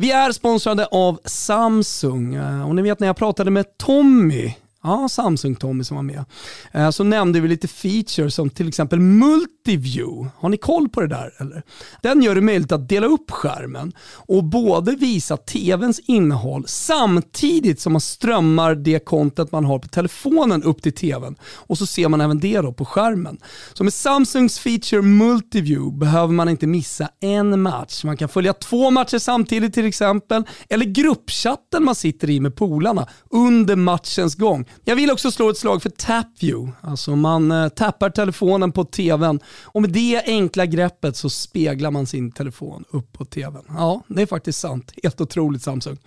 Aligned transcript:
Vi 0.00 0.10
är 0.10 0.32
sponsrade 0.32 0.86
av 0.86 1.20
Samsung. 1.24 2.34
Eh, 2.34 2.68
och 2.68 2.74
ni 2.74 2.82
vet 2.82 3.00
när 3.00 3.06
jag 3.06 3.16
pratade 3.16 3.50
med 3.50 3.78
Tommy 3.78 4.54
Ja, 4.82 5.08
Samsung-Tommy 5.08 5.84
som 5.84 5.96
var 5.96 6.02
med. 6.02 6.24
Eh, 6.72 6.90
så 6.90 7.04
nämnde 7.04 7.40
vi 7.40 7.48
lite 7.48 7.68
features 7.68 8.34
som 8.34 8.50
till 8.50 8.68
exempel 8.68 9.00
Multiview. 9.00 10.30
Har 10.36 10.48
ni 10.48 10.56
koll 10.56 10.88
på 10.88 11.00
det 11.00 11.06
där 11.06 11.34
eller? 11.38 11.62
Den 12.02 12.22
gör 12.22 12.34
det 12.34 12.40
möjligt 12.40 12.72
att 12.72 12.88
dela 12.88 13.06
upp 13.06 13.30
skärmen 13.30 13.92
och 14.10 14.44
både 14.44 14.96
visa 14.96 15.36
tvns 15.36 16.00
innehåll 16.06 16.64
samtidigt 16.66 17.80
som 17.80 17.92
man 17.92 18.00
strömmar 18.00 18.74
det 18.74 19.04
content 19.04 19.52
man 19.52 19.64
har 19.64 19.78
på 19.78 19.88
telefonen 19.88 20.62
upp 20.62 20.82
till 20.82 20.92
tvn. 20.92 21.36
Och 21.42 21.78
så 21.78 21.86
ser 21.86 22.08
man 22.08 22.20
även 22.20 22.40
det 22.40 22.60
då 22.60 22.72
på 22.72 22.84
skärmen. 22.84 23.38
Så 23.72 23.84
med 23.84 23.94
Samsungs 23.94 24.58
feature 24.58 25.02
Multiview 25.02 25.98
behöver 25.98 26.32
man 26.32 26.48
inte 26.48 26.66
missa 26.66 27.08
en 27.20 27.62
match. 27.62 28.04
Man 28.04 28.16
kan 28.16 28.28
följa 28.28 28.52
två 28.52 28.90
matcher 28.90 29.18
samtidigt 29.18 29.74
till 29.74 29.86
exempel, 29.86 30.44
eller 30.68 30.84
gruppchatten 30.84 31.84
man 31.84 31.94
sitter 31.94 32.30
i 32.30 32.40
med 32.40 32.56
polarna 32.56 33.08
under 33.30 33.76
matchens 33.76 34.34
gång. 34.34 34.67
Jag 34.84 34.96
vill 34.96 35.10
också 35.10 35.30
slå 35.30 35.50
ett 35.50 35.58
slag 35.58 35.82
för 35.82 35.90
TapView. 35.90 36.72
Alltså 36.80 37.16
man 37.16 37.50
eh, 37.50 37.68
tappar 37.68 38.10
telefonen 38.10 38.72
på 38.72 38.84
tvn 38.84 39.40
och 39.64 39.82
med 39.82 39.90
det 39.90 40.22
enkla 40.26 40.66
greppet 40.66 41.16
så 41.16 41.30
speglar 41.30 41.90
man 41.90 42.06
sin 42.06 42.32
telefon 42.32 42.84
upp 42.90 43.12
på 43.12 43.24
tvn. 43.24 43.62
Ja, 43.68 44.02
det 44.08 44.22
är 44.22 44.26
faktiskt 44.26 44.60
sant. 44.60 44.92
Helt 45.02 45.20
otroligt 45.20 45.62
Samsung. 45.62 45.98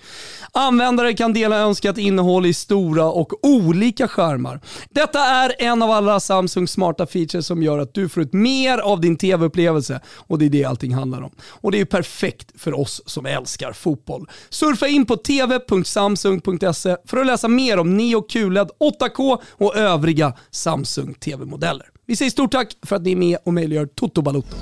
Användare 0.51 1.13
kan 1.13 1.33
dela 1.33 1.57
önskat 1.57 1.97
innehåll 1.97 2.45
i 2.45 2.53
stora 2.53 3.05
och 3.05 3.45
olika 3.45 4.07
skärmar. 4.07 4.61
Detta 4.89 5.19
är 5.19 5.53
en 5.59 5.81
av 5.81 5.91
alla 5.91 6.19
Samsungs 6.19 6.71
smarta 6.71 7.07
features 7.07 7.45
som 7.45 7.63
gör 7.63 7.79
att 7.79 7.93
du 7.93 8.09
får 8.09 8.23
ut 8.23 8.33
mer 8.33 8.77
av 8.77 9.01
din 9.01 9.17
tv-upplevelse 9.17 9.99
och 10.07 10.39
det 10.39 10.45
är 10.45 10.49
det 10.49 10.65
allting 10.65 10.93
handlar 10.93 11.21
om. 11.21 11.31
Och 11.41 11.71
det 11.71 11.79
är 11.79 11.85
perfekt 11.85 12.51
för 12.55 12.79
oss 12.79 13.01
som 13.05 13.25
älskar 13.25 13.73
fotboll. 13.73 14.29
Surfa 14.49 14.87
in 14.87 15.05
på 15.05 15.17
tv.samsung.se 15.17 16.97
för 17.05 17.17
att 17.17 17.25
läsa 17.25 17.47
mer 17.47 17.79
om 17.79 17.97
Neo 17.97 18.21
QLED 18.51 18.69
8K 18.79 19.41
och 19.57 19.75
övriga 19.75 20.33
Samsung 20.51 21.13
TV-modeller. 21.13 21.85
Vi 22.05 22.15
säger 22.15 22.31
stort 22.31 22.51
tack 22.51 22.77
för 22.85 22.95
att 22.95 23.01
ni 23.01 23.11
är 23.11 23.15
med 23.15 23.37
och 23.43 23.53
möjliggör 23.53 23.85
Toto 23.85 24.21
Balotto. 24.21 24.55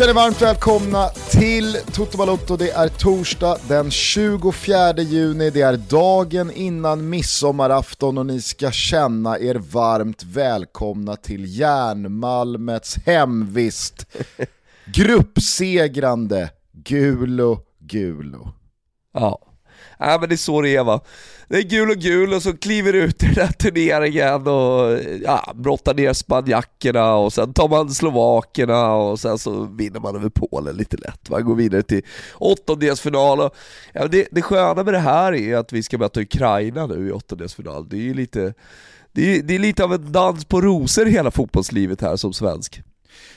Känner 0.00 0.14
varmt 0.14 0.42
välkomna 0.42 1.08
till 1.08 1.76
Toto 1.92 2.18
Balotto. 2.18 2.56
Det 2.56 2.70
är 2.70 2.88
torsdag 2.88 3.56
den 3.68 3.90
24 3.90 4.92
juni, 4.92 5.50
det 5.50 5.60
är 5.60 5.76
dagen 5.76 6.50
innan 6.50 7.08
midsommarafton 7.08 8.18
och 8.18 8.26
ni 8.26 8.40
ska 8.40 8.70
känna 8.70 9.38
er 9.38 9.54
varmt 9.54 10.22
välkomna 10.22 11.16
till 11.16 11.58
Järnmalmets 11.58 12.96
hemvist. 13.06 14.06
Gruppsegrande 14.84 16.50
Gulo 16.72 17.60
Gulo. 17.78 18.48
Ja, 19.14 19.38
ja 19.98 20.18
men 20.20 20.28
det 20.28 20.34
är 20.34 20.36
så 20.36 20.60
det 20.60 20.76
är 20.76 20.84
va 20.84 21.00
det 21.50 21.58
är 21.58 21.62
gul 21.62 21.90
och 21.90 21.96
gul 21.96 22.34
och 22.34 22.42
så 22.42 22.56
kliver 22.56 22.92
ut 22.92 23.22
i 23.22 23.26
den 23.26 23.46
här 23.46 23.52
turneringen 23.52 24.46
och 24.46 24.98
ja, 25.24 25.52
brottar 25.54 25.94
ner 25.94 26.12
spanjackerna 26.12 27.14
och 27.14 27.32
sen 27.32 27.52
tar 27.52 27.68
man 27.68 27.90
slovakerna 27.90 28.92
och 28.92 29.20
sen 29.20 29.38
så 29.38 29.64
vinner 29.64 30.00
man 30.00 30.16
över 30.16 30.28
Polen 30.28 30.76
lite 30.76 30.96
lätt. 30.96 31.30
Man 31.30 31.44
går 31.44 31.54
vidare 31.54 31.82
till 31.82 32.02
åttondelsfinal 32.34 33.40
och 33.40 33.54
ja, 33.92 34.06
det, 34.06 34.28
det 34.30 34.42
sköna 34.42 34.84
med 34.84 34.94
det 34.94 34.98
här 34.98 35.32
är 35.32 35.56
att 35.56 35.72
vi 35.72 35.82
ska 35.82 35.98
möta 35.98 36.20
Ukraina 36.20 36.86
nu 36.86 37.08
i 37.08 37.12
åttondelsfinal. 37.12 37.88
Det 37.88 37.96
är 37.96 38.00
ju 38.00 38.14
lite, 38.14 38.54
det 39.12 39.36
är, 39.36 39.42
det 39.42 39.54
är 39.54 39.58
lite 39.58 39.84
av 39.84 39.94
en 39.94 40.12
dans 40.12 40.44
på 40.44 40.60
rosor 40.60 41.06
hela 41.06 41.30
fotbollslivet 41.30 42.00
här 42.00 42.16
som 42.16 42.32
svensk. 42.32 42.82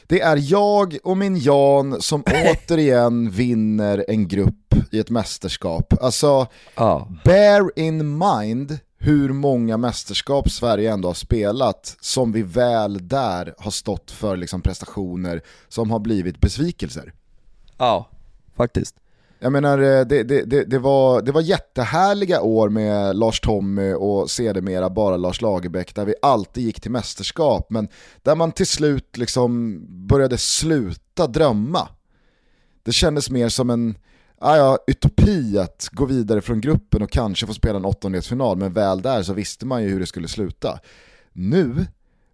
Det 0.08 0.22
är 0.22 0.52
jag 0.52 0.98
och 1.04 1.18
min 1.18 1.38
Jan 1.38 2.02
som 2.02 2.24
återigen 2.46 3.30
vinner 3.30 4.06
en 4.08 4.28
grupp 4.28 4.76
i 4.92 5.00
ett 5.00 5.10
mästerskap. 5.10 5.94
Alltså, 6.02 6.48
ah. 6.76 7.08
bear 7.24 7.80
in 7.80 8.18
mind 8.18 8.80
hur 8.98 9.30
många 9.30 9.78
mästerskap 9.78 10.52
Sverige 10.52 10.94
ändå 10.94 11.10
har 11.10 11.14
spelat 11.14 11.98
som 12.00 12.32
vi 12.32 12.42
väl 12.42 13.08
där 13.08 13.56
har 13.58 13.72
stått 13.72 14.12
för 14.12 14.38
liksom 14.38 14.62
prestationer 14.62 15.42
som 15.68 15.92
har 15.92 16.00
blivit 16.00 16.40
besvikelser. 16.40 17.14
Ja, 17.78 18.10
faktiskt. 18.56 18.96
Jag 19.44 19.52
menar, 19.52 19.80
eh, 19.80 20.06
det, 20.06 20.24
det, 20.24 20.44
det, 20.44 20.64
det, 20.64 20.80
var, 20.80 21.22
det 21.22 21.32
var 21.32 21.42
jättehärliga 21.42 22.42
år 22.42 22.70
med 22.70 23.16
Lars 23.16 23.40
Tommy 23.40 23.94
och 23.94 24.32
sedermera 24.32 24.90
bara 24.90 25.18
Lars 25.18 25.42
Lagerbäck 25.42 25.96
där 25.96 26.06
vi 26.06 26.16
alltid 26.22 26.64
gick 26.64 26.82
till 26.82 26.92
mästerskap 26.92 27.70
men 27.70 27.88
där 28.22 28.36
man 28.36 28.52
till 28.52 28.68
slut 28.68 29.18
liksom 29.18 29.80
började 30.08 30.38
sluta 30.38 31.28
drömma. 31.28 31.88
Det 32.84 32.92
kändes 32.92 33.30
mer 33.30 33.50
som 33.50 33.70
en 33.70 33.98
ah 34.40 34.58
ja, 34.58 34.78
utopi 34.88 35.58
att 35.58 35.90
gå 35.92 36.06
vidare 36.06 36.42
från 36.42 36.62
gruppen 36.62 37.02
och 37.02 37.12
kanske 37.12 37.48
få 37.48 37.54
spela 37.54 37.78
en 37.78 37.86
åttondelsfinal 37.86 38.58
men 38.58 38.74
väl 38.74 39.02
där 39.02 39.24
så 39.24 39.34
visste 39.34 39.66
man 39.66 39.84
ju 39.84 39.90
hur 39.90 40.00
det 40.00 40.06
skulle 40.08 40.28
sluta. 40.28 40.80
Nu 41.34 41.86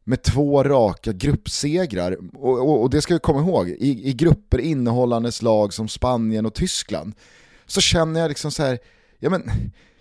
med 0.10 0.24
två 0.24 0.64
raka 0.64 1.12
gruppsegrar. 1.12 2.18
Och, 2.34 2.60
och, 2.60 2.82
och, 2.82 2.90
det 2.90 3.02
ska 3.02 3.14
vi 3.14 3.20
komma 3.20 3.40
ihåg, 3.40 3.70
i, 3.70 4.10
i 4.10 4.14
grupper 4.14 4.58
innehållandes 4.58 5.42
lag 5.42 5.74
som 5.74 5.88
Spanien 5.88 6.46
och 6.46 6.54
Tyskland, 6.54 7.14
så 7.66 7.82
känner 7.82 8.20
jag 8.22 8.30
liksom 8.30 8.52
så 8.52 8.64
här, 8.64 8.80
ja 9.20 9.30
men 9.30 9.44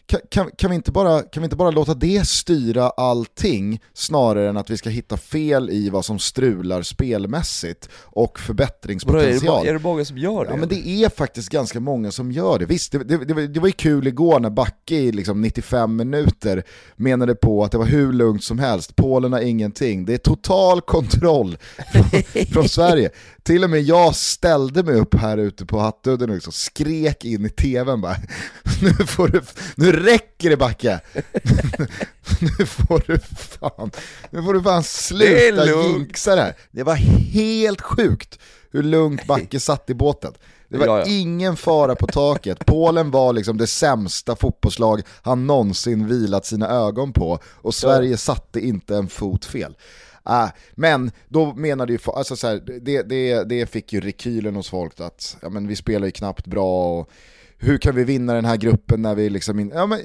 kan, 0.09 0.21
kan, 0.29 0.51
kan, 0.57 0.71
vi 0.71 0.77
inte 0.77 0.93
bara, 0.93 1.23
kan 1.23 1.43
vi 1.43 1.45
inte 1.45 1.57
bara 1.57 1.71
låta 1.71 1.95
det 1.95 2.29
styra 2.29 2.91
allting 2.91 3.81
snarare 3.95 4.49
än 4.49 4.57
att 4.57 4.71
vi 4.71 4.77
ska 4.77 4.91
hitta 4.91 5.17
fel 5.17 5.71
i 5.71 5.91
vad 5.91 6.05
som 6.05 6.19
strular 6.19 6.83
spelmässigt 6.83 7.89
och 7.95 8.39
förbättringspotential? 8.39 9.61
Är 9.61 9.65
det, 9.65 9.71
är 9.71 9.75
det 9.75 9.81
många 9.81 10.05
som 10.05 10.19
gör 10.19 10.45
det? 10.45 10.51
Ja 10.51 10.57
men 10.57 10.69
det 10.69 10.89
är 10.89 11.09
faktiskt 11.09 11.49
ganska 11.49 11.81
många 11.81 12.11
som 12.11 12.33
gör 12.33 12.59
det. 12.59 12.67
Visst, 12.67 12.93
det, 12.93 12.99
det, 12.99 13.25
det, 13.25 13.35
var, 13.35 13.43
det 13.43 13.61
var 13.61 13.67
ju 13.67 13.73
kul 13.73 14.07
igår 14.07 14.41
när 14.41 14.51
Backe 14.51 14.95
i 14.95 15.13
liksom 15.13 15.41
95 15.41 15.97
minuter 15.97 16.63
menade 16.97 17.35
på 17.35 17.65
att 17.65 17.73
det 17.73 17.79
var 17.79 17.87
hur 17.87 18.13
lugnt 18.13 18.45
som 18.45 18.59
helst, 18.59 18.97
Polen 18.97 19.33
har 19.33 19.41
ingenting, 19.41 20.05
det 20.05 20.15
är 20.15 20.19
total 20.19 20.81
kontroll 20.81 21.57
från, 21.93 22.23
från 22.53 22.69
Sverige. 22.69 23.11
Till 23.49 23.65
och 23.65 23.71
med 23.71 23.83
jag 23.83 24.15
ställde 24.15 24.83
mig 24.83 24.95
upp 24.95 25.15
här 25.15 25.39
ute 25.39 25.67
på 25.67 25.79
Hattudden 25.79 26.31
och 26.31 26.35
liksom 26.35 26.53
skrek 26.53 27.25
in 27.25 27.47
i 27.47 27.49
tvn 27.49 28.01
bara, 28.01 28.17
nu 28.83 29.07
får 29.07 29.29
du, 29.29 29.43
nu 29.75 29.93
räcker 29.93 30.51
det 30.51 30.57
Backe! 30.57 31.01
nu 32.41 32.67
får 32.67 33.03
du 33.07 33.19
fan, 33.19 33.91
nu 34.31 34.43
får 34.43 34.55
du 34.55 34.63
fan 34.63 34.83
sluta 34.83 35.67
jinxa 35.67 36.35
det 36.35 36.43
här. 36.43 36.57
Det 36.71 36.83
var 36.83 36.95
helt 36.95 37.81
sjukt 37.81 38.39
hur 38.71 38.83
lugnt 38.83 39.27
Backe 39.27 39.61
satt 39.61 39.91
i 39.91 39.95
båten. 39.95 40.33
Det 40.69 40.79
var 40.79 40.87
ja, 40.87 40.99
ja. 40.99 41.05
ingen 41.07 41.57
fara 41.57 41.95
på 41.95 42.07
taket. 42.07 42.67
Polen 42.67 43.11
var 43.11 43.33
liksom 43.33 43.57
det 43.59 43.67
sämsta 43.67 44.37
fotbollslag 44.37 45.03
han 45.23 45.47
någonsin 45.47 46.09
vilat 46.09 46.47
sina 46.47 46.69
ögon 46.69 47.13
på 47.13 47.39
och 47.45 47.75
Sverige 47.75 48.11
ja. 48.11 48.17
satte 48.17 48.61
inte 48.61 48.97
en 48.97 49.09
fot 49.09 49.45
fel. 49.45 49.77
Uh, 50.29 50.49
men 50.75 51.11
då 51.29 51.55
menade 51.55 51.93
ju, 51.93 51.99
alltså 52.07 52.37
så 52.37 52.47
här, 52.47 52.81
det, 52.81 53.03
det, 53.03 53.45
det 53.45 53.67
fick 53.67 53.93
ju 53.93 54.01
rekylen 54.01 54.57
hos 54.57 54.69
folk 54.69 55.01
att 55.01 55.37
ja, 55.43 55.49
men 55.49 55.69
vi 55.69 55.77
spelar 55.77 56.07
ju 56.07 56.11
knappt 56.11 56.47
bra 56.47 56.99
och 56.99 57.11
hur 57.59 57.79
kan 57.79 57.95
vi 57.95 58.05
vinna 58.05 58.35
den 58.35 58.45
här 58.45 58.57
gruppen 58.57 59.03
när 59.03 59.15
vi 59.15 59.31
liksom... 59.31 59.59
In, 59.59 59.73
ja, 59.75 59.87
men, 59.87 60.01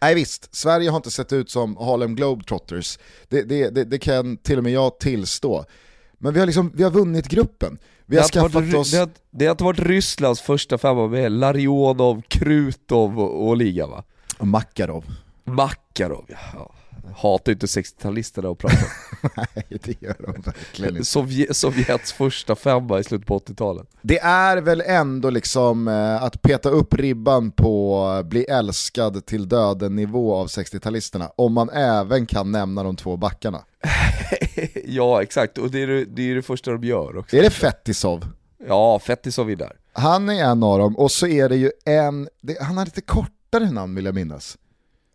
nej 0.00 0.14
visst, 0.14 0.54
Sverige 0.54 0.90
har 0.90 0.96
inte 0.96 1.10
sett 1.10 1.32
ut 1.32 1.50
som 1.50 1.76
Harlem 1.76 2.14
Globetrotters. 2.14 2.98
Det, 3.28 3.42
det, 3.42 3.70
det, 3.70 3.84
det 3.84 3.98
kan 3.98 4.36
till 4.36 4.58
och 4.58 4.64
med 4.64 4.72
jag 4.72 4.98
tillstå. 4.98 5.64
Men 6.18 6.34
vi 6.34 6.40
har, 6.40 6.46
liksom, 6.46 6.72
vi 6.74 6.82
har 6.82 6.90
vunnit 6.90 7.28
gruppen. 7.28 7.78
Vi 8.06 8.16
har 8.16 8.24
skaffat 8.24 8.52
varit, 8.52 8.74
oss... 8.74 8.90
Det 8.90 8.98
har, 8.98 9.10
det 9.30 9.44
har 9.44 9.50
inte 9.50 9.64
varit 9.64 9.80
Rysslands 9.80 10.40
första 10.40 10.78
femma 10.78 11.08
med 11.08 11.32
Larionov, 11.32 12.22
Krutov 12.28 13.20
och, 13.20 13.48
och 13.48 13.56
liga 13.56 13.86
va? 13.86 14.04
Och 14.38 14.46
Makarov. 14.46 15.04
Makarov 15.44 16.24
ja 16.52 16.74
hatar 17.16 17.52
inte 17.52 17.66
60-talisterna 17.66 18.52
att 18.52 18.58
prata 18.58 18.76
Nej, 19.36 19.78
det 19.82 20.02
gör 20.02 20.16
de 20.18 20.42
verkligen 20.42 20.96
inte. 20.96 21.04
Sovjet, 21.04 21.56
Sovjets 21.56 22.12
första 22.12 22.56
femma 22.56 22.98
i 22.98 23.04
slutet 23.04 23.26
på 23.26 23.38
80-talet. 23.38 23.88
Det 24.02 24.18
är 24.18 24.56
väl 24.56 24.82
ändå 24.86 25.30
liksom 25.30 25.88
eh, 25.88 26.22
att 26.22 26.42
peta 26.42 26.68
upp 26.68 26.94
ribban 26.94 27.50
på 27.50 28.22
bli 28.24 28.44
älskad 28.44 29.26
till 29.26 29.48
döden 29.48 29.96
nivå 29.96 30.34
av 30.34 30.46
60-talisterna, 30.46 31.30
om 31.36 31.52
man 31.52 31.70
även 31.70 32.26
kan 32.26 32.52
nämna 32.52 32.82
de 32.82 32.96
två 32.96 33.16
backarna. 33.16 33.64
ja, 34.84 35.22
exakt, 35.22 35.58
och 35.58 35.70
det 35.70 35.82
är 35.82 35.86
det, 35.86 36.04
det 36.04 36.30
är 36.30 36.34
det 36.34 36.42
första 36.42 36.70
de 36.70 36.84
gör 36.84 37.16
också. 37.16 37.36
Är 37.36 37.42
det 37.42 37.50
Fetisov? 37.50 38.26
Ja, 38.66 38.98
Fetisov 38.98 39.50
är 39.50 39.56
där. 39.56 39.72
Han 39.92 40.28
är 40.28 40.44
en 40.44 40.62
av 40.62 40.78
dem, 40.78 40.98
och 40.98 41.10
så 41.10 41.26
är 41.26 41.48
det 41.48 41.56
ju 41.56 41.70
en, 41.84 42.28
det, 42.40 42.62
han 42.62 42.78
har 42.78 42.84
lite 42.84 43.00
kortare 43.00 43.70
namn 43.70 43.94
vill 43.94 44.04
jag 44.04 44.14
minnas. 44.14 44.58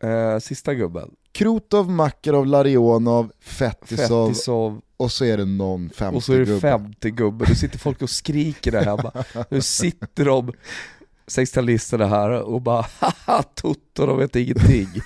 Uh, 0.03 0.39
sista 0.39 0.73
gubben. 0.73 1.09
Krutov, 1.31 1.89
Makarov, 1.89 2.45
Larionov, 2.45 3.31
Fetisov, 3.39 4.27
Fetisov 4.27 4.81
och 4.97 5.11
så 5.11 5.25
är 5.25 5.37
det 5.37 5.45
någon 5.45 5.89
femte 5.89 6.15
och 6.17 6.23
så 6.23 6.33
är 6.33 6.39
det 6.39 6.45
gubbe. 6.45 6.59
50 6.59 7.11
gubbe, 7.11 7.45
nu 7.49 7.55
sitter 7.55 7.79
folk 7.79 8.01
och 8.01 8.09
skriker 8.09 8.71
där 8.71 8.85
hemma. 8.85 9.11
Nu 9.49 9.61
sitter 9.61 10.25
de 10.25 10.53
60-talisterna 11.27 12.07
här 12.09 12.29
och 12.29 12.61
bara 12.61 12.85
haha 12.99 13.43
Toto, 13.43 14.05
de 14.05 14.17
vet 14.17 14.35
ingenting. 14.35 14.87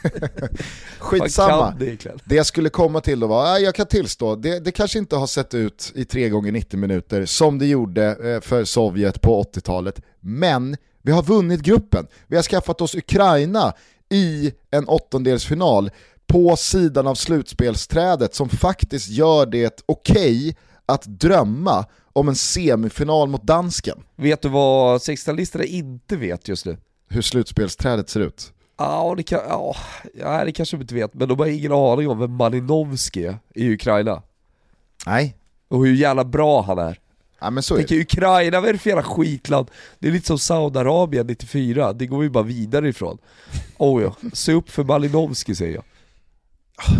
Skitsamma. 0.99 1.75
Det? 1.79 2.07
Det 2.25 2.35
jag 2.35 2.45
skulle 2.45 2.69
komma 2.69 3.01
till 3.01 3.19
då 3.19 3.27
var, 3.27 3.47
ja, 3.47 3.59
jag 3.59 3.75
kan 3.75 3.85
tillstå, 3.85 4.35
det, 4.35 4.59
det 4.59 4.71
kanske 4.71 4.99
inte 4.99 5.15
har 5.15 5.27
sett 5.27 5.53
ut 5.53 5.91
i 5.95 6.05
3 6.05 6.29
gånger 6.29 6.51
90 6.51 6.79
minuter 6.79 7.25
som 7.25 7.59
det 7.59 7.65
gjorde 7.65 8.33
eh, 8.33 8.41
för 8.41 8.65
Sovjet 8.65 9.21
på 9.21 9.43
80-talet, 9.43 10.01
men 10.19 10.77
vi 11.01 11.11
har 11.11 11.23
vunnit 11.23 11.61
gruppen. 11.61 12.07
Vi 12.27 12.35
har 12.35 12.43
skaffat 12.43 12.81
oss 12.81 12.95
Ukraina 12.95 13.73
i 14.09 14.51
en 14.71 14.87
åttondelsfinal 14.87 15.91
på 16.31 16.55
sidan 16.55 17.07
av 17.07 17.15
slutspelsträdet 17.15 18.35
som 18.35 18.49
faktiskt 18.49 19.09
gör 19.09 19.45
det 19.45 19.83
okej 19.85 20.55
att 20.85 21.03
drömma 21.05 21.85
om 22.13 22.27
en 22.29 22.35
semifinal 22.35 23.29
mot 23.29 23.43
dansken. 23.43 24.03
Vet 24.15 24.41
du 24.41 24.49
vad 24.49 24.97
60-talisterna 24.99 25.63
inte 25.63 26.15
vet 26.15 26.47
just 26.47 26.65
nu? 26.65 26.77
Hur 27.09 27.21
slutspelsträdet 27.21 28.09
ser 28.09 28.19
ut. 28.19 28.53
Ja, 28.77 29.13
det, 29.17 29.23
kan, 29.23 29.39
ja, 30.19 30.45
det 30.45 30.51
kanske 30.51 30.77
de 30.77 30.81
inte 30.81 30.95
vet, 30.95 31.13
men 31.13 31.27
de 31.29 31.39
har 31.39 31.45
ingen 31.45 31.71
aning 31.71 32.09
om 32.09 32.19
vem 32.19 32.31
Malinovski 32.35 33.25
är 33.25 33.37
i 33.55 33.73
Ukraina. 33.73 34.21
Nej, 35.05 35.35
Och 35.69 35.85
hur 35.85 35.95
jävla 35.95 36.23
bra 36.23 36.61
han 36.61 36.77
är. 36.79 36.99
ja, 37.39 37.49
men 37.49 37.63
så 37.63 37.75
är 37.75 37.85
det. 37.87 38.01
Ukraina, 38.01 38.59
vad 38.59 38.69
är 38.69 38.73
det 38.73 38.79
för 38.79 38.89
jävla 38.89 39.03
skitland? 39.03 39.67
Det 39.99 40.07
är 40.07 40.11
lite 40.11 40.27
som 40.27 40.39
Saudiarabien 40.39 41.27
94, 41.27 41.93
det 41.93 42.05
går 42.05 42.23
ju 42.23 42.29
bara 42.29 42.43
vidare 42.43 42.89
ifrån. 42.89 43.17
Oh 43.77 44.03
ja, 44.03 44.15
se 44.33 44.53
upp 44.53 44.69
för 44.69 44.83
Malinovski 44.83 45.55
säger 45.55 45.75
jag. 45.75 45.83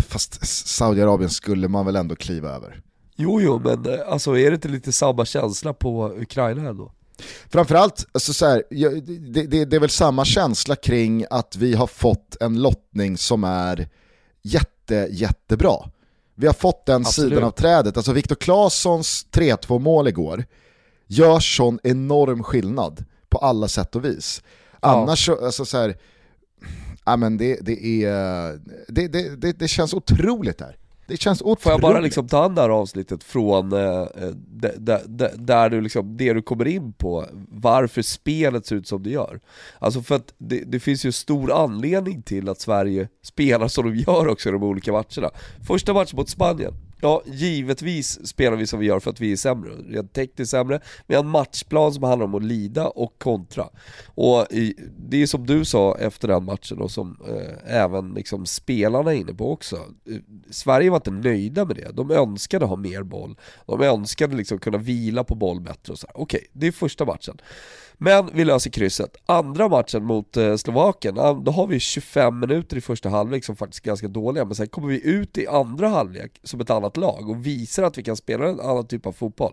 Fast 0.08 0.46
Saudiarabien 0.68 1.30
skulle 1.30 1.68
man 1.68 1.86
väl 1.86 1.96
ändå 1.96 2.16
kliva 2.16 2.48
över. 2.48 2.82
Jo 3.16 3.40
jo, 3.40 3.60
men 3.64 3.94
eh, 3.94 4.00
alltså 4.08 4.38
är 4.38 4.50
det 4.50 4.54
inte 4.54 4.68
lite 4.68 4.92
samma 4.92 5.24
känsla 5.24 5.72
på 5.72 6.14
Ukraina 6.20 6.68
ändå? 6.68 6.92
Framförallt, 7.48 8.06
alltså 8.12 8.32
så 8.32 8.46
här, 8.46 8.62
det, 9.32 9.46
det, 9.46 9.64
det 9.64 9.76
är 9.76 9.80
väl 9.80 9.90
samma 9.90 10.24
känsla 10.24 10.76
kring 10.76 11.24
att 11.30 11.56
vi 11.56 11.74
har 11.74 11.86
fått 11.86 12.36
en 12.40 12.62
lottning 12.62 13.16
som 13.16 13.44
är 13.44 13.88
jätte, 14.42 15.08
jättebra. 15.10 15.76
Vi 16.34 16.46
har 16.46 16.54
fått 16.54 16.86
den 16.86 17.00
Absolut. 17.00 17.30
sidan 17.30 17.44
av 17.44 17.50
trädet, 17.50 17.96
alltså 17.96 18.12
Viktor 18.12 18.34
Claessons 18.34 19.26
3-2 19.32 19.78
mål 19.78 20.08
igår 20.08 20.44
gör 21.06 21.40
sån 21.40 21.78
enorm 21.82 22.42
skillnad 22.42 23.04
på 23.28 23.38
alla 23.38 23.68
sätt 23.68 23.96
och 23.96 24.04
vis. 24.04 24.42
Annars 24.80 25.26
så, 25.26 25.44
alltså 25.44 25.64
så 25.64 25.78
här, 25.78 25.96
ja 27.04 27.16
men 27.16 27.36
det, 27.36 27.58
det 27.60 28.04
är, 28.04 28.58
det, 28.88 29.08
det, 29.08 29.36
det, 29.36 29.58
det 29.58 29.68
känns 29.68 29.94
otroligt 29.94 30.60
här. 30.60 30.76
Det 31.06 31.16
känns 31.16 31.42
otroligt. 31.42 31.62
Får 31.62 31.72
jag 31.72 31.80
bara 31.80 32.00
liksom 32.00 32.28
ta 32.28 32.44
an 32.44 32.54
det 32.54 32.60
här 32.60 32.68
avsnittet 32.68 33.24
från 33.24 33.72
eh, 33.72 34.06
där 35.36 35.70
du 35.70 35.80
liksom, 35.80 36.16
det 36.16 36.32
du 36.32 36.42
kommer 36.42 36.68
in 36.68 36.92
på, 36.92 37.26
varför 37.48 38.02
spelet 38.02 38.66
ser 38.66 38.76
ut 38.76 38.88
som 38.88 39.02
det 39.02 39.10
gör. 39.10 39.40
Alltså 39.78 40.02
för 40.02 40.14
att 40.14 40.34
det, 40.38 40.62
det 40.66 40.80
finns 40.80 41.04
ju 41.04 41.12
stor 41.12 41.52
anledning 41.52 42.22
till 42.22 42.48
att 42.48 42.60
Sverige 42.60 43.08
spelar 43.22 43.68
som 43.68 43.84
de 43.84 43.96
gör 43.96 44.28
också 44.28 44.48
i 44.48 44.52
de 44.52 44.62
olika 44.62 44.92
matcherna. 44.92 45.30
Första 45.66 45.94
matchen 45.94 46.16
mot 46.16 46.28
Spanien, 46.28 46.74
ja 47.02 47.22
givetvis 47.26 48.26
spelar 48.26 48.56
vi 48.56 48.66
som 48.66 48.80
vi 48.80 48.86
gör 48.86 49.00
för 49.00 49.10
att 49.10 49.20
vi 49.20 49.32
är 49.32 49.36
sämre, 49.36 49.70
rent 49.88 50.12
tekniskt 50.12 50.50
sämre. 50.50 50.80
Vi 51.06 51.14
har 51.14 51.22
en 51.22 51.28
matchplan 51.28 51.92
som 51.92 52.02
handlar 52.02 52.26
om 52.26 52.34
att 52.34 52.44
lida 52.44 52.88
och 52.88 53.18
kontra. 53.18 53.68
Och 54.06 54.46
det 54.96 55.22
är 55.22 55.26
som 55.26 55.46
du 55.46 55.64
sa 55.64 55.98
efter 55.98 56.28
den 56.28 56.44
matchen 56.44 56.78
och 56.78 56.90
som 56.90 57.18
eh, 57.28 57.76
även 57.76 58.14
liksom 58.14 58.46
spelarna 58.46 59.12
är 59.12 59.16
inne 59.16 59.34
på 59.34 59.52
också. 59.52 59.76
Eh, 59.76 60.16
Sverige 60.50 60.90
var 60.90 60.96
inte 60.96 61.10
nöjda 61.10 61.64
med 61.64 61.76
det, 61.76 61.92
de 61.92 62.10
önskade 62.10 62.64
ha 62.64 62.76
mer 62.76 63.02
boll. 63.02 63.36
De 63.66 63.80
önskade 63.80 64.36
liksom 64.36 64.58
kunna 64.58 64.78
vila 64.78 65.24
på 65.24 65.34
boll 65.34 65.60
bättre 65.60 65.92
och 65.92 65.98
så 65.98 66.06
här. 66.06 66.22
Okej, 66.22 66.46
det 66.52 66.66
är 66.66 66.72
första 66.72 67.04
matchen. 67.04 67.40
Men 68.04 68.30
vi 68.32 68.44
löser 68.44 68.70
krysset. 68.70 69.16
Andra 69.26 69.68
matchen 69.68 70.04
mot 70.04 70.36
eh, 70.36 70.56
Slovakien, 70.56 71.14
då 71.14 71.52
har 71.52 71.66
vi 71.66 71.80
25 71.80 72.38
minuter 72.38 72.76
i 72.76 72.80
första 72.80 73.08
halvlek 73.08 73.44
som 73.44 73.56
faktiskt 73.56 73.84
är 73.84 73.86
ganska 73.86 74.08
dåliga, 74.08 74.44
men 74.44 74.54
sen 74.54 74.68
kommer 74.68 74.88
vi 74.88 75.06
ut 75.06 75.38
i 75.38 75.46
andra 75.46 75.88
halvlek 75.88 76.40
som 76.42 76.60
ett 76.60 76.70
annat 76.70 76.96
lag 76.96 77.30
och 77.30 77.46
visar 77.46 77.82
att 77.82 77.98
vi 77.98 78.02
kan 78.02 78.16
spela 78.16 78.48
en 78.48 78.60
annan 78.60 78.86
typ 78.86 79.06
av 79.06 79.12
fotboll. 79.12 79.52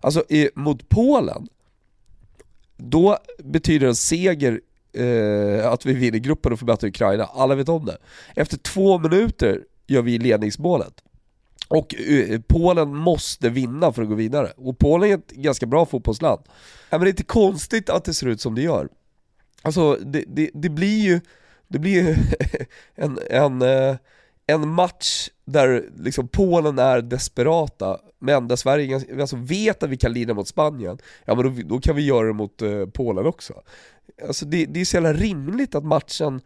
Alltså 0.00 0.24
i, 0.28 0.50
mot 0.54 0.88
Polen, 0.88 1.48
då 2.76 3.18
betyder 3.38 3.86
en 3.86 3.96
seger 3.96 4.60
eh, 4.92 5.72
att 5.72 5.86
vi 5.86 5.92
vinner 5.92 6.18
gruppen 6.18 6.52
och 6.52 6.58
förbättrar 6.58 6.88
Ukraina, 6.88 7.24
alla 7.24 7.54
vet 7.54 7.68
om 7.68 7.84
det. 7.84 7.98
Efter 8.36 8.56
två 8.56 8.98
minuter 8.98 9.64
gör 9.86 10.02
vi 10.02 10.18
ledningsmålet. 10.18 11.02
Och 11.70 11.94
eh, 11.94 12.40
Polen 12.40 12.94
måste 12.94 13.48
vinna 13.48 13.92
för 13.92 14.02
att 14.02 14.08
gå 14.08 14.14
vidare. 14.14 14.52
Och 14.56 14.78
Polen 14.78 15.10
är 15.10 15.14
ett 15.14 15.30
ganska 15.30 15.66
bra 15.66 15.86
fotbollsland. 15.86 16.40
Ja, 16.90 16.98
men 16.98 17.00
det 17.00 17.06
är 17.06 17.10
inte 17.12 17.22
konstigt 17.22 17.90
att 17.90 18.04
det 18.04 18.14
ser 18.14 18.26
ut 18.26 18.40
som 18.40 18.54
det 18.54 18.62
gör. 18.62 18.88
Alltså 19.62 19.96
det, 19.96 20.24
det, 20.26 20.50
det 20.54 20.68
blir 20.68 21.00
ju, 21.00 21.20
det 21.68 21.78
blir 21.78 21.92
ju 21.92 22.16
en, 22.94 23.18
en, 23.30 23.62
eh, 23.62 23.96
en 24.46 24.68
match 24.68 25.28
där 25.44 25.84
liksom 25.96 26.28
Polen 26.28 26.78
är 26.78 27.00
desperata, 27.00 27.98
men 28.18 28.48
där 28.48 28.56
Sverige 28.56 29.20
alltså 29.20 29.36
vet 29.36 29.82
att 29.82 29.90
vi 29.90 29.96
kan 29.96 30.12
lida 30.12 30.34
mot 30.34 30.48
Spanien, 30.48 30.98
ja 31.24 31.34
men 31.34 31.44
då, 31.44 31.62
då 31.64 31.80
kan 31.80 31.96
vi 31.96 32.02
göra 32.02 32.26
det 32.26 32.32
mot 32.32 32.62
eh, 32.62 32.86
Polen 32.86 33.26
också. 33.26 33.54
Alltså 34.26 34.46
det, 34.46 34.66
det 34.66 34.80
är 34.80 34.84
så 34.84 34.96
jävla 34.96 35.12
rimligt 35.12 35.74
att 35.74 35.84
matchen 35.84 36.40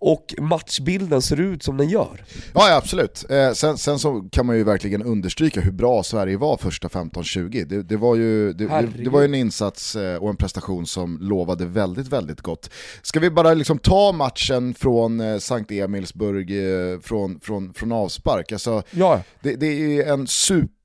och 0.00 0.34
matchbilden 0.38 1.22
ser 1.22 1.40
ut 1.40 1.62
som 1.62 1.76
den 1.76 1.88
gör. 1.88 2.24
Ja, 2.54 2.68
ja 2.68 2.76
absolut. 2.76 3.24
Eh, 3.30 3.52
sen, 3.52 3.78
sen 3.78 3.98
så 3.98 4.28
kan 4.32 4.46
man 4.46 4.56
ju 4.56 4.64
verkligen 4.64 5.02
understryka 5.02 5.60
hur 5.60 5.72
bra 5.72 6.02
Sverige 6.02 6.36
var 6.36 6.56
första 6.56 6.88
15-20. 6.88 7.64
Det, 7.64 7.82
det, 7.82 7.96
var 7.96 8.16
ju, 8.16 8.52
det, 8.52 8.88
det, 8.96 9.10
var 9.10 9.20
ju 9.20 9.24
en 9.24 9.34
insats 9.34 9.96
eh, 9.96 10.16
och 10.16 10.30
en 10.30 10.36
prestation 10.36 10.86
som 10.86 11.18
lovade 11.20 11.66
väldigt, 11.66 12.08
väldigt 12.08 12.40
gott. 12.40 12.70
Ska 13.02 13.20
vi 13.20 13.30
bara 13.30 13.54
liksom 13.54 13.78
ta 13.78 14.12
matchen 14.12 14.74
från 14.74 15.20
eh, 15.20 15.38
Sankt 15.38 15.70
Emilsburg 15.70 16.50
eh, 16.50 17.00
från, 17.00 17.40
från, 17.40 17.74
från 17.74 17.92
avspark? 17.92 18.52
Alltså, 18.52 18.82
Ja, 18.90 19.22
det, 19.42 19.56
det 19.56 19.66
är 19.66 20.12
en 20.12 20.26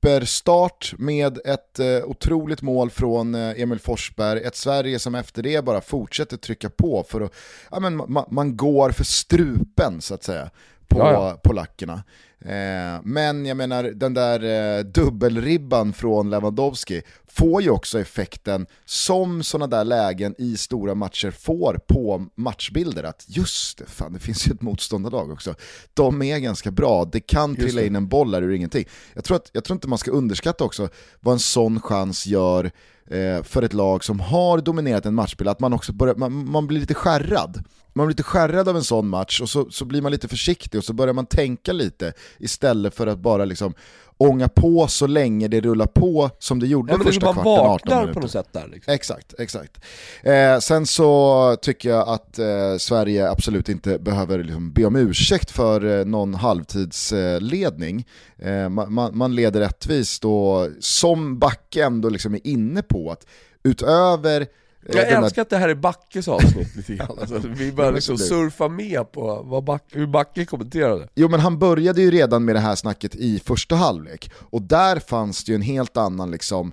superstart 0.04 0.94
med 0.98 1.38
ett 1.44 1.78
eh, 1.78 2.04
otroligt 2.04 2.62
mål 2.62 2.90
från 2.90 3.34
eh, 3.34 3.60
Emil 3.62 3.78
Forsberg, 3.78 4.40
ett 4.44 4.56
Sverige 4.56 4.98
som 4.98 5.14
efter 5.14 5.42
det 5.42 5.64
bara 5.64 5.80
fortsätter 5.80 6.36
trycka 6.36 6.70
på 6.70 7.04
för 7.08 7.20
att, 7.20 7.32
ja, 7.70 7.80
men 7.80 8.00
ma- 8.02 8.26
man 8.30 8.56
går 8.56 8.90
för 8.90 9.04
strupen 9.04 10.00
så 10.00 10.14
att 10.14 10.22
säga 10.22 10.50
på 10.88 10.98
Ja, 10.98 11.12
ja. 11.12 11.40
polackerna. 11.44 12.02
Eh, 12.40 13.00
men 13.04 13.46
jag 13.46 13.56
menar 13.56 13.84
den 13.84 14.14
där 14.14 14.42
eh, 14.78 14.84
dubbelribban 14.84 15.92
från 15.92 16.30
Lewandowski 16.30 17.02
får 17.26 17.62
ju 17.62 17.70
också 17.70 18.00
effekten 18.00 18.66
som 18.84 19.42
sådana 19.42 19.76
där 19.76 19.84
lägen 19.84 20.34
i 20.38 20.56
stora 20.56 20.94
matcher 20.94 21.30
får 21.30 21.80
på 21.86 22.26
matchbilder 22.34 23.04
att 23.04 23.24
just 23.28 23.78
det, 23.78 23.86
fan 23.86 24.12
det 24.12 24.18
finns 24.18 24.48
ju 24.48 24.52
ett 24.52 24.62
motståndarlag 24.62 25.30
också. 25.30 25.54
De 25.94 26.22
är 26.22 26.38
ganska 26.38 26.70
bra, 26.70 27.04
det 27.04 27.20
kan 27.20 27.56
trilla 27.56 27.82
in 27.82 27.96
en 27.96 28.08
boll 28.08 28.34
här 28.34 28.42
ur 28.42 28.52
ingenting. 28.52 28.84
Jag 29.14 29.24
tror, 29.24 29.36
att, 29.36 29.50
jag 29.52 29.64
tror 29.64 29.76
inte 29.76 29.88
man 29.88 29.98
ska 29.98 30.10
underskatta 30.10 30.64
också 30.64 30.88
vad 31.20 31.32
en 31.32 31.38
sån 31.38 31.80
chans 31.80 32.26
gör 32.26 32.70
eh, 33.10 33.42
för 33.42 33.62
ett 33.62 33.72
lag 33.72 34.04
som 34.04 34.20
har 34.20 34.58
dominerat 34.58 35.06
en 35.06 35.14
matchbild, 35.14 35.48
att 35.48 35.60
man 35.60 35.72
också 35.72 35.92
börjar, 35.92 36.14
man, 36.14 36.50
man 36.50 36.66
blir 36.66 36.80
lite 36.80 36.94
skärrad. 36.94 37.64
Man 37.96 38.06
blir 38.06 38.12
lite 38.12 38.22
skärrad 38.22 38.68
av 38.68 38.76
en 38.76 38.84
sån 38.84 39.08
match 39.08 39.40
och 39.40 39.48
så, 39.48 39.70
så 39.70 39.84
blir 39.84 40.02
man 40.02 40.12
lite 40.12 40.28
försiktig 40.28 40.78
och 40.78 40.84
så 40.84 40.92
börjar 40.92 41.14
man 41.14 41.26
tänka 41.26 41.72
lite 41.72 42.12
istället 42.38 42.94
för 42.94 43.06
att 43.06 43.18
bara 43.18 43.44
liksom 43.44 43.74
ånga 44.18 44.48
på 44.48 44.88
så 44.88 45.06
länge 45.06 45.48
det 45.48 45.60
rullar 45.60 45.86
på 45.86 46.30
som 46.38 46.60
det 46.60 46.66
gjorde 46.66 46.92
ja 46.92 46.96
men 46.96 47.06
det 47.06 47.12
första 47.12 47.26
man 47.26 47.34
kvarten, 47.34 47.50
18 47.50 47.70
vaknar 47.70 47.96
minuter. 47.96 48.14
på 48.14 48.20
något 48.20 48.30
sätt 48.30 48.48
där 48.52 48.68
liksom. 48.72 48.94
Exakt, 48.94 49.34
exakt. 49.38 49.80
Eh, 50.22 50.58
sen 50.58 50.86
så 50.86 51.56
tycker 51.62 51.88
jag 51.88 52.08
att 52.08 52.38
eh, 52.38 52.76
Sverige 52.78 53.30
absolut 53.30 53.68
inte 53.68 53.98
behöver 53.98 54.44
liksom 54.44 54.72
be 54.72 54.84
om 54.84 54.96
ursäkt 54.96 55.50
för 55.50 55.98
eh, 55.98 56.04
någon 56.04 56.34
halvtidsledning. 56.34 58.06
Eh, 58.38 58.68
man, 58.68 59.10
man, 59.18 59.34
leder 59.34 59.60
rättvist 59.60 60.24
och 60.24 60.68
som 60.80 61.38
Backe 61.38 61.84
ändå 61.84 62.08
liksom 62.08 62.34
är 62.34 62.46
inne 62.46 62.82
på 62.82 63.10
att 63.10 63.26
utöver 63.62 64.46
Jag 64.86 65.08
älskar 65.08 65.42
att 65.42 65.50
det 65.50 65.56
här 65.56 65.68
är 65.68 65.74
Backes 65.74 66.28
avsnitt 66.28 66.76
lite 66.76 66.94
grann, 66.94 67.16
alltså, 67.20 67.38
vi 67.48 67.72
börjar 67.72 67.90
Ja, 67.90 67.94
liksom 67.94 68.18
surfa 68.18 68.68
med 68.68 69.12
på 69.12 69.42
vad 69.44 69.64
Back, 69.64 69.82
hur 69.92 70.06
Backe 70.06 70.44
kommenterade. 70.44 71.08
Jo 71.14 71.28
men 71.28 71.40
han 71.40 71.58
började 71.58 72.02
ju 72.02 72.10
redan 72.10 72.44
med 72.44 72.54
det 72.54 72.60
här 72.60 72.74
snacket 72.74 73.14
i 73.14 73.40
första 73.44 73.76
halvlek 73.76 74.30
och 74.36 74.62
där 74.62 74.98
fanns 74.98 75.44
det 75.44 75.52
ju 75.52 75.56
en 75.56 75.62
helt 75.62 75.96
annan 75.96 76.30
liksom, 76.30 76.72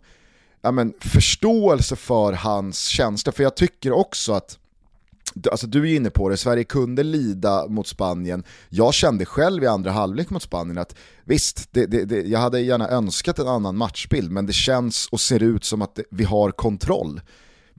ja, 0.62 0.72
men, 0.72 0.94
förståelse 1.00 1.96
för 1.96 2.34
hans 2.34 2.86
känslor. 2.86 3.32
För 3.32 3.44
jag 3.44 3.56
tycker 3.56 3.92
också 3.92 4.34
att 4.34 4.58
Alltså 5.52 5.68
du 5.68 5.92
är 5.92 5.96
inne 5.96 6.10
på 6.10 6.30
det, 6.30 6.38
Sverige 6.38 6.64
kunde 6.64 7.04
lida 7.04 7.68
mot 7.68 7.88
Spanien. 7.88 8.44
Jag 8.70 8.94
kände 8.94 9.26
själv 9.26 9.64
i 9.64 9.68
andra 9.68 9.92
halvlek 9.92 10.30
mot 10.30 10.44
Spanien 10.44 10.78
att 10.78 10.96
visst, 11.24 11.68
det, 11.72 11.86
det, 11.86 12.06
det, 12.06 12.22
jag 12.22 12.40
hade 12.40 12.60
gärna 12.60 12.90
önskat 12.90 13.40
en 13.40 13.48
annan 13.48 13.78
matchbild, 13.78 14.32
men 14.32 14.46
det 14.46 14.54
känns 14.54 15.08
och 15.12 15.22
ser 15.22 15.44
ut 15.44 15.64
som 15.64 15.82
att 15.82 16.00
vi 16.10 16.24
har 16.24 16.52
kontroll. 16.52 17.22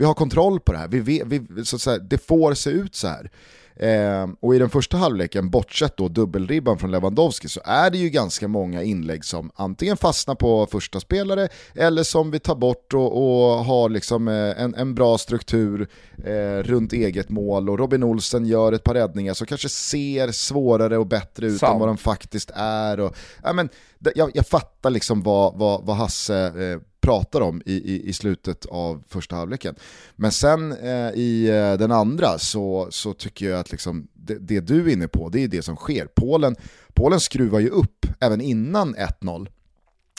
Vi 0.03 0.07
har 0.07 0.15
kontroll 0.15 0.61
på 0.61 0.73
det 0.73 0.79
här, 0.79 0.89
vi, 0.89 1.23
vi, 1.27 1.65
så 1.65 1.77
att 1.77 1.83
säga, 1.83 1.99
det 1.99 2.19
får 2.19 2.55
se 2.55 2.71
ut 2.71 2.95
så 2.95 3.09
här. 3.09 3.31
Eh, 3.77 4.29
och 4.41 4.55
i 4.55 4.59
den 4.59 4.71
första 4.71 4.97
halvleken, 4.97 5.51
bortsett 5.51 5.97
då 5.97 6.09
dubbelribban 6.09 6.79
från 6.79 6.91
Lewandowski, 6.91 7.49
så 7.49 7.61
är 7.65 7.91
det 7.91 7.99
ju 7.99 8.09
ganska 8.11 8.49
många 8.49 8.83
inlägg 8.83 9.25
som 9.25 9.51
antingen 9.55 9.97
fastnar 9.97 10.35
på 10.35 10.67
första 10.67 11.01
spelare 11.01 11.49
eller 11.75 12.03
som 12.03 12.31
vi 12.31 12.39
tar 12.39 12.55
bort 12.55 12.95
och, 12.95 13.13
och 13.17 13.65
har 13.65 13.89
liksom 13.89 14.29
eh, 14.29 14.63
en, 14.63 14.75
en 14.75 14.95
bra 14.95 15.19
struktur 15.19 15.89
eh, 16.25 16.63
runt 16.63 16.93
eget 16.93 17.29
mål. 17.29 17.71
Och 17.71 17.79
Robin 17.79 18.03
Olsen 18.03 18.47
gör 18.47 18.73
ett 18.73 18.85
par 18.85 18.95
räddningar 18.95 19.35
som 19.35 19.47
kanske 19.47 19.69
ser 19.69 20.33
svårare 20.33 20.99
och 20.99 21.07
bättre 21.07 21.47
ut 21.47 21.61
Sam. 21.61 21.73
än 21.73 21.79
vad 21.79 21.89
de 21.89 21.97
faktiskt 21.97 22.51
är. 22.55 23.01
Och, 23.01 23.17
ja, 23.43 23.53
men, 23.53 23.69
jag, 24.15 24.31
jag 24.35 24.47
fattar 24.47 24.91
liksom 24.91 25.23
vad, 25.23 25.59
vad, 25.59 25.87
vad 25.87 25.97
Hasse 25.97 26.37
eh, 26.37 26.81
pratar 27.03 27.41
om 27.41 27.63
i, 27.67 27.73
i, 27.73 28.09
i, 28.09 28.13
slutet 28.13 28.67
av 28.67 29.03
första 29.09 29.37
halvleken. 29.37 29.75
Men 30.17 30.33
sen 30.33 30.73
eh, 30.73 31.11
i 31.15 31.49
eh, 31.49 31.79
den 31.79 31.93
andra 31.93 32.39
så, 32.39 32.89
så 32.91 33.15
tycker 33.15 33.51
jag 33.51 33.61
att 33.61 33.73
liksom, 33.73 34.09
det, 34.13 34.39
det, 34.39 34.61
du 34.61 34.87
är 34.87 34.93
inne 34.93 35.09
på, 35.09 35.29
det 35.29 35.45
är 35.45 35.49
det 35.49 35.63
som 35.63 35.77
sker. 35.77 36.07
Polen, 36.07 36.57
Polen 36.95 37.21
skruvar 37.21 37.61
ju 37.61 37.69
upp 37.69 38.07
även 38.21 38.41
innan 38.41 38.97
1-0. 38.97 39.49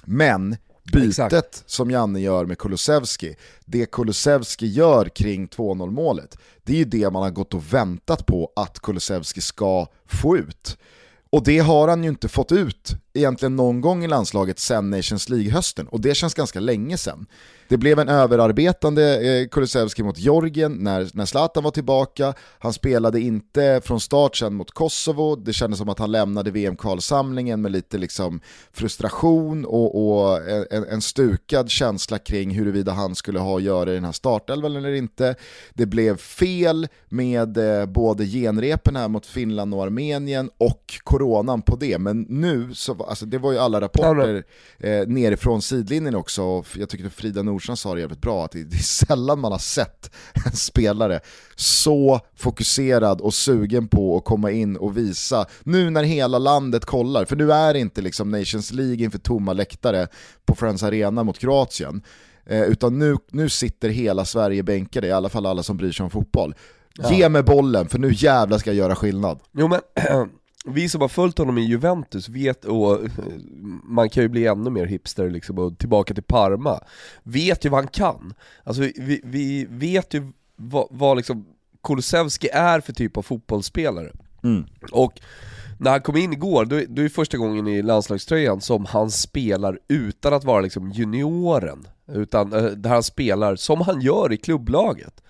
Men 0.05 0.57
bytet 0.93 1.33
Exakt. 1.33 1.63
som 1.65 1.91
Janne 1.91 2.19
gör 2.19 2.45
med 2.45 2.57
Kulusevski, 2.57 3.35
det 3.65 3.85
Kulusevski 3.85 4.67
gör 4.67 5.05
kring 5.05 5.47
2-0 5.47 5.91
målet, 5.91 6.37
det 6.63 6.73
är 6.73 6.77
ju 6.77 6.85
det 6.85 7.09
man 7.09 7.23
har 7.23 7.31
gått 7.31 7.53
och 7.53 7.73
väntat 7.73 8.25
på 8.25 8.51
att 8.55 8.79
Kulusevski 8.79 9.41
ska 9.41 9.87
få 10.05 10.37
ut. 10.37 10.77
Och 11.33 11.43
det 11.43 11.59
har 11.59 11.87
han 11.87 12.03
ju 12.03 12.09
inte 12.09 12.27
fått 12.27 12.51
ut 12.51 12.95
egentligen 13.13 13.55
någon 13.55 13.81
gång 13.81 14.03
i 14.03 14.07
landslaget 14.07 14.59
sen 14.59 14.89
Nations 14.89 15.29
League-hösten, 15.29 15.87
och 15.87 16.01
det 16.01 16.15
känns 16.15 16.33
ganska 16.33 16.59
länge 16.59 16.97
sen. 16.97 17.25
Det 17.67 17.77
blev 17.77 17.99
en 17.99 18.09
överarbetande 18.09 19.21
eh, 19.21 19.47
Kulusevski 19.47 20.03
mot 20.03 20.17
Georgien 20.17 20.73
när, 20.73 21.09
när 21.13 21.25
Zlatan 21.25 21.63
var 21.63 21.71
tillbaka, 21.71 22.33
han 22.59 22.73
spelade 22.73 23.19
inte 23.19 23.81
från 23.83 23.99
start 23.99 24.35
sen 24.35 24.53
mot 24.53 24.71
Kosovo, 24.71 25.35
det 25.35 25.53
kändes 25.53 25.79
som 25.79 25.89
att 25.89 25.99
han 25.99 26.11
lämnade 26.11 26.51
VM-kvalsamlingen 26.51 27.61
med 27.61 27.71
lite 27.71 27.97
liksom 27.97 28.41
frustration 28.71 29.65
och, 29.65 30.19
och 30.19 30.47
en, 30.71 30.85
en, 30.89 31.01
stukad 31.01 31.69
känsla 31.69 32.17
kring 32.17 32.51
huruvida 32.51 32.91
han 32.91 33.15
skulle 33.15 33.39
ha 33.39 33.57
att 33.57 33.63
göra 33.63 33.91
i 33.91 33.95
den 33.95 34.05
här 34.05 34.11
startelvan 34.11 34.75
eller 34.75 34.93
inte. 34.93 35.35
Det 35.73 35.85
blev 35.85 36.17
fel 36.17 36.87
med 37.09 37.57
eh, 37.57 37.85
både 37.85 38.25
genrepen 38.25 38.95
här 38.95 39.07
mot 39.07 39.25
Finland 39.25 39.73
och 39.73 39.83
Armenien 39.83 40.49
och 40.57 40.99
coronan 41.03 41.61
på 41.61 41.75
det, 41.75 41.99
men 41.99 42.21
nu 42.29 42.73
så 42.73 43.03
alltså 43.03 43.25
det 43.25 43.37
var 43.37 43.51
ju 43.51 43.57
alla 43.57 43.81
rapporter 43.81 44.43
eh, 44.79 45.07
nerifrån 45.07 45.61
sidlinjen 45.61 46.15
också, 46.15 46.43
och 46.43 46.67
jag 46.77 46.89
tycker 46.89 47.05
att 47.05 47.13
Frida 47.13 47.43
Nordström 47.53 47.77
sa 47.77 47.93
det 47.93 48.01
jävligt 48.01 48.21
bra, 48.21 48.45
att 48.45 48.51
det 48.51 48.59
är 48.59 48.77
sällan 48.77 49.39
man 49.39 49.51
har 49.51 49.59
sett 49.59 50.11
en 50.45 50.51
spelare 50.51 51.19
så 51.55 52.19
fokuserad 52.35 53.21
och 53.21 53.33
sugen 53.33 53.87
på 53.87 54.17
att 54.17 54.25
komma 54.25 54.51
in 54.51 54.77
och 54.77 54.97
visa, 54.97 55.45
nu 55.63 55.89
när 55.89 56.03
hela 56.03 56.37
landet 56.37 56.85
kollar, 56.85 57.25
för 57.25 57.35
nu 57.35 57.51
är 57.51 57.73
det 57.73 57.79
inte 57.79 58.01
liksom 58.01 58.31
Nations 58.31 58.71
League 58.71 59.03
inför 59.03 59.19
tomma 59.19 59.53
läktare 59.53 60.07
på 60.45 60.55
Friends 60.55 60.83
Arena 60.83 61.23
mot 61.23 61.39
Kroatien, 61.39 62.01
eh, 62.45 62.61
utan 62.63 62.99
nu, 62.99 63.15
nu 63.31 63.49
sitter 63.49 63.89
hela 63.89 64.25
Sverige 64.25 64.63
bänkade, 64.63 65.07
i 65.07 65.11
alla 65.11 65.29
fall 65.29 65.45
alla 65.45 65.63
som 65.63 65.77
bryr 65.77 65.91
sig 65.91 66.03
om 66.03 66.09
fotboll. 66.09 66.55
Ja. 66.97 67.13
Ge 67.13 67.29
mig 67.29 67.43
bollen, 67.43 67.89
för 67.89 67.99
nu 67.99 68.13
jävlar 68.13 68.57
ska 68.57 68.69
jag 68.69 68.77
göra 68.77 68.95
skillnad. 68.95 69.39
Jo 69.51 69.67
men 69.67 69.79
vi 70.63 70.89
som 70.89 71.01
har 71.01 71.07
följt 71.07 71.37
honom 71.37 71.57
i 71.57 71.61
Juventus 71.61 72.29
vet, 72.29 72.65
och 72.65 72.99
man 73.83 74.09
kan 74.09 74.23
ju 74.23 74.29
bli 74.29 74.47
ännu 74.47 74.69
mer 74.69 74.85
hipster 74.85 75.29
liksom, 75.29 75.59
och 75.59 75.77
tillbaka 75.77 76.13
till 76.13 76.23
Parma, 76.23 76.79
vet 77.23 77.65
ju 77.65 77.69
vad 77.69 77.79
han 77.79 77.87
kan. 77.87 78.33
Alltså 78.63 78.81
vi, 78.81 79.21
vi 79.23 79.67
vet 79.69 80.13
ju 80.13 80.31
vad, 80.55 80.87
vad 80.91 81.17
liksom 81.17 81.45
Kulusevski 81.83 82.49
är 82.53 82.79
för 82.79 82.93
typ 82.93 83.17
av 83.17 83.21
fotbollsspelare. 83.21 84.11
Mm. 84.43 84.65
Och 84.91 85.19
när 85.79 85.91
han 85.91 86.01
kom 86.01 86.17
in 86.17 86.33
igår, 86.33 86.65
då, 86.65 86.75
då 86.87 87.01
är 87.01 87.03
det 87.03 87.09
första 87.09 87.37
gången 87.37 87.67
i 87.67 87.81
landslagströjan 87.81 88.61
som 88.61 88.85
han 88.85 89.11
spelar 89.11 89.79
utan 89.87 90.33
att 90.33 90.43
vara 90.43 90.61
liksom 90.61 90.91
junioren, 90.91 91.87
utan 92.07 92.53
eh, 92.53 92.63
där 92.63 92.89
han 92.89 93.03
spelar 93.03 93.55
som 93.55 93.81
han 93.81 94.01
gör 94.01 94.33
i 94.33 94.37
klubblaget. 94.37 95.23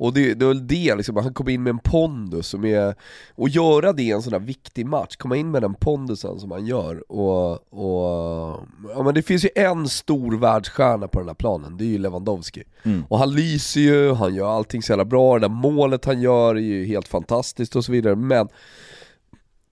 Och 0.00 0.12
det, 0.12 0.34
det 0.34 0.44
var 0.44 0.54
det 0.54 0.94
liksom, 0.94 1.16
han 1.16 1.34
kom 1.34 1.48
in 1.48 1.62
med 1.62 1.70
en 1.70 1.78
pondus 1.78 2.54
och, 2.54 2.60
med, 2.60 2.94
och 3.34 3.48
göra 3.48 3.92
det 3.92 4.02
i 4.02 4.10
en 4.10 4.22
sån 4.22 4.32
här 4.32 4.40
viktig 4.40 4.86
match, 4.86 5.16
komma 5.16 5.36
in 5.36 5.50
med 5.50 5.62
den 5.62 5.74
pondusen 5.74 6.40
som 6.40 6.50
han 6.50 6.66
gör 6.66 7.12
och, 7.12 7.52
och 7.52 8.60
ja 8.94 9.02
men 9.02 9.14
det 9.14 9.22
finns 9.22 9.44
ju 9.44 9.48
en 9.54 9.88
stor 9.88 10.38
världsstjärna 10.38 11.08
på 11.08 11.18
den 11.18 11.28
här 11.28 11.34
planen, 11.34 11.76
det 11.76 11.84
är 11.84 11.86
ju 11.86 11.98
Lewandowski. 11.98 12.62
Mm. 12.82 13.04
Och 13.08 13.18
han 13.18 13.34
lyser 13.34 13.80
ju, 13.80 14.12
han 14.12 14.34
gör 14.34 14.48
allting 14.48 14.82
så 14.82 14.92
jävla 14.92 15.04
bra, 15.04 15.34
det 15.34 15.48
där 15.48 15.54
målet 15.54 16.04
han 16.04 16.20
gör 16.20 16.54
är 16.54 16.60
ju 16.60 16.84
helt 16.84 17.08
fantastiskt 17.08 17.76
och 17.76 17.84
så 17.84 17.92
vidare, 17.92 18.16
men 18.16 18.48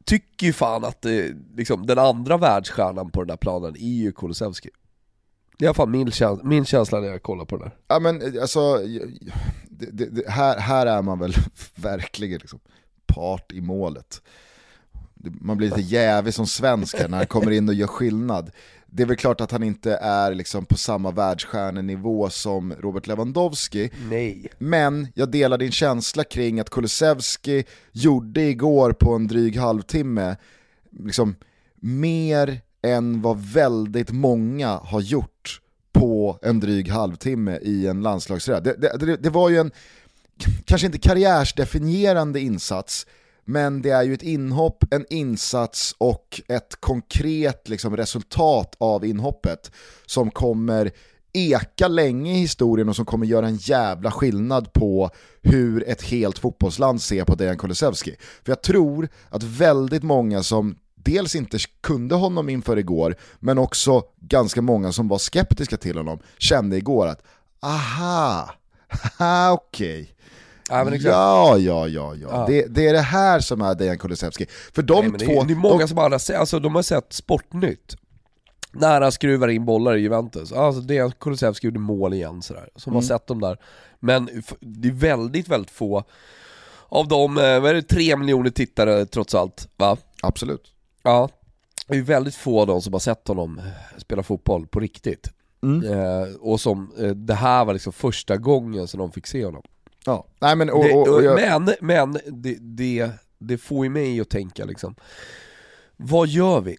tycker 0.04 0.46
ju 0.46 0.52
fan 0.52 0.84
att 0.84 1.02
det, 1.02 1.34
liksom, 1.56 1.86
den 1.86 1.98
andra 1.98 2.36
världsstjärnan 2.36 3.10
på 3.10 3.22
den 3.22 3.30
här 3.30 3.36
planen 3.36 3.76
är 3.76 4.02
ju 4.02 4.12
Kulusevski. 4.12 4.70
Det 5.58 5.64
är 5.64 5.66
i 5.66 5.68
alla 5.68 5.74
fall 5.74 5.88
min, 5.88 6.10
käns 6.10 6.42
min 6.42 6.64
känsla 6.64 7.00
när 7.00 7.08
jag 7.08 7.22
kollar 7.22 7.44
på 7.44 7.56
det 7.56 7.64
där. 7.64 7.76
Ja 7.88 7.98
men 8.00 8.40
alltså, 8.40 8.80
det, 9.78 10.06
det, 10.06 10.28
här, 10.28 10.58
här 10.58 10.86
är 10.86 11.02
man 11.02 11.18
väl 11.18 11.34
verkligen 11.74 12.38
liksom 12.38 12.60
part 13.06 13.52
i 13.52 13.60
målet. 13.60 14.22
Man 15.40 15.56
blir 15.56 15.68
lite 15.68 15.80
jävig 15.80 16.34
som 16.34 16.46
svensk 16.46 17.08
när 17.08 17.16
han 17.16 17.26
kommer 17.26 17.50
in 17.50 17.68
och 17.68 17.74
gör 17.74 17.86
skillnad. 17.86 18.50
Det 18.86 19.02
är 19.02 19.06
väl 19.06 19.16
klart 19.16 19.40
att 19.40 19.50
han 19.50 19.62
inte 19.62 19.94
är 19.96 20.34
liksom 20.34 20.64
på 20.64 20.76
samma 20.76 21.10
världsstjärnenivå 21.10 22.30
som 22.30 22.72
Robert 22.72 23.06
Lewandowski. 23.06 23.90
Nej. 24.10 24.46
Men 24.58 25.08
jag 25.14 25.30
delar 25.30 25.58
din 25.58 25.72
känsla 25.72 26.24
kring 26.24 26.60
att 26.60 26.70
Kulusevski 26.70 27.64
gjorde 27.92 28.40
igår 28.42 28.92
på 28.92 29.14
en 29.14 29.26
dryg 29.26 29.56
halvtimme 29.56 30.36
liksom 30.90 31.36
mer 31.76 32.60
än 32.82 33.22
vad 33.22 33.40
väldigt 33.40 34.10
många 34.10 34.68
har 34.68 35.00
gjort 35.00 35.60
på 35.98 36.38
en 36.42 36.60
dryg 36.60 36.88
halvtimme 36.88 37.58
i 37.62 37.86
en 37.86 38.02
landslagsräd. 38.02 38.62
Det, 38.62 38.98
det, 38.98 39.16
det, 39.16 39.30
var 39.30 39.48
ju 39.48 39.58
en, 39.58 39.70
kanske 40.64 40.86
inte 40.86 40.98
karriärsdefinierande 40.98 42.40
insats, 42.40 43.06
men 43.44 43.82
det 43.82 43.90
är 43.90 44.02
ju 44.02 44.14
ett 44.14 44.22
inhopp, 44.22 44.84
en 44.90 45.06
insats 45.10 45.94
och 45.98 46.40
ett 46.48 46.80
konkret 46.80 47.68
liksom, 47.68 47.96
resultat 47.96 48.74
av 48.78 49.04
inhoppet 49.04 49.72
som 50.06 50.30
kommer 50.30 50.90
eka 51.32 51.88
länge 51.88 52.32
i 52.32 52.40
historien 52.40 52.88
och 52.88 52.96
som 52.96 53.04
kommer 53.04 53.26
göra 53.26 53.46
en 53.46 53.56
jävla 53.56 54.10
skillnad 54.10 54.72
på 54.72 55.10
hur 55.42 55.88
ett 55.88 56.02
helt 56.02 56.38
fotbollsland 56.38 57.02
ser 57.02 57.24
på 57.24 57.34
Dejan 57.34 57.58
Kulusevski. 57.58 58.16
För 58.44 58.52
jag 58.52 58.62
tror 58.62 59.08
att 59.28 59.42
väldigt 59.42 60.02
många 60.02 60.42
som 60.42 60.76
dels 61.02 61.34
inte 61.34 61.58
kunde 61.80 62.14
honom 62.14 62.48
inför 62.48 62.78
igår, 62.78 63.16
men 63.38 63.58
också 63.58 64.02
ganska 64.20 64.62
många 64.62 64.92
som 64.92 65.08
var 65.08 65.18
skeptiska 65.18 65.76
till 65.76 65.96
honom 65.96 66.18
kände 66.38 66.76
igår 66.76 67.06
att 67.06 67.22
aha, 67.60 68.50
okej. 69.52 70.00
Okay. 70.00 70.14
Ja, 70.70 71.58
ja, 71.58 71.58
ja, 71.58 71.88
ja, 71.88 72.14
ja. 72.14 72.44
Det, 72.48 72.66
det, 72.66 72.86
är 72.86 72.92
det 72.92 73.00
här 73.00 73.40
som 73.40 73.60
är 73.60 73.74
Dejan 73.74 73.98
Kulusevski. 73.98 74.46
För 74.74 74.82
de 74.82 75.08
Nej, 75.08 75.18
två... 75.18 75.32
Det 75.32 75.40
är, 75.40 75.44
det 75.44 75.52
är 75.52 75.56
många 75.56 75.78
de... 75.78 75.88
som 75.88 75.98
har 75.98 76.18
sett, 76.18 76.36
alltså, 76.36 76.58
de 76.58 76.74
har 76.74 76.82
sett 76.82 77.12
Sportnytt, 77.12 77.96
när 78.72 79.00
han 79.00 79.12
skruvar 79.12 79.48
in 79.48 79.64
bollar 79.64 79.96
i 79.96 80.00
Juventus. 80.00 80.52
Alltså 80.52 80.80
Dejan 80.80 81.12
Kulusevski 81.12 81.66
gjorde 81.66 81.78
mål 81.78 82.14
igen 82.14 82.42
sådär, 82.42 82.68
som 82.76 82.90
mm. 82.90 82.96
har 82.96 83.02
sett 83.02 83.26
dem 83.26 83.40
där. 83.40 83.58
Men 84.00 84.42
det 84.60 84.88
är 84.88 84.92
väldigt, 84.92 85.48
väldigt 85.48 85.70
få 85.70 86.04
av 86.88 87.08
de, 87.08 87.38
eh, 87.38 87.60
vad 87.60 87.70
är 87.70 87.74
det, 87.74 87.82
tre 87.82 88.16
miljoner 88.16 88.50
tittare 88.50 89.06
trots 89.06 89.34
allt 89.34 89.68
va? 89.76 89.96
Absolut. 90.22 90.72
Ja, 91.08 91.28
det 91.86 91.96
är 91.96 92.02
väldigt 92.02 92.34
få 92.34 92.60
av 92.60 92.66
dem 92.66 92.82
som 92.82 92.92
har 92.92 93.00
sett 93.00 93.28
honom 93.28 93.60
spela 93.96 94.22
fotboll 94.22 94.66
på 94.66 94.80
riktigt. 94.80 95.30
Mm. 95.62 95.92
Eh, 95.92 96.34
och 96.40 96.60
som, 96.60 96.92
eh, 96.98 97.10
det 97.10 97.34
här 97.34 97.64
var 97.64 97.72
liksom 97.72 97.92
första 97.92 98.36
gången 98.36 98.88
som 98.88 98.98
de 99.00 99.12
fick 99.12 99.26
se 99.26 99.44
honom. 99.44 99.62
Ja, 100.04 100.26
nej 100.40 100.56
men 100.56 100.70
och, 100.70 100.92
och, 100.92 101.08
och 101.08 101.22
jag... 101.22 101.34
Men, 101.34 101.74
men 101.80 102.18
det, 102.26 102.56
det, 102.60 103.10
det 103.38 103.58
får 103.58 103.84
ju 103.84 103.90
mig 103.90 104.20
att 104.20 104.28
tänka 104.28 104.64
liksom, 104.64 104.94
vad 105.96 106.28
gör 106.28 106.60
vi? 106.60 106.76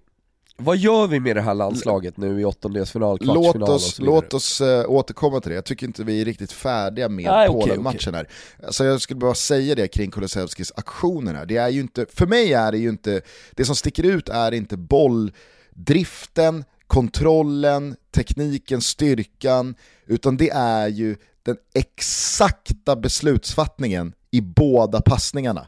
Vad 0.62 0.78
gör 0.78 1.08
vi 1.08 1.20
med 1.20 1.36
det 1.36 1.42
här 1.42 1.54
landslaget 1.54 2.18
nu 2.18 2.42
i 2.42 2.46
åttondelsfinal, 2.46 3.20
kvartsfinal 3.20 3.60
låt 3.60 3.70
oss, 3.70 4.00
och 4.00 4.06
Låt 4.06 4.34
oss 4.34 4.62
äh, 4.62 4.90
återkomma 4.90 5.42
till 5.42 5.50
det, 5.50 5.56
jag 5.56 5.66
tycker 5.66 5.86
inte 5.88 6.04
vi 6.04 6.22
är 6.22 6.26
riktigt 6.26 6.52
färdiga 6.52 7.10
med 7.10 7.48
Polen-matchen 7.48 8.10
okay, 8.10 8.14
här. 8.14 8.28
Alltså 8.66 8.86
jag 8.86 9.02
skulle 9.02 9.20
bara 9.20 9.36
säga 9.36 9.76
det 9.76 9.88
kring 9.88 10.12
Kulusevskis 10.12 10.72
aktioner 10.76 11.34
här, 11.34 11.46
det 11.46 11.58
är 11.58 11.70
ju 11.70 11.82
inte, 11.82 12.06
för 12.14 12.28
mig 12.28 12.54
är 12.54 12.72
det 12.72 12.78
ju 12.78 12.90
inte, 12.90 13.22
det 13.52 13.66
som 13.66 13.76
sticker 13.76 14.04
ut 14.04 14.30
är 14.30 14.52
inte 14.52 14.78
bolldriften, 14.78 16.64
kontrollen, 16.88 17.96
tekniken, 18.16 18.82
styrkan, 18.82 19.76
utan 20.06 20.38
det 20.38 20.50
är 20.50 20.88
ju 20.88 21.16
den 21.44 21.58
exakta 21.74 22.96
beslutsfattningen 22.96 24.14
i 24.32 24.42
båda 24.42 25.02
passningarna. 25.02 25.68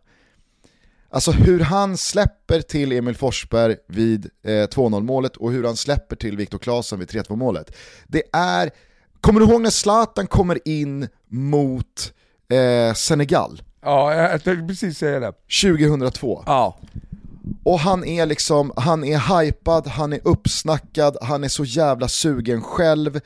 Alltså 1.14 1.32
hur 1.32 1.60
han 1.60 1.98
släpper 1.98 2.62
till 2.62 2.92
Emil 2.92 3.16
Forsberg 3.16 3.76
vid 3.88 4.30
eh, 4.44 4.50
2-0 4.50 5.04
målet 5.04 5.38
och 5.38 5.52
hur 5.52 5.64
han 5.64 5.76
släpper 5.76 6.16
till 6.16 6.38
Viktor 6.38 6.58
Claesson 6.58 7.00
vid 7.00 7.10
3-2 7.10 7.36
målet. 7.36 7.76
Det 8.08 8.24
är, 8.34 8.72
kommer 9.22 9.40
du 9.40 9.46
ihåg 9.46 9.62
när 9.62 9.70
Zlatan 9.70 10.28
kommer 10.28 10.68
in 10.68 11.08
mot 11.28 12.14
eh, 12.50 12.94
Senegal? 12.94 13.62
Ja, 13.82 14.14
jag 14.14 14.44
tänkte 14.44 14.68
precis 14.68 14.98
säga 14.98 15.20
det. 15.20 15.34
2002. 15.62 16.44
Ja. 16.46 16.78
Och 17.64 17.80
han 17.80 18.06
är 18.06 18.26
liksom, 18.26 18.74
han 18.76 19.04
är 19.04 19.40
hypad, 19.40 19.88
han 19.88 20.14
är 20.14 20.20
uppsnackad, 20.24 21.18
han 21.22 21.44
är 21.44 21.48
så 21.48 21.66
jävla 21.66 22.08
sugen 22.08 22.62
själv. 22.62 23.20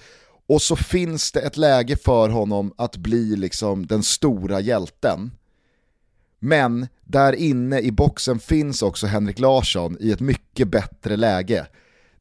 Och 0.47 0.61
så 0.61 0.75
finns 0.75 1.31
det 1.31 1.39
ett 1.39 1.57
läge 1.57 1.97
för 1.97 2.29
honom 2.29 2.73
att 2.77 2.97
bli 2.97 3.35
liksom 3.35 3.87
den 3.87 4.03
stora 4.03 4.59
hjälten. 4.59 5.31
Men 6.45 6.87
där 7.03 7.33
inne 7.33 7.79
i 7.79 7.91
boxen 7.91 8.39
finns 8.39 8.81
också 8.81 9.07
Henrik 9.07 9.39
Larsson 9.39 9.97
i 9.99 10.11
ett 10.11 10.19
mycket 10.19 10.67
bättre 10.67 11.15
läge. 11.15 11.67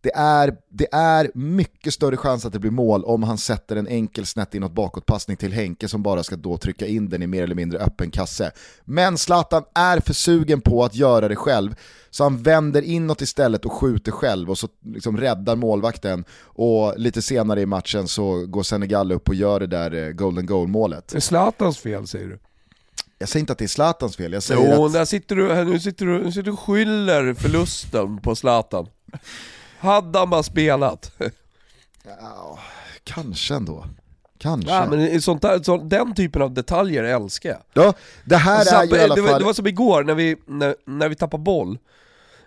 Det 0.01 0.13
är, 0.15 0.55
det 0.71 0.89
är 0.93 1.31
mycket 1.35 1.95
större 1.95 2.17
chans 2.17 2.47
att 2.47 2.53
det 2.53 2.59
blir 2.59 2.71
mål 2.71 3.05
om 3.05 3.23
han 3.23 3.39
sätter 3.39 3.77
en 3.77 3.89
enkel 3.89 4.27
snett 4.27 4.55
inåt 4.55 4.73
bakåtpassning 4.73 5.37
till 5.37 5.53
Henke 5.53 5.89
som 5.89 6.03
bara 6.03 6.23
ska 6.23 6.37
då 6.37 6.57
trycka 6.57 6.87
in 6.87 7.09
den 7.09 7.23
i 7.23 7.27
mer 7.27 7.43
eller 7.43 7.55
mindre 7.55 7.79
öppen 7.79 8.11
kasse. 8.11 8.53
Men 8.85 9.19
Zlatan 9.19 9.65
är 9.75 10.01
för 10.01 10.15
sugen 10.15 10.61
på 10.61 10.85
att 10.85 10.95
göra 10.95 11.29
det 11.29 11.37
själv, 11.37 11.75
så 12.11 12.25
han 12.25 12.43
vänder 12.43 12.83
inåt 12.83 13.21
istället 13.21 13.65
och 13.65 13.73
skjuter 13.73 14.13
själv 14.13 14.51
och 14.51 14.59
så 14.59 14.69
liksom 14.85 15.17
räddar 15.17 15.57
målvakten 15.57 16.25
och 16.43 16.95
lite 16.97 17.23
senare 17.23 17.61
i 17.61 17.67
matchen 17.67 18.09
så 18.09 18.47
går 18.47 18.63
Senegal 18.63 19.13
upp 19.13 19.29
och 19.29 19.35
gör 19.35 19.61
det 19.61 19.67
där 19.67 19.95
eh, 19.95 20.13
golden 20.13 20.47
goal 20.47 20.69
målet. 20.69 21.09
Det 21.09 21.19
är 21.19 21.21
Zlatans 21.21 21.79
fel 21.79 22.07
säger 22.07 22.27
du? 22.27 22.39
Jag 23.25 23.29
säger 23.29 23.41
inte 23.41 23.53
att 23.53 23.59
det 23.59 23.65
är 23.65 23.69
Zlatans 23.69 24.17
fel, 24.17 24.33
jag 24.33 24.43
säger 24.43 24.77
Jo, 24.77 24.87
att... 24.87 24.93
där 24.93 25.05
sitter 25.05 25.37
du, 25.37 25.65
nu 25.65 25.81
sitter 25.81 26.07
du, 26.07 26.25
nu 26.25 26.33
sitter 26.33 26.43
du 26.43 26.51
och 26.51 26.61
skyller 26.61 27.35
förlusten 27.35 28.21
på 28.21 28.37
Zlatan. 28.37 28.87
Hade 29.79 30.19
han 30.19 30.31
bara 30.31 30.43
spelat. 30.43 31.13
Ja, 32.21 32.59
kanske 33.05 33.55
ändå. 33.55 33.87
Kanske. 34.39 34.71
Ja, 34.71 34.87
men 34.91 35.23
sånt 35.23 35.43
där, 35.43 35.63
sånt, 35.63 35.91
den 35.91 36.15
typen 36.15 36.43
av 36.43 36.55
detaljer 36.55 37.05
älskar 37.05 37.51
jag. 37.51 37.85
Ja, 37.85 37.95
det 38.25 38.37
här 38.37 38.83
är 38.83 38.85
ju 38.87 38.97
i 38.97 39.03
alla 39.03 39.15
det, 39.15 39.21
var, 39.21 39.29
fall... 39.29 39.41
det 39.41 39.47
var 39.47 39.53
som 39.53 39.67
igår 39.67 40.05
när 40.05 40.15
vi, 40.15 40.37
när, 40.47 40.77
när 40.87 41.09
vi 41.09 41.15
tappade 41.15 41.43
boll. 41.43 41.79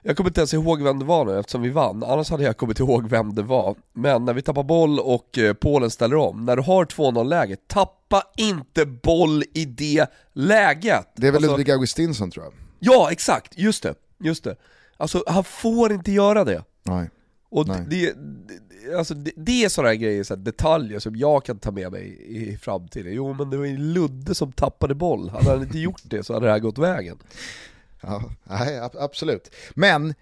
Jag 0.08 0.18
kommer 0.18 0.30
inte 0.30 0.40
ens 0.42 0.54
ihåg 0.54 0.82
vem 0.82 1.00
det 1.00 1.06
var 1.06 1.26
nu 1.26 1.40
eftersom 1.40 1.62
vi 1.62 1.70
vann, 1.70 2.04
annars 2.04 2.30
hade 2.30 2.44
jag 2.44 2.58
kommit 2.58 2.80
ihåg 2.80 3.10
vem 3.10 3.36
det 3.36 3.42
var. 3.42 3.76
Men 3.94 4.26
när 4.26 4.34
vi 4.34 4.42
tappar 4.42 4.64
boll 4.64 5.00
och 5.00 5.38
eh, 5.38 5.54
Polen 5.54 5.90
ställer 5.90 6.16
om, 6.16 6.46
när 6.46 6.56
du 6.56 6.62
har 6.62 6.86
2-0 6.86 7.24
läge, 7.24 7.56
tappa 7.68 8.24
inte 8.38 8.86
boll 8.86 9.44
i 9.54 9.66
det 9.66 10.06
läget! 10.34 11.08
Det 11.16 11.28
är 11.28 11.32
väl 11.32 11.36
Alltså- 11.44 11.52
Ludvig 11.58 11.72
Augustinsson 11.72 12.32
tror 12.32 12.46
jag. 12.46 12.54
Ja, 12.80 13.12
exakt, 13.12 13.58
just 13.58 13.84
det, 13.84 13.96
just 14.20 14.44
det. 14.44 14.56
Alltså 14.98 15.24
han 15.28 15.44
får 15.44 15.92
inte 15.94 16.12
göra 16.12 16.44
det. 16.44 16.64
Nej. 16.84 17.10
Och 17.50 17.68
Nej. 17.68 17.86
det, 17.90 18.14
det, 18.14 18.98
alltså 18.98 19.14
det, 19.14 19.32
det 19.36 19.64
är 19.64 19.70
sådana 19.70 19.96
grejer, 19.96 20.24
så 20.24 20.36
detaljer 20.36 21.00
som 21.00 21.16
jag 21.16 21.46
kan 21.46 21.60
ta 21.60 21.72
med 21.72 21.92
mig 21.92 22.18
i 22.28 22.58
framtiden. 22.58 23.14
Jo 23.14 23.34
men 23.34 23.50
det 23.50 23.58
var 23.58 23.66
ju 23.66 23.78
Ludde 23.78 24.36
som 24.36 24.52
tappade 24.52 24.96
boll, 24.96 25.30
hade 25.30 25.50
han 25.50 25.62
inte 25.62 25.80
gjort 25.80 26.02
det 26.04 26.24
så 26.24 26.34
hade 26.34 26.46
det 26.46 26.52
här 26.52 26.60
gått 26.60 26.78
vägen. 26.78 27.18
Ja, 28.02 28.32
nej, 28.44 28.90
absolut. 29.00 29.52
Men, 29.72 30.14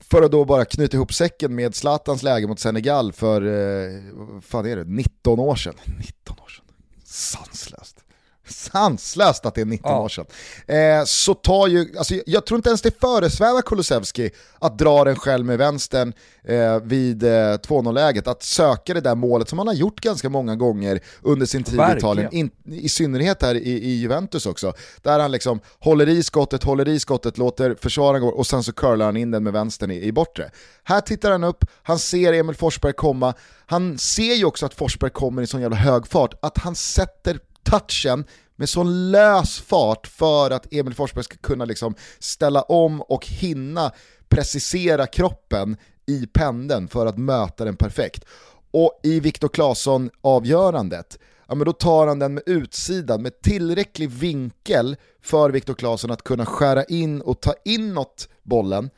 för 0.00 0.22
att 0.22 0.30
då 0.30 0.44
bara 0.44 0.64
knyta 0.64 0.96
ihop 0.96 1.14
säcken 1.14 1.54
med 1.54 1.74
Zlatans 1.74 2.22
läge 2.22 2.46
mot 2.46 2.60
Senegal 2.60 3.12
för, 3.12 3.42
eh, 3.42 4.00
vad 4.12 4.44
fan 4.44 4.66
är 4.66 4.76
det, 4.76 4.84
19 4.84 5.40
år 5.40 5.56
sedan. 5.56 5.74
19 5.98 6.36
år 6.38 6.48
sedan. 6.48 6.64
Sanslöst. 7.04 8.04
Sanslöst 8.50 9.46
att 9.46 9.54
det 9.54 9.60
är 9.60 9.64
19 9.64 9.90
Ja. 9.92 10.00
år 10.00 10.08
sedan. 10.08 10.26
Eh, 10.66 11.04
så 11.04 11.34
tar 11.34 11.66
ju, 11.66 11.94
alltså 11.98 12.14
jag 12.26 12.46
tror 12.46 12.58
inte 12.58 12.68
ens 12.68 12.82
det 12.82 13.00
föresvävar 13.00 13.62
Kulusevski 13.62 14.30
att 14.58 14.78
dra 14.78 15.04
den 15.04 15.16
själv 15.16 15.46
med 15.46 15.58
vänstern 15.58 16.12
eh, 16.44 16.78
vid 16.82 17.22
eh, 17.22 17.28
2-0-läget, 17.28 18.26
att 18.28 18.42
söka 18.42 18.94
det 18.94 19.00
där 19.00 19.14
målet 19.14 19.48
som 19.48 19.58
han 19.58 19.66
har 19.68 19.74
gjort 19.74 20.00
ganska 20.00 20.28
många 20.28 20.56
gånger 20.56 21.00
under 21.22 21.46
sin 21.46 21.64
tid 21.64 21.74
i 21.74 21.76
Verkligen. 21.76 21.98
Italien, 21.98 22.32
in, 22.32 22.50
i 22.64 22.88
synnerhet 22.88 23.42
här 23.42 23.54
i, 23.54 23.70
i 23.84 24.00
Juventus 24.00 24.46
också, 24.46 24.72
där 25.02 25.18
han 25.18 25.32
liksom 25.32 25.60
håller 25.78 26.08
i 26.08 26.22
skottet, 26.22 26.64
håller 26.64 26.88
i 26.88 27.00
skottet, 27.00 27.38
låter 27.38 27.76
försvararen 27.80 28.22
gå 28.22 28.28
och 28.28 28.46
sen 28.46 28.62
så 28.62 28.72
curlar 28.72 29.06
han 29.06 29.16
in 29.16 29.30
den 29.30 29.42
med 29.44 29.52
vänstern 29.52 29.90
i, 29.90 30.02
i 30.02 30.12
bortre. 30.12 30.50
Här 30.84 31.00
tittar 31.00 31.30
han 31.30 31.44
upp, 31.44 31.64
han 31.82 31.98
ser 31.98 32.32
Emil 32.32 32.56
Forsberg 32.56 32.92
komma, 32.92 33.34
han 33.66 33.98
ser 33.98 34.34
ju 34.34 34.44
också 34.44 34.66
att 34.66 34.74
Forsberg 34.74 35.10
kommer 35.10 35.42
i 35.42 35.46
sån 35.46 35.60
jävla 35.60 35.76
hög 35.76 36.06
fart, 36.06 36.34
att 36.42 36.58
han 36.58 36.74
sätter 36.74 37.38
touchen 37.62 38.24
med 38.56 38.68
sån 38.68 39.10
lös 39.10 39.60
fart 39.60 40.06
för 40.06 40.50
att 40.50 40.72
Emil 40.72 40.94
Forsberg 40.94 41.24
ska 41.24 41.36
kunna 41.36 41.64
liksom 41.64 41.94
ställa 42.18 42.62
om 42.62 43.02
och 43.02 43.26
hinna 43.26 43.92
precisera 44.28 45.06
kroppen 45.06 45.76
i 46.06 46.26
pendeln 46.26 46.88
för 46.88 47.06
att 47.06 47.18
möta 47.18 47.64
den 47.64 47.76
perfekt. 47.76 48.24
Och 48.70 49.00
i 49.02 49.20
Viktor 49.20 49.48
Claesson 49.48 50.10
avgörandet, 50.20 51.18
ja 51.48 51.54
men 51.54 51.64
då 51.64 51.72
tar 51.72 52.06
han 52.06 52.18
den 52.18 52.34
med 52.34 52.42
utsidan 52.46 53.22
med 53.22 53.40
tillräcklig 53.42 54.10
vinkel 54.10 54.96
för 55.22 55.50
Viktor 55.50 55.74
Claesson 55.74 56.10
att 56.10 56.24
kunna 56.24 56.46
skära 56.46 56.84
in 56.84 57.20
och 57.20 57.40
ta 57.40 57.54
inåt 57.64 58.28
bollen 58.42 58.90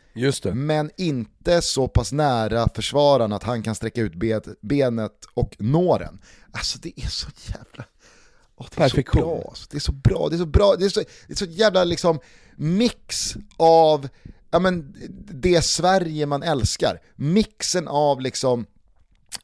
men 0.54 0.90
inte 0.96 1.62
så 1.62 1.88
pass 1.88 2.12
nära 2.12 2.68
försvararen 2.74 3.32
att 3.32 3.42
han 3.42 3.62
kan 3.62 3.74
sträcka 3.74 4.00
ut 4.00 4.12
benet 4.60 5.24
och 5.34 5.56
nå 5.58 5.98
den. 5.98 6.20
Alltså 6.52 6.78
det 6.82 7.00
är 7.00 7.08
så 7.08 7.28
jävla... 7.46 7.84
Åh, 8.56 8.66
det 8.70 8.76
är 8.76 8.88
Perfektion. 8.88 9.22
Så 9.22 9.28
bra. 9.28 9.54
Det 9.70 9.76
är 9.76 9.80
så 9.80 9.92
bra, 9.92 10.28
det 10.28 10.36
är 10.36 10.38
så 10.38 10.46
bra, 10.46 10.76
det 10.76 10.84
är 10.84 10.88
så, 10.88 11.00
det 11.00 11.32
är 11.32 11.36
så 11.36 11.44
jävla 11.44 11.84
liksom 11.84 12.18
mix 12.56 13.34
av 13.56 14.08
ja, 14.50 14.58
men, 14.58 14.94
det 15.30 15.64
Sverige 15.64 16.26
man 16.26 16.42
älskar. 16.42 17.00
Mixen 17.16 17.88
av 17.88 18.20
liksom 18.20 18.66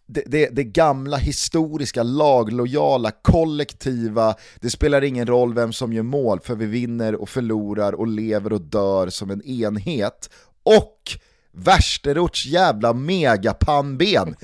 det, 0.06 0.22
det, 0.26 0.48
det 0.52 0.64
gamla 0.64 1.16
historiska, 1.16 2.02
laglojala, 2.02 3.10
kollektiva, 3.10 4.34
det 4.60 4.70
spelar 4.70 5.04
ingen 5.04 5.26
roll 5.26 5.54
vem 5.54 5.72
som 5.72 5.92
gör 5.92 6.02
mål 6.02 6.40
för 6.40 6.54
vi 6.54 6.66
vinner 6.66 7.14
och 7.14 7.28
förlorar 7.28 7.92
och 7.92 8.06
lever 8.06 8.52
och 8.52 8.60
dör 8.60 9.08
som 9.08 9.30
en 9.30 9.42
enhet. 9.42 10.30
Och 10.62 11.18
Värsterots 11.52 12.46
jävla 12.46 12.92
megapannben, 12.92 14.36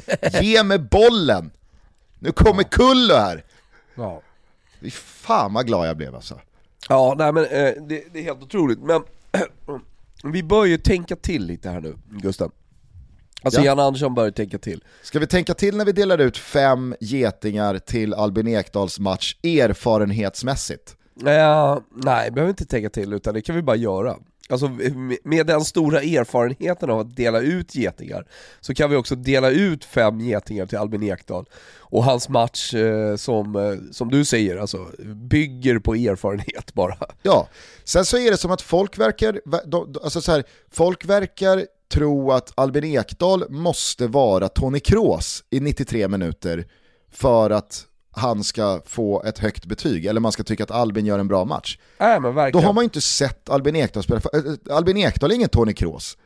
ge 0.42 0.62
mig 0.62 0.78
bollen! 0.78 1.50
Nu 2.18 2.32
kommer 2.32 2.62
Kullo 2.62 3.14
här! 3.14 3.44
Ja. 3.94 4.22
Fy 4.84 4.90
fan 4.90 5.54
vad 5.54 5.66
glad 5.66 5.88
jag 5.88 5.96
blev 5.96 6.14
alltså. 6.14 6.40
Ja, 6.88 7.14
nej 7.18 7.32
men 7.32 7.44
eh, 7.44 7.48
det, 7.88 8.04
det 8.12 8.18
är 8.18 8.22
helt 8.22 8.42
otroligt, 8.42 8.78
men 8.78 9.02
vi 10.32 10.42
bör 10.42 10.64
ju 10.64 10.78
tänka 10.78 11.16
till 11.16 11.46
lite 11.46 11.70
här 11.70 11.80
nu, 11.80 11.96
Gustav. 12.10 12.52
Alltså 13.42 13.60
Ja. 13.60 13.66
Jan 13.66 13.78
Andersson 13.78 14.14
bör 14.14 14.24
ju 14.24 14.30
tänka 14.30 14.58
till. 14.58 14.84
Ska 15.02 15.18
vi 15.18 15.26
tänka 15.26 15.54
till 15.54 15.76
när 15.76 15.84
vi 15.84 15.92
delar 15.92 16.18
ut 16.18 16.38
fem 16.38 16.94
getingar 17.00 17.78
till 17.78 18.14
Albin 18.14 18.48
Ekdals 18.48 18.98
match 18.98 19.36
erfarenhetsmässigt? 19.42 20.96
Eh, 21.26 21.78
nej, 21.94 22.30
behöver 22.30 22.50
inte 22.50 22.64
tänka 22.64 22.90
till 22.90 23.12
utan 23.12 23.34
det 23.34 23.42
kan 23.42 23.56
vi 23.56 23.62
bara 23.62 23.76
göra. 23.76 24.16
Alltså 24.48 24.68
med- 25.24 25.46
den 25.46 25.64
stora 25.64 26.02
erfarenheten 26.02 26.90
av 26.90 26.98
att 27.00 27.16
dela 27.16 27.40
ut 27.40 27.74
getingar 27.74 28.26
så 28.60 28.74
kan 28.74 28.90
vi 28.90 28.96
också 28.96 29.14
dela 29.14 29.50
ut 29.50 29.84
fem 29.84 30.20
getingar 30.20 30.66
till 30.66 30.78
Albin 30.78 31.02
Ekdal. 31.02 31.48
Och 31.78 32.04
hans 32.04 32.28
match 32.28 32.74
eh, 32.74 33.16
som, 33.16 33.56
eh, 33.56 33.92
som 33.92 34.10
du 34.10 34.24
säger, 34.24 34.56
alltså 34.56 34.86
bygger 35.14 35.78
på 35.78 35.94
erfarenhet 35.94 36.74
bara. 36.74 36.96
Ja, 37.22 37.48
sen 37.84 38.04
så 38.04 38.18
är 38.18 38.30
det 38.30 38.36
som 38.36 38.50
att 38.50 38.62
folk 38.62 38.98
verkar, 38.98 39.40
de- 39.66 39.94
alltså 40.02 40.20
så 40.20 40.32
här, 40.32 40.44
folk 40.70 41.04
verkar 41.04 41.66
tro 41.92 42.32
att 42.32 42.52
Albin 42.54 42.84
Ekdal 42.84 43.44
måste 43.50 44.06
vara 44.06 44.48
Tony 44.48 44.80
Kroos 44.80 45.44
i 45.50 45.60
93 45.60 46.08
minuter 46.08 46.64
för 47.12 47.50
att 47.50 47.86
han 48.16 48.44
ska 48.44 48.80
få 48.86 49.22
ett 49.22 49.38
högt 49.38 49.66
betyg, 49.66 50.06
eller 50.06 50.20
man 50.20 50.32
ska 50.32 50.42
tycka 50.42 50.62
att 50.64 50.70
Albin 50.70 51.06
gör 51.06 51.18
en 51.18 51.28
bra 51.28 51.44
match. 51.44 51.78
Men 51.98 52.52
Då 52.52 52.58
har 52.60 52.72
man 52.72 52.82
ju 52.82 52.84
inte 52.84 53.00
sett 53.00 53.50
Albin 53.50 53.76
Ekdal 53.76 54.02
spela. 54.02 54.20
Äh, 54.32 54.76
Albin 54.76 54.96
Ekdal 54.96 55.30
är 55.30 55.34
ingen 55.34 55.48
Tony 55.48 55.72
Kroos. 55.72 56.18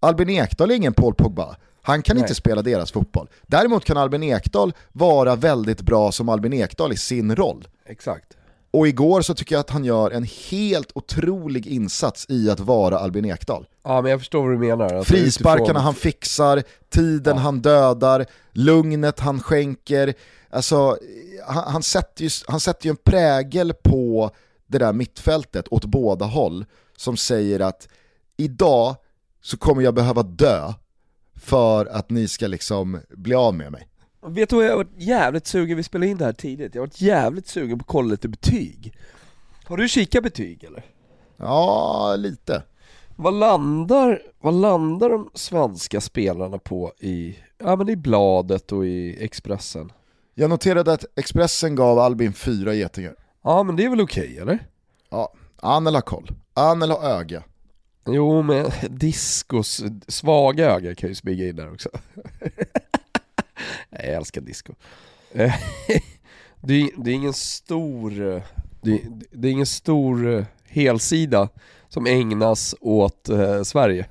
Albin 0.00 0.30
Ekdal 0.30 0.70
är 0.70 0.74
ingen 0.74 0.94
Paul 0.94 1.14
Pogba. 1.14 1.56
Han 1.82 2.02
kan 2.02 2.16
Nej. 2.16 2.22
inte 2.22 2.34
spela 2.34 2.62
deras 2.62 2.92
fotboll. 2.92 3.28
Däremot 3.46 3.84
kan 3.84 3.96
Albin 3.96 4.22
Ekdal 4.22 4.72
vara 4.92 5.36
väldigt 5.36 5.80
bra 5.80 6.12
som 6.12 6.28
Albin 6.28 6.52
Ekdal 6.52 6.92
i 6.92 6.96
sin 6.96 7.36
roll. 7.36 7.68
Exakt. 7.86 8.36
Och 8.70 8.88
igår 8.88 9.22
så 9.22 9.34
tycker 9.34 9.54
jag 9.54 9.60
att 9.60 9.70
han 9.70 9.84
gör 9.84 10.10
en 10.10 10.26
helt 10.50 10.90
otrolig 10.94 11.66
insats 11.66 12.26
i 12.28 12.50
att 12.50 12.60
vara 12.60 12.98
Albin 12.98 13.24
Ekdal. 13.24 13.66
Ja 13.84 14.02
men 14.02 14.10
jag 14.10 14.20
förstår 14.20 14.42
vad 14.42 14.52
du 14.52 14.58
menar. 14.58 14.94
Alltså, 14.94 15.14
Frisparkarna 15.14 15.62
utifrån- 15.64 15.82
han 15.82 15.94
fixar, 15.94 16.62
tiden 16.90 17.36
Ja. 17.36 17.42
han 17.42 17.60
dödar, 17.60 18.26
lugnet 18.52 19.20
han 19.20 19.40
skänker. 19.40 20.14
Alltså, 20.50 20.98
han, 21.46 21.64
han, 21.72 21.82
sätter 21.82 22.24
ju, 22.24 22.30
han 22.46 22.60
sätter 22.60 22.86
ju 22.86 22.90
en 22.90 22.96
prägel 22.96 23.72
på 23.82 24.30
det 24.66 24.78
där 24.78 24.92
mittfältet 24.92 25.64
åt 25.70 25.84
båda 25.84 26.24
håll 26.24 26.64
som 26.96 27.16
säger 27.16 27.60
att 27.60 27.88
idag 28.36 28.96
så 29.42 29.56
kommer 29.56 29.82
jag 29.82 29.94
behöva 29.94 30.22
dö 30.22 30.72
för 31.34 31.86
att 31.86 32.10
ni 32.10 32.28
ska 32.28 32.46
liksom 32.46 33.00
bli 33.10 33.34
av 33.34 33.54
med 33.54 33.72
mig. 33.72 33.88
Vet 34.26 34.50
du 34.50 34.56
vad 34.56 34.64
jag 34.64 34.70
har 34.70 34.76
varit 34.76 34.92
jävligt 34.96 35.46
sugen, 35.46 35.76
vi 35.76 35.82
spelade 35.82 36.10
in 36.10 36.16
det 36.18 36.24
här 36.24 36.32
tidigt, 36.32 36.74
jag 36.74 36.82
har 36.82 36.86
varit 36.86 37.00
jävligt 37.00 37.48
sugen 37.48 37.78
på 37.78 37.82
att 37.82 37.86
kolla 37.88 38.08
lite 38.10 38.28
betyg. 38.28 38.94
Har 39.64 39.76
du 39.76 39.88
kikat 39.88 40.22
betyg 40.22 40.64
eller? 40.64 40.84
Ja, 41.36 42.14
lite. 42.18 42.62
Vad 43.16 43.34
landar, 43.34 44.22
vad 44.40 44.54
landar 44.54 45.08
de 45.10 45.30
svenska 45.34 46.00
spelarna 46.00 46.58
på 46.58 46.92
i, 46.98 47.38
ja 47.58 47.76
men 47.76 47.88
i 47.88 47.96
bladet 47.96 48.72
och 48.72 48.86
i 48.86 49.24
Expressen? 49.24 49.92
Jag 50.34 50.50
noterade 50.50 50.92
att 50.92 51.04
Expressen 51.16 51.74
gav 51.74 51.98
Albin 51.98 52.32
fyra 52.32 52.74
getingar. 52.74 53.14
Ja 53.42 53.62
men 53.62 53.76
det 53.76 53.84
är 53.84 53.90
väl 53.90 54.00
okej 54.00 54.38
eller? 54.38 54.66
Ja, 55.10 55.32
Anel 55.56 55.94
har 55.94 56.02
koll. 56.02 56.30
Anel 56.54 56.90
har 56.90 57.02
öga. 57.02 57.42
Jo 58.06 58.42
men 58.42 58.70
discos 58.90 59.82
svaga 60.08 60.70
öga 60.70 60.94
kan 60.94 61.08
ju 61.08 61.14
smyga 61.14 61.48
in 61.48 61.56
där 61.56 61.72
också. 61.72 61.88
Jag 63.90 64.04
älskar 64.04 64.40
disco. 64.40 64.74
Det, 66.64 66.74
är, 66.74 66.90
det 66.96 67.10
är 67.10 67.14
ingen 67.14 67.32
stor, 67.32 68.10
det, 68.80 69.02
det 69.30 69.48
är 69.48 69.52
ingen 69.52 69.66
stor 69.66 70.46
helsida 70.64 71.48
som 71.92 72.06
ägnas 72.06 72.74
åt 72.80 73.28
eh, 73.28 73.62
Sverige. 73.62 74.06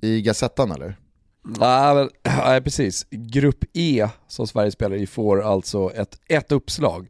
I 0.00 0.22
Gazettan 0.22 0.70
eller? 0.70 0.96
Nej, 1.42 1.94
men, 1.94 2.10
nej 2.24 2.60
precis. 2.62 3.06
Grupp 3.10 3.64
E 3.72 4.08
som 4.28 4.46
Sverige 4.46 4.70
spelar 4.70 4.96
i 4.96 5.06
får 5.06 5.42
alltså 5.42 5.92
ett, 5.94 6.20
ett 6.28 6.52
uppslag. 6.52 7.08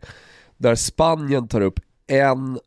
Där 0.56 0.74
Spanien 0.74 1.48
tar 1.48 1.60
upp 1.60 1.80
en 2.06 2.58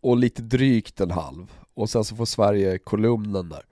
och 0.00 0.16
lite 0.16 0.42
drygt 0.42 1.00
en 1.00 1.10
halv. 1.10 1.52
Och 1.74 1.90
sen 1.90 2.04
så 2.04 2.16
får 2.16 2.24
Sverige 2.24 2.78
kolumnen 2.78 3.48
där. 3.48 3.64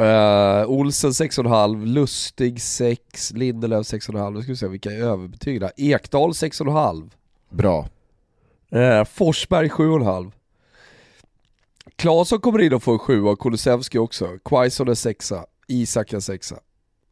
Uh, 0.00 0.70
Olsen 0.70 1.10
6,5, 1.10 1.86
Lustig 1.86 2.62
6, 2.62 3.32
Lindelöf 3.32 3.86
6,5, 3.86 4.30
nu 4.30 4.42
ska 4.42 4.52
vi 4.52 4.56
se 4.56 4.68
vilka 4.68 4.90
är 4.90 5.02
överbetyg 5.02 5.60
där. 5.60 5.72
Ekdal 5.76 6.30
6,5. 6.30 7.10
Bra. 7.50 7.88
Uh, 8.74 9.04
Forsberg 9.04 9.68
7,5. 9.68 10.32
Claesson 11.96 12.40
kommer 12.40 12.62
in 12.62 12.72
och 12.72 12.82
får 12.82 12.92
en 12.92 12.98
sjua 12.98 13.30
och 13.30 13.38
Kulusevski 13.38 13.98
också. 13.98 14.38
Quaison 14.44 14.88
är 14.88 14.94
sexa, 14.94 15.46
Isak 15.68 16.12
är 16.12 16.20
sexa. 16.20 16.60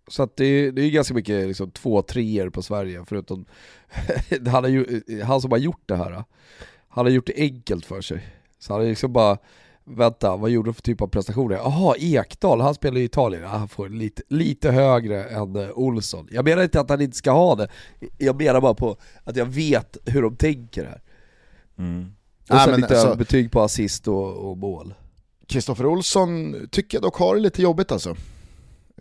Så 0.08 0.22
att 0.22 0.36
det, 0.36 0.70
det 0.70 0.82
är 0.82 0.90
ganska 0.90 1.14
mycket 1.14 1.48
liksom, 1.48 1.70
två 1.70 2.02
treor 2.02 2.50
på 2.50 2.62
Sverige 2.62 3.04
förutom 3.06 3.44
han, 4.46 4.72
ju, 4.72 5.02
han 5.22 5.40
som 5.40 5.50
har 5.50 5.58
gjort 5.58 5.82
det 5.86 5.96
här. 5.96 6.24
Han 6.88 7.06
har 7.06 7.10
gjort 7.10 7.26
det 7.26 7.36
enkelt 7.36 7.86
för 7.86 8.00
sig. 8.00 8.26
Så 8.58 8.72
han 8.72 8.82
är 8.82 8.86
liksom 8.86 9.12
bara 9.12 9.38
Vänta, 9.86 10.36
vad 10.36 10.50
gjorde 10.50 10.70
du 10.70 10.74
för 10.74 10.82
typ 10.82 11.00
av 11.00 11.06
prestationer? 11.06 11.56
Jaha, 11.56 11.94
Ekdal, 11.98 12.60
han 12.60 12.74
spelar 12.74 12.98
i 12.98 13.04
Italien. 13.04 13.44
Han 13.44 13.68
får 13.68 13.88
lite, 13.88 14.22
lite 14.28 14.70
högre 14.70 15.24
än 15.24 15.56
eh, 15.56 15.70
Olsson. 15.74 16.28
Jag 16.30 16.44
menar 16.44 16.62
inte 16.62 16.80
att 16.80 16.90
han 16.90 17.00
inte 17.00 17.16
ska 17.16 17.30
ha 17.30 17.54
det, 17.54 17.68
jag 18.18 18.36
menar 18.36 18.60
bara 18.60 18.74
på 18.74 18.96
att 19.24 19.36
jag 19.36 19.46
vet 19.46 19.96
hur 20.04 20.22
de 20.22 20.36
tänker 20.36 20.84
här. 20.84 21.02
Mm. 21.78 22.14
Och 22.50 22.58
sen 22.60 22.70
men 22.70 22.80
lite 22.80 23.00
alltså- 23.00 23.16
betyg 23.16 23.52
på 23.52 23.62
assist 23.62 24.08
och, 24.08 24.50
och 24.50 24.58
mål. 24.58 24.94
Kristoffer 25.46 25.86
Olsson 25.86 26.54
tycker 26.70 26.96
jag 26.96 27.02
dock 27.02 27.16
har 27.16 27.34
det 27.34 27.40
lite 27.40 27.62
jobbigt 27.62 27.92
alltså. 27.92 28.16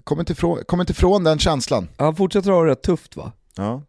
Kommer 0.04 0.22
inte 0.22 0.34
ifrån, 0.34 0.64
kommer 0.66 0.84
inte 0.84 0.92
ifrån 0.94 1.24
den 1.24 1.40
känslan. 1.40 1.88
Han 1.98 2.16
fortsätter 2.16 2.52
ha 2.52 2.64
det 2.64 2.72
rätt 2.72 2.84
tufft 2.84 3.16
va? 3.16 3.32
Ja. 3.56 3.82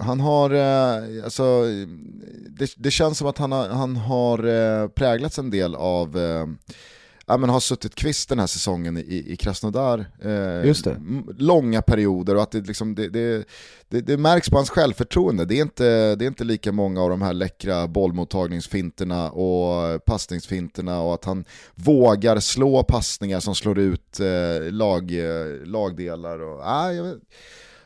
Han 0.00 0.20
har, 0.20 0.50
eh, 0.50 1.24
alltså, 1.24 1.64
det, 2.48 2.70
det 2.76 2.90
känns 2.90 3.18
som 3.18 3.26
att 3.26 3.38
han 3.38 3.52
har, 3.52 3.68
han 3.68 3.96
har 3.96 4.44
eh, 4.44 4.88
präglats 4.88 5.38
en 5.38 5.50
del 5.50 5.74
av, 5.74 6.18
eh, 6.18 6.46
ja 7.28 7.36
men 7.36 7.50
har 7.50 7.60
suttit 7.60 7.94
kvist 7.94 8.28
den 8.28 8.38
här 8.38 8.46
säsongen 8.46 8.96
i, 8.98 9.24
i 9.26 9.36
Krasnodar. 9.36 10.06
Eh, 10.22 10.66
Just 10.66 10.84
det. 10.84 10.90
m- 10.90 11.34
Långa 11.38 11.82
perioder 11.82 12.34
och 12.36 12.42
att 12.42 12.50
det, 12.50 12.60
liksom, 12.60 12.94
det, 12.94 13.08
det, 13.08 13.44
det, 13.88 14.00
det 14.00 14.16
märks 14.16 14.50
på 14.50 14.56
hans 14.56 14.70
självförtroende. 14.70 15.44
Det 15.44 15.54
är, 15.58 15.62
inte, 15.62 16.14
det 16.16 16.24
är 16.24 16.28
inte 16.28 16.44
lika 16.44 16.72
många 16.72 17.02
av 17.02 17.10
de 17.10 17.22
här 17.22 17.32
läckra 17.32 17.88
bollmottagningsfinterna 17.88 19.30
och 19.30 20.04
passningsfinterna 20.04 21.00
och 21.00 21.14
att 21.14 21.24
han 21.24 21.44
vågar 21.74 22.40
slå 22.40 22.82
passningar 22.82 23.40
som 23.40 23.54
slår 23.54 23.78
ut 23.78 24.20
eh, 24.20 24.72
lag, 24.72 25.12
eh, 25.12 25.66
lagdelar. 25.66 26.38
Och, 26.42 26.60
ah, 26.64 26.92
jag 26.92 27.04
vet, 27.04 27.18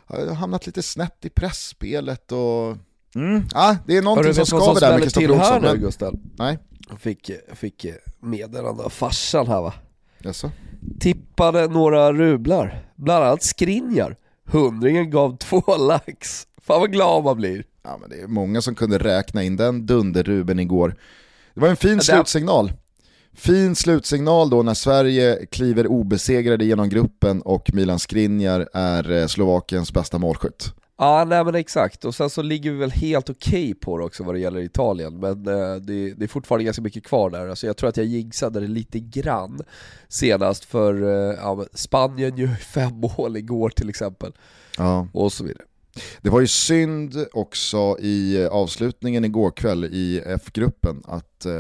har 0.07 0.35
hamnat 0.35 0.67
lite 0.67 0.83
snett 0.83 1.25
i 1.25 1.29
pressspelet 1.31 2.33
och... 2.33 2.77
Mm. 3.15 3.43
Ah, 3.55 3.77
det 3.87 3.97
är 3.97 4.03
någonting 4.03 4.35
som 4.35 4.41
vet 4.43 4.51
du 4.51 4.57
vad 4.57 4.63
skaver 4.63 4.81
där 4.81 4.87
smäller 4.87 4.95
med 4.95 5.03
Kristoffer 5.03 5.27
till 5.29 5.37
här 5.37 5.57
Olsson. 5.57 5.63
nu 5.63 5.69
Men, 5.73 5.81
Gustav? 5.81 6.15
nej, 6.39 6.59
Jag 6.71 6.72
fick, 6.99 7.31
fick 7.55 7.87
meddelande 8.21 8.83
av 8.85 8.89
farsan 8.91 9.47
här 9.47 9.61
va? 9.61 9.75
jaså? 10.19 10.51
Tippade 11.01 11.69
några 11.69 12.13
rublar, 12.13 12.85
bland 12.97 13.25
annat 13.25 13.43
Skriniar. 13.43 14.17
Hundringen 14.47 15.11
gav 15.11 15.37
två 15.37 15.63
lax. 15.79 16.47
Fan 16.63 16.81
vad 16.81 16.93
glad 16.93 17.25
man 17.25 17.37
blir. 17.37 17.65
Ja, 17.83 17.99
men 18.01 18.11
det 18.11 18.17
är 18.21 18.27
många 18.27 18.63
som 18.63 18.75
kunde 18.75 18.99
räkna 18.99 19.43
in 19.43 19.57
den 19.57 19.87
dunder-Ruben 19.87 20.59
igår. 20.61 20.95
Det 21.55 21.61
var 21.61 21.69
en 21.69 21.77
fin 21.77 21.97
det- 21.97 22.05
slutsignal. 22.05 22.73
Fin 23.35 23.75
slutsignal 23.77 24.51
då 24.51 24.63
när 24.63 24.75
Sverige 24.75 25.47
kliver 25.51 25.87
obesegrade 25.87 26.65
genom 26.65 26.89
gruppen 26.89 27.43
och 27.43 27.71
Milan 27.75 27.99
Skriniar 27.99 28.69
är 28.75 29.11
eh, 29.11 29.27
Slovakiens 29.27 29.93
bästa 29.93 30.19
målskytt. 30.19 30.73
Ja 30.99 31.25
nej 31.25 31.45
men 31.45 31.55
exakt, 31.55 32.05
och 32.05 32.15
sen 32.15 32.31
så 32.31 32.43
ligger 32.43 32.71
vi 32.71 32.77
väl 32.77 32.91
helt 32.91 33.31
okej 33.31 33.75
på 33.75 33.99
det 33.99 34.05
också 34.05 34.25
vad 34.25 34.35
det 34.35 34.39
gäller 34.39 34.61
Italien, 34.61 35.19
men 35.21 35.47
eh, 35.47 35.75
det, 35.75 36.15
det 36.15 36.25
är 36.25 36.29
fortfarande 36.29 36.65
ganska 36.65 36.83
mycket 36.83 37.05
kvar 37.05 37.31
där. 37.31 37.49
Alltså 37.49 37.67
jag 37.67 37.77
tror 37.77 37.89
att 37.89 37.97
jag 37.97 38.07
jigsade 38.07 38.61
det 38.61 38.67
lite 38.69 38.99
grann 39.01 39.61
senast 40.09 40.65
för 40.65 41.03
eh, 41.03 41.37
ja, 41.41 41.65
Spanien 41.75 42.37
gör 42.37 42.49
ju 42.49 42.55
fem 42.75 42.93
mål 43.17 43.37
igår 43.37 43.69
till 43.71 43.89
exempel, 43.89 44.33
Ja. 44.79 45.09
och 45.13 45.33
så 45.33 45.45
vidare. 45.45 45.65
Det 46.21 46.31
var 46.31 46.41
ju 46.41 46.47
synd 46.47 47.27
också 47.33 47.97
i 48.01 48.47
avslutningen 48.51 49.25
igår 49.25 49.51
kväll 49.51 49.85
i 49.85 50.23
F-gruppen 50.27 51.03
att, 51.05 51.45
eh, 51.47 51.53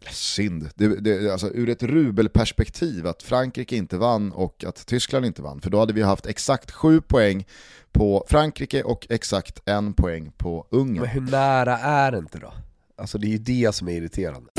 eller 0.00 0.10
synd, 0.12 0.68
det, 0.74 0.88
det, 1.00 1.32
alltså 1.32 1.48
ur 1.48 1.68
ett 1.68 1.82
rubelperspektiv 1.82 3.06
att 3.06 3.22
Frankrike 3.22 3.76
inte 3.76 3.96
vann 3.96 4.32
och 4.32 4.64
att 4.64 4.86
Tyskland 4.86 5.26
inte 5.26 5.42
vann. 5.42 5.60
För 5.60 5.70
då 5.70 5.78
hade 5.78 5.92
vi 5.92 6.02
haft 6.02 6.26
exakt 6.26 6.70
sju 6.70 7.00
poäng 7.00 7.46
på 7.94 8.24
Frankrike 8.28 8.82
och 8.82 9.06
exakt 9.10 9.62
en 9.64 9.94
poäng 9.94 10.32
på 10.36 10.66
Ungern. 10.70 11.00
Men 11.00 11.10
hur 11.10 11.20
nära 11.20 11.78
är 11.78 12.12
det 12.12 12.18
inte 12.18 12.38
då? 12.38 12.52
Alltså 12.98 13.18
det 13.18 13.26
är 13.26 13.30
ju 13.30 13.38
det 13.38 13.74
som 13.74 13.88
är 13.88 13.92
irriterande. 13.92 14.50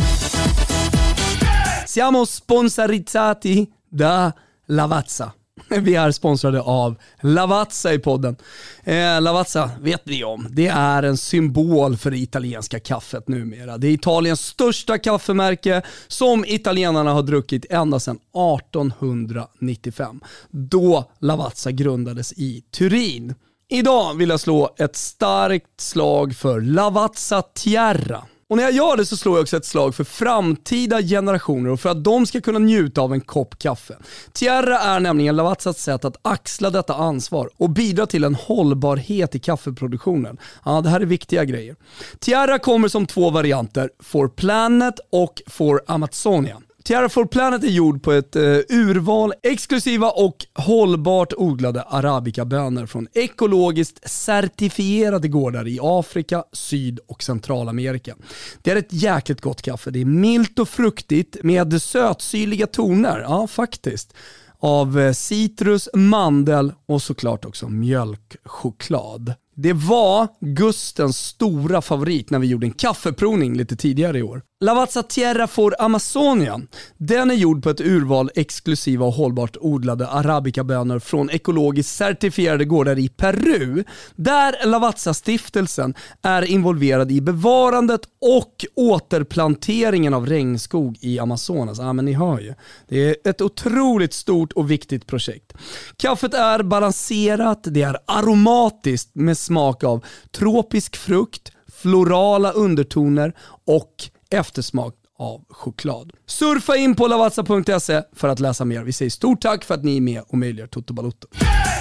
Siamo 1.88 2.26
sponsorizzati 2.26 3.68
da 3.90 4.32
Lavazza. 4.68 5.32
Vi 5.70 5.96
är 5.96 6.12
sponsrade 6.12 6.62
av 6.62 6.96
Lavazza 7.22 7.94
i 7.94 8.00
podden. 8.00 8.36
Eh, 8.84 9.22
Lavazza 9.22 9.72
vet 9.82 10.06
ni 10.06 10.24
om, 10.24 10.48
det 10.50 10.68
är 10.68 11.04
en 11.04 11.18
symbol 11.18 11.98
för 11.98 12.12
det 12.12 12.18
italienska 12.18 12.80
kaffet 12.80 13.28
numera. 13.28 13.78
Det 13.78 13.88
är 13.88 13.92
Italiens 13.92 14.46
största 14.46 14.98
kaffemärke 14.98 15.82
som 16.08 16.46
italienarna 16.46 17.14
har 17.14 17.24
druckit 17.24 17.66
ända 17.70 18.00
sedan 18.00 18.16
1895. 18.16 20.22
Då 20.52 21.12
Lavazza 21.20 21.72
grundades 21.72 22.34
i 22.34 22.64
Turin. 22.72 23.36
Idag 23.70 24.14
vill 24.14 24.30
jag 24.30 24.40
slå 24.40 24.76
ett 24.78 24.96
starkt 24.96 25.82
slag 25.82 26.36
för 26.36 26.62
Lavazza 26.62 27.42
Tierra. 27.42 28.24
Och 28.50 28.58
när 28.58 28.64
jag 28.64 28.72
gör 28.72 28.98
det 28.98 29.06
så 29.06 29.18
slår 29.18 29.36
jag 29.38 29.42
också 29.42 29.58
ett 29.58 29.66
slag 29.66 29.96
för 29.96 30.04
framtida 30.04 31.02
generationer 31.02 31.70
och 31.70 31.80
för 31.80 31.90
att 31.90 32.04
de 32.04 32.26
ska 32.26 32.42
kunna 32.42 32.60
njuta 32.60 33.02
av 33.02 33.14
en 33.14 33.22
kopp 33.22 33.60
kaffe. 33.60 33.98
Tierra 34.34 34.80
är 34.80 35.00
nämligen 35.00 35.36
Lavazzas 35.36 35.82
sätt 35.82 36.06
att 36.06 36.18
axla 36.22 36.70
detta 36.70 36.96
ansvar 36.96 37.50
och 37.58 37.70
bidra 37.70 38.06
till 38.06 38.24
en 38.24 38.36
hållbarhet 38.36 39.36
i 39.36 39.40
kaffeproduktionen. 39.40 40.38
Ja, 40.66 40.82
det 40.82 40.90
här 40.90 41.02
är 41.02 41.06
viktiga 41.06 41.46
grejer. 41.46 41.76
Tierra 42.20 42.60
kommer 42.60 42.88
som 42.88 43.06
två 43.06 43.30
varianter, 43.30 43.90
For 44.00 44.28
Planet 44.28 45.00
och 45.10 45.42
For 45.48 45.82
Amazonia. 45.88 46.62
Tierra 46.86 47.10
for 47.10 47.26
Planet 47.26 47.64
är 47.64 47.68
gjord 47.68 48.04
på 48.04 48.12
ett 48.12 48.36
eh, 48.36 48.42
urval 48.70 49.34
exklusiva 49.44 50.10
och 50.10 50.46
hållbart 50.54 51.34
odlade 51.38 51.82
arabica-bönor 51.82 52.86
från 52.86 53.08
ekologiskt 53.14 54.10
certifierade 54.10 55.28
gårdar 55.28 55.68
i 55.68 55.80
Afrika, 55.82 56.44
Syd 56.54 57.00
och 57.08 57.24
Centralamerika. 57.24 58.16
Det 58.62 58.72
är 58.72 58.76
ett 58.76 58.94
jäkligt 58.94 59.42
gott 59.42 59.62
kaffe. 59.62 59.92
Det 59.92 60.02
är 60.02 60.06
milt 60.06 60.60
och 60.60 60.70
fruktigt 60.70 61.38
med 61.44 61.82
sötsyrliga 61.82 62.68
toner, 62.68 63.20
ja 63.20 63.48
faktiskt, 63.48 64.14
av 64.60 65.00
eh, 65.00 65.14
citrus, 65.14 65.90
mandel 65.94 66.74
och 66.86 67.02
såklart 67.02 67.46
också 67.46 67.70
mjölkchoklad. 67.70 69.34
Det 69.56 69.74
var 69.74 70.28
Gustens 70.40 71.18
stora 71.18 71.82
favorit 71.82 72.30
när 72.30 72.40
vi 72.40 72.48
gjorde 72.48 72.68
en 72.68 72.74
kaffeprovning 72.74 73.58
lite 73.58 73.76
tidigare 73.76 74.20
i 74.20 74.24
år. 74.24 74.42
Lavazza 74.60 75.04
Tierra 75.04 75.48
for 75.48 75.76
Amazonia. 75.80 76.62
Den 76.98 77.32
är 77.32 77.36
gjord 77.36 77.64
på 77.64 77.70
ett 77.70 77.82
urval 77.82 78.32
exklusiva 78.36 79.06
och 79.06 79.14
hållbart 79.14 79.58
odlade 79.60 80.08
arabikabönor 80.08 81.00
från 81.00 81.30
ekologiskt 81.30 81.96
certifierade 81.96 82.66
gårdar 82.66 83.00
i 83.00 83.10
Peru, 83.10 83.84
där 84.16 84.66
Lavazza-stiftelsen 84.66 85.94
är 86.22 86.42
involverad 86.42 87.12
i 87.12 87.22
bevarandet 87.22 88.02
och 88.22 88.66
återplanteringen 88.76 90.14
av 90.14 90.26
regnskog 90.26 90.98
i 91.02 91.20
Amazonas. 91.20 91.80
Ja, 91.80 91.94
men 91.94 92.06
ni 92.06 92.14
hör 92.14 92.40
ju. 92.40 92.54
Det 92.88 93.10
är 93.10 93.30
ett 93.30 93.42
otroligt 93.42 94.14
stort 94.14 94.54
och 94.54 94.72
viktigt 94.72 95.08
projekt. 95.08 95.54
Kaffet 95.98 96.34
är 96.34 96.64
balanserat, 96.64 97.60
det 97.64 97.82
är 97.82 97.98
aromatiskt 98.06 99.16
med 99.16 99.38
smak 99.38 99.84
av 99.84 100.06
tropisk 100.32 100.96
frukt, 100.96 101.52
florala 101.74 102.52
undertoner 102.52 103.34
och 103.66 104.10
eftersmak 104.30 104.96
av 105.20 105.46
choklad. 105.50 106.12
Surfa 106.26 106.76
in 106.76 106.96
på 106.96 107.08
lavazza.se 107.08 108.02
för 108.14 108.28
att 108.28 108.40
läsa 108.40 108.66
mer. 108.66 108.84
Vi 108.84 108.94
säger 108.94 109.10
stort 109.10 109.42
tack 109.42 109.64
för 109.64 109.74
att 109.74 109.84
ni 109.84 109.98
är 109.98 110.02
med 110.02 110.22
och 110.28 110.38
möjliggör 110.38 110.68
Toto 110.68 110.94
Balotto. 110.94 111.28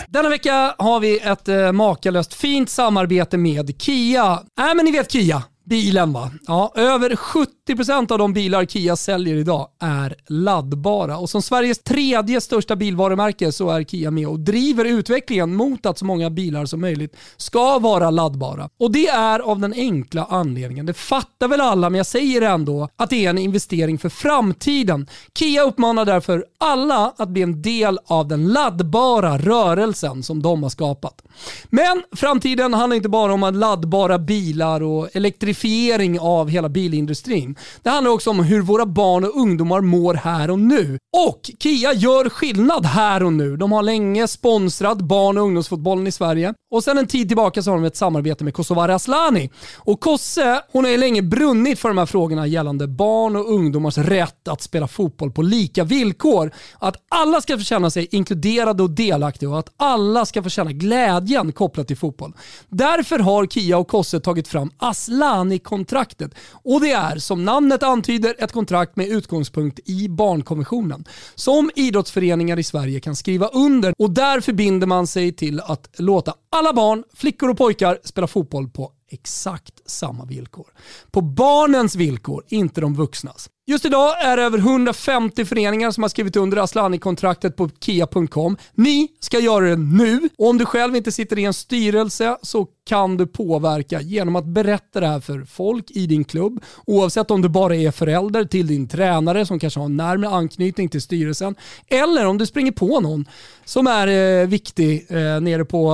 Denna 0.08 0.28
vecka 0.28 0.74
har 0.78 1.00
vi 1.00 1.18
ett 1.18 1.48
eh, 1.48 1.72
makalöst 1.72 2.34
fint 2.34 2.70
samarbete 2.70 3.36
med 3.36 3.82
Kia. 3.82 4.32
Äh, 4.58 4.74
men 4.74 4.84
ni 4.84 4.92
vet 4.92 5.12
Kia. 5.12 5.42
Bilen 5.66 6.12
va? 6.12 6.30
Ja, 6.46 6.72
över 6.74 7.10
70% 7.10 8.12
av 8.12 8.18
de 8.18 8.32
bilar 8.32 8.64
Kia 8.64 8.96
säljer 8.96 9.36
idag 9.36 9.68
är 9.80 10.14
laddbara 10.26 11.18
och 11.18 11.30
som 11.30 11.42
Sveriges 11.42 11.78
tredje 11.78 12.40
största 12.40 12.76
bilvarumärke 12.76 13.52
så 13.52 13.70
är 13.70 13.84
Kia 13.84 14.10
med 14.10 14.28
och 14.28 14.40
driver 14.40 14.84
utvecklingen 14.84 15.54
mot 15.54 15.86
att 15.86 15.98
så 15.98 16.04
många 16.04 16.30
bilar 16.30 16.66
som 16.66 16.80
möjligt 16.80 17.16
ska 17.36 17.78
vara 17.78 18.10
laddbara. 18.10 18.68
Och 18.80 18.92
det 18.92 19.08
är 19.08 19.40
av 19.40 19.60
den 19.60 19.72
enkla 19.72 20.24
anledningen, 20.30 20.86
det 20.86 20.94
fattar 20.94 21.48
väl 21.48 21.60
alla 21.60 21.90
men 21.90 21.96
jag 21.98 22.06
säger 22.06 22.42
ändå, 22.42 22.88
att 22.96 23.10
det 23.10 23.26
är 23.26 23.30
en 23.30 23.38
investering 23.38 23.98
för 23.98 24.08
framtiden. 24.08 25.06
Kia 25.38 25.62
uppmanar 25.62 26.04
därför 26.04 26.44
alla 26.58 27.14
att 27.16 27.28
bli 27.28 27.42
en 27.42 27.62
del 27.62 27.98
av 28.06 28.28
den 28.28 28.48
laddbara 28.48 29.38
rörelsen 29.38 30.22
som 30.22 30.42
de 30.42 30.62
har 30.62 30.70
skapat. 30.70 31.22
Men 31.64 32.02
framtiden 32.16 32.74
handlar 32.74 32.96
inte 32.96 33.08
bara 33.08 33.34
om 33.34 33.54
laddbara 33.54 34.18
bilar 34.18 34.82
och 34.82 35.08
elektrifiering 35.54 36.20
av 36.20 36.48
hela 36.48 36.68
bilindustrin. 36.68 37.56
Det 37.82 37.90
handlar 37.90 38.10
också 38.10 38.30
om 38.30 38.40
hur 38.40 38.62
våra 38.62 38.86
barn 38.86 39.24
och 39.24 39.36
ungdomar 39.36 39.80
mår 39.80 40.14
här 40.14 40.50
och 40.50 40.58
nu. 40.58 40.98
Och 41.16 41.50
Kia 41.58 41.92
gör 41.92 42.28
skillnad 42.28 42.86
här 42.86 43.22
och 43.22 43.32
nu. 43.32 43.56
De 43.56 43.72
har 43.72 43.82
länge 43.82 44.28
sponsrat 44.28 44.98
barn 44.98 45.38
och 45.38 45.44
ungdomsfotbollen 45.44 46.06
i 46.06 46.12
Sverige 46.12 46.54
och 46.74 46.84
sen 46.84 46.98
en 46.98 47.06
tid 47.06 47.28
tillbaka 47.28 47.62
så 47.62 47.70
har 47.70 47.76
de 47.76 47.84
ett 47.84 47.96
samarbete 47.96 48.44
med 48.44 48.54
Kosovare 48.54 48.94
Asllani. 48.94 49.50
Och 49.76 50.00
Kosse, 50.00 50.60
hon 50.72 50.84
har 50.84 50.90
ju 50.90 50.96
länge 50.96 51.22
brunnit 51.22 51.78
för 51.78 51.88
de 51.88 51.98
här 51.98 52.06
frågorna 52.06 52.46
gällande 52.46 52.86
barn 52.86 53.36
och 53.36 53.52
ungdomars 53.52 53.98
rätt 53.98 54.48
att 54.48 54.62
spela 54.62 54.88
fotboll 54.88 55.30
på 55.30 55.42
lika 55.42 55.84
villkor. 55.84 56.50
Att 56.78 56.96
alla 57.08 57.40
ska 57.40 57.58
få 57.58 57.64
känna 57.64 57.90
sig 57.90 58.08
inkluderade 58.10 58.82
och 58.82 58.90
delaktiga 58.90 59.50
och 59.50 59.58
att 59.58 59.72
alla 59.76 60.26
ska 60.26 60.42
få 60.42 60.48
känna 60.48 60.72
glädjen 60.72 61.52
kopplat 61.52 61.86
till 61.86 61.96
fotboll. 61.96 62.32
Därför 62.68 63.18
har 63.18 63.46
Kia 63.46 63.78
och 63.78 63.88
Kosse 63.88 64.20
tagit 64.20 64.48
fram 64.48 64.70
Aslani-kontraktet 64.78 66.34
och 66.52 66.80
det 66.80 66.92
är 66.92 67.18
som 67.18 67.44
namnet 67.44 67.82
antyder 67.82 68.34
ett 68.38 68.52
kontrakt 68.52 68.96
med 68.96 69.08
utgångspunkt 69.08 69.80
i 69.84 70.08
barnkonventionen 70.08 71.04
som 71.34 71.70
idrottsföreningar 71.74 72.58
i 72.58 72.62
Sverige 72.62 73.00
kan 73.00 73.16
skriva 73.16 73.46
under 73.46 73.94
och 73.98 74.10
där 74.10 74.40
förbinder 74.40 74.86
man 74.86 75.06
sig 75.06 75.32
till 75.32 75.60
att 75.60 75.90
låta 75.98 76.34
alla 76.50 76.63
alla 76.64 76.72
barn, 76.72 77.04
flickor 77.14 77.50
och 77.50 77.56
pojkar 77.58 77.98
spela 78.04 78.26
fotboll 78.26 78.68
på 78.68 78.92
exakt 79.10 79.90
samma 79.90 80.24
villkor. 80.24 80.66
På 81.10 81.20
barnens 81.20 81.96
villkor, 81.96 82.44
inte 82.48 82.80
de 82.80 82.94
vuxnas. 82.94 83.50
Just 83.66 83.84
idag 83.84 84.24
är 84.24 84.36
det 84.36 84.42
över 84.42 84.58
150 84.58 85.44
föreningar 85.44 85.90
som 85.90 86.02
har 86.02 86.08
skrivit 86.08 86.36
under 86.36 86.56
Aslani-kontraktet 86.56 87.56
på 87.56 87.70
kia.com. 87.80 88.56
Ni 88.74 89.08
ska 89.20 89.38
göra 89.38 89.68
det 89.68 89.76
nu 89.76 90.28
och 90.38 90.48
om 90.48 90.58
du 90.58 90.66
själv 90.66 90.96
inte 90.96 91.12
sitter 91.12 91.38
i 91.38 91.44
en 91.44 91.54
styrelse 91.54 92.36
så 92.42 92.66
kan 92.86 93.16
du 93.16 93.26
påverka 93.26 94.00
genom 94.00 94.36
att 94.36 94.44
berätta 94.44 95.00
det 95.00 95.06
här 95.06 95.20
för 95.20 95.44
folk 95.44 95.90
i 95.90 96.06
din 96.06 96.24
klubb. 96.24 96.64
Oavsett 96.86 97.30
om 97.30 97.42
du 97.42 97.48
bara 97.48 97.76
är 97.76 97.90
förälder 97.90 98.44
till 98.44 98.66
din 98.66 98.88
tränare 98.88 99.46
som 99.46 99.58
kanske 99.58 99.80
har 99.80 99.84
en 99.84 99.96
närmare 99.96 100.30
anknytning 100.30 100.88
till 100.88 101.02
styrelsen. 101.02 101.54
Eller 101.88 102.26
om 102.26 102.38
du 102.38 102.46
springer 102.46 102.72
på 102.72 103.00
någon 103.00 103.24
som 103.64 103.86
är 103.86 104.06
eh, 104.06 104.46
viktig 104.46 105.06
eh, 105.08 105.40
nere 105.40 105.64
på 105.64 105.90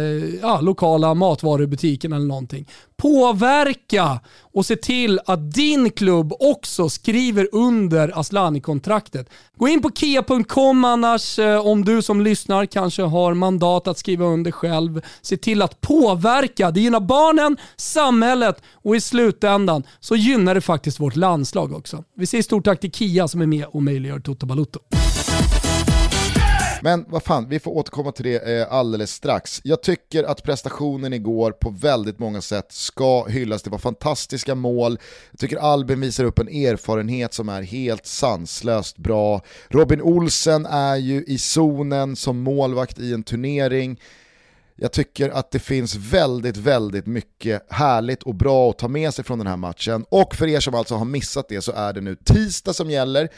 eh, 0.00 0.34
ja, 0.42 0.60
lokala 0.60 1.14
matvarubutiken 1.14 2.12
eller 2.12 2.26
någonting. 2.26 2.66
Påverka 2.96 4.20
och 4.52 4.66
se 4.66 4.76
till 4.76 5.20
att 5.26 5.54
din 5.54 5.90
klubb 5.90 6.32
också 6.40 6.88
skriver 6.88 7.48
under 7.52 8.18
Aslani-kontraktet. 8.18 9.30
Gå 9.56 9.68
in 9.68 9.82
på 9.82 9.90
kia.com 9.90 10.84
annars 10.84 11.38
eh, 11.38 11.66
om 11.66 11.84
du 11.84 12.02
som 12.02 12.20
lyssnar 12.20 12.66
kanske 12.66 13.02
har 13.02 13.34
mandat 13.34 13.88
att 13.88 13.98
skriva 13.98 14.24
under 14.24 14.50
själv. 14.50 15.00
Se 15.22 15.36
till 15.36 15.62
att 15.62 15.80
påverka. 15.80 16.70
Det 16.70 16.80
gynnar 16.80 17.00
barnen, 17.00 17.56
samhället 17.76 18.62
och 18.72 18.96
i 18.96 19.00
slutändan 19.00 19.82
så 20.00 20.16
gynnar 20.16 20.54
det 20.54 20.60
faktiskt 20.60 21.00
vårt 21.00 21.16
landslag 21.16 21.72
också. 21.72 22.04
Vi 22.16 22.26
säger 22.26 22.42
stort 22.42 22.64
tack 22.64 22.80
till 22.80 22.92
Kia 22.92 23.28
som 23.28 23.40
är 23.40 23.46
med 23.46 23.66
och 23.66 23.82
möjliggör 23.82 24.20
Toto 24.20 24.46
Balutto. 24.46 24.80
Men 26.82 27.04
vad 27.08 27.22
fan, 27.22 27.48
vi 27.48 27.60
får 27.60 27.70
återkomma 27.70 28.12
till 28.12 28.24
det 28.24 28.60
eh, 28.60 28.72
alldeles 28.72 29.10
strax. 29.10 29.60
Jag 29.64 29.82
tycker 29.82 30.24
att 30.24 30.42
prestationen 30.42 31.12
igår 31.12 31.52
på 31.52 31.70
väldigt 31.70 32.18
många 32.18 32.40
sätt 32.40 32.72
ska 32.72 33.24
hyllas. 33.24 33.62
Det 33.62 33.70
var 33.70 33.78
fantastiska 33.78 34.54
mål. 34.54 34.98
Jag 35.30 35.38
tycker 35.38 35.56
Albin 35.56 36.00
visar 36.00 36.24
upp 36.24 36.38
en 36.38 36.48
erfarenhet 36.48 37.34
som 37.34 37.48
är 37.48 37.62
helt 37.62 38.06
sanslöst 38.06 38.98
bra. 38.98 39.40
Robin 39.68 40.02
Olsen 40.02 40.66
är 40.66 40.96
ju 40.96 41.24
i 41.24 41.38
zonen 41.38 42.16
som 42.16 42.38
målvakt 42.38 42.98
i 42.98 43.14
en 43.14 43.22
turnering. 43.22 44.00
Jag 44.76 44.92
tycker 44.92 45.30
att 45.30 45.50
det 45.50 45.58
finns 45.58 45.94
väldigt, 45.94 46.56
väldigt 46.56 47.06
mycket 47.06 47.72
härligt 47.72 48.22
och 48.22 48.34
bra 48.34 48.70
att 48.70 48.78
ta 48.78 48.88
med 48.88 49.14
sig 49.14 49.24
från 49.24 49.38
den 49.38 49.46
här 49.46 49.56
matchen. 49.56 50.04
Och 50.08 50.34
för 50.34 50.46
er 50.46 50.60
som 50.60 50.74
alltså 50.74 50.94
har 50.94 51.04
missat 51.04 51.48
det 51.48 51.62
så 51.62 51.72
är 51.72 51.92
det 51.92 52.00
nu 52.00 52.16
tisdag 52.24 52.72
som 52.72 52.90
gäller 52.90 53.28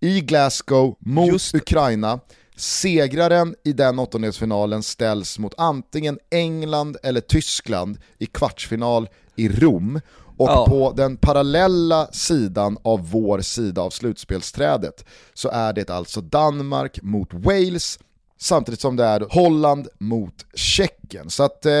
i 0.00 0.20
Glasgow 0.20 0.96
mot 0.98 1.32
Just. 1.32 1.54
Ukraina. 1.54 2.20
Segraren 2.56 3.54
i 3.64 3.72
den 3.72 3.98
åttondelsfinalen 3.98 4.82
ställs 4.82 5.38
mot 5.38 5.54
antingen 5.56 6.18
England 6.30 6.96
eller 7.02 7.20
Tyskland 7.20 7.98
i 8.18 8.26
kvartsfinal 8.26 9.08
i 9.36 9.48
Rom. 9.48 10.00
Och 10.36 10.48
ja. 10.48 10.66
på 10.68 10.92
den 10.96 11.16
parallella 11.16 12.06
sidan 12.12 12.78
av 12.82 13.10
vår 13.10 13.40
sida 13.40 13.82
av 13.82 13.90
slutspelsträdet 13.90 15.04
så 15.34 15.48
är 15.48 15.72
det 15.72 15.90
alltså 15.90 16.20
Danmark 16.20 17.02
mot 17.02 17.34
Wales 17.34 17.98
samtidigt 18.42 18.80
som 18.80 18.96
det 18.96 19.04
är 19.04 19.26
Holland 19.30 19.88
mot 19.98 20.46
Tjeckien. 20.54 21.30
Så 21.30 21.42
att 21.42 21.66
eh, 21.66 21.72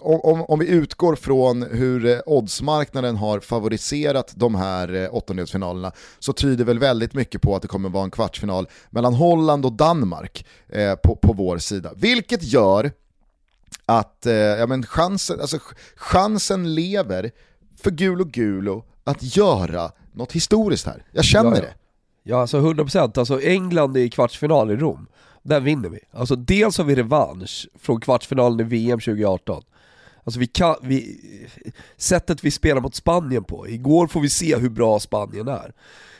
om, 0.00 0.42
om 0.42 0.58
vi 0.58 0.68
utgår 0.68 1.16
från 1.16 1.62
hur 1.62 2.06
eh, 2.06 2.18
oddsmarknaden 2.26 3.16
har 3.16 3.40
favoriserat 3.40 4.32
de 4.36 4.54
här 4.54 4.94
eh, 4.94 5.14
åttondelsfinalerna 5.14 5.92
så 6.18 6.32
tyder 6.32 6.64
väl 6.64 6.78
väldigt 6.78 7.14
mycket 7.14 7.42
på 7.42 7.56
att 7.56 7.62
det 7.62 7.68
kommer 7.68 7.88
vara 7.88 8.04
en 8.04 8.10
kvartsfinal 8.10 8.68
mellan 8.90 9.14
Holland 9.14 9.64
och 9.66 9.72
Danmark 9.72 10.46
eh, 10.68 10.94
på, 10.94 11.16
på 11.16 11.32
vår 11.32 11.58
sida. 11.58 11.90
Vilket 11.96 12.42
gör 12.42 12.92
att 13.86 14.26
eh, 14.26 14.34
ja, 14.34 14.66
men 14.66 14.86
chansen, 14.86 15.40
alltså, 15.40 15.58
chansen 15.96 16.74
lever 16.74 17.30
för 17.82 17.90
Gulo 17.90 18.24
Gulo 18.24 18.84
att 19.04 19.36
göra 19.36 19.92
något 20.12 20.32
historiskt 20.32 20.86
här. 20.86 21.04
Jag 21.12 21.24
känner 21.24 21.50
ja, 21.50 21.56
ja. 21.56 21.62
det. 21.62 21.74
Ja, 22.22 22.40
alltså 22.40 22.60
100%. 22.60 23.18
Alltså 23.18 23.40
England 23.40 23.96
är 23.96 24.00
i 24.00 24.10
kvartsfinal 24.10 24.70
i 24.70 24.76
Rom 24.76 25.06
den 25.44 25.64
vinner 25.64 25.88
vi. 25.88 25.98
Alltså 26.10 26.36
dels 26.36 26.78
har 26.78 26.84
vi 26.84 26.94
revansch 26.94 27.68
från 27.78 28.00
kvartsfinalen 28.00 28.60
i 28.60 28.62
VM 28.62 29.00
2018. 29.00 29.62
Alltså 30.24 30.40
vi 30.40 30.46
kan, 30.46 30.76
vi, 30.82 31.20
sättet 31.96 32.44
vi 32.44 32.50
spelar 32.50 32.80
mot 32.80 32.94
Spanien 32.94 33.44
på, 33.44 33.68
igår 33.68 34.06
får 34.06 34.20
vi 34.20 34.28
se 34.28 34.56
hur 34.56 34.68
bra 34.68 35.00
Spanien 35.00 35.48
är. 35.48 35.72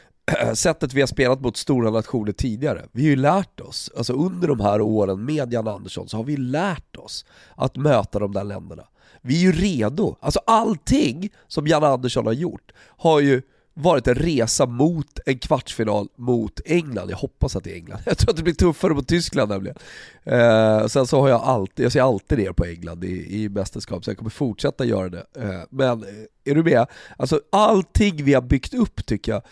Sättet 0.55 0.95
vi 0.95 1.01
har 1.01 1.07
spelat 1.07 1.41
mot 1.41 1.57
stora 1.57 1.91
nationer 1.91 2.33
tidigare, 2.33 2.85
vi 2.93 3.03
har 3.03 3.09
ju 3.09 3.17
lärt 3.17 3.61
oss, 3.61 3.91
alltså 3.97 4.13
under 4.13 4.49
de 4.49 4.61
här 4.61 4.81
åren 4.81 5.25
med 5.25 5.53
Jan 5.53 5.69
Andersson 5.69 6.09
så 6.09 6.17
har 6.17 6.25
vi 6.25 6.37
lärt 6.37 6.97
oss 6.97 7.25
att 7.55 7.77
möta 7.77 8.19
de 8.19 8.33
där 8.33 8.45
länderna. 8.45 8.85
Vi 9.21 9.37
är 9.37 9.41
ju 9.41 9.53
redo, 9.53 10.17
alltså 10.21 10.41
allting 10.47 11.31
som 11.49 11.67
Jan 11.67 11.85
Andersson 11.85 12.27
har 12.27 12.33
gjort 12.33 12.73
har 12.97 13.21
ju 13.21 13.43
varit 13.75 14.07
en 14.07 14.15
resa 14.15 14.67
mot 14.67 15.19
en 15.27 15.39
kvartsfinal 15.39 16.09
mot 16.17 16.61
England. 16.65 17.11
Jag 17.11 17.17
hoppas 17.17 17.57
att 17.57 17.65
det 17.65 17.73
är 17.73 17.77
England. 17.77 18.01
Jag 18.07 18.19
tror 18.19 18.31
att 18.31 18.37
det 18.37 18.43
blir 18.43 18.55
tuffare 18.55 18.95
mot 18.95 19.09
Tyskland 19.09 19.51
nämligen. 19.51 19.77
Eh, 20.25 20.87
sen 20.87 21.07
så 21.07 21.21
har 21.21 21.29
jag 21.29 21.41
alltid, 21.41 21.85
jag 21.85 21.93
ser 21.93 22.03
alltid 22.03 22.39
ner 22.39 22.53
på 22.53 22.65
England 22.65 23.05
i, 23.05 23.43
i 23.43 23.49
mästerskap, 23.49 24.05
så 24.05 24.11
jag 24.11 24.19
kommer 24.19 24.31
fortsätta 24.31 24.85
göra 24.85 25.09
det. 25.09 25.27
Eh, 25.37 25.61
men 25.71 26.03
eh, 26.03 26.09
är 26.45 26.55
du 26.55 26.63
med? 26.63 26.87
Alltså 27.17 27.41
allting 27.53 28.25
vi 28.25 28.35
har 28.35 28.43
byggt 28.43 28.75
upp 28.75 29.07
tycker 29.07 29.33
jag, 29.33 29.43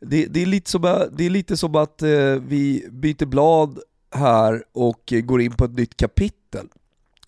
det, 0.00 0.26
det 0.26 0.42
är, 0.42 0.46
lite 0.46 0.70
som, 0.70 0.84
eh, 0.84 1.00
det 1.12 1.26
är 1.26 1.30
lite 1.30 1.56
som 1.56 1.74
att 1.74 2.02
eh, 2.02 2.34
vi 2.48 2.88
byter 2.90 3.26
blad 3.26 3.78
här 4.10 4.64
och 4.72 5.12
eh, 5.12 5.20
går 5.20 5.40
in 5.40 5.52
på 5.52 5.64
ett 5.64 5.76
nytt 5.76 5.96
kapitel. 5.96 6.68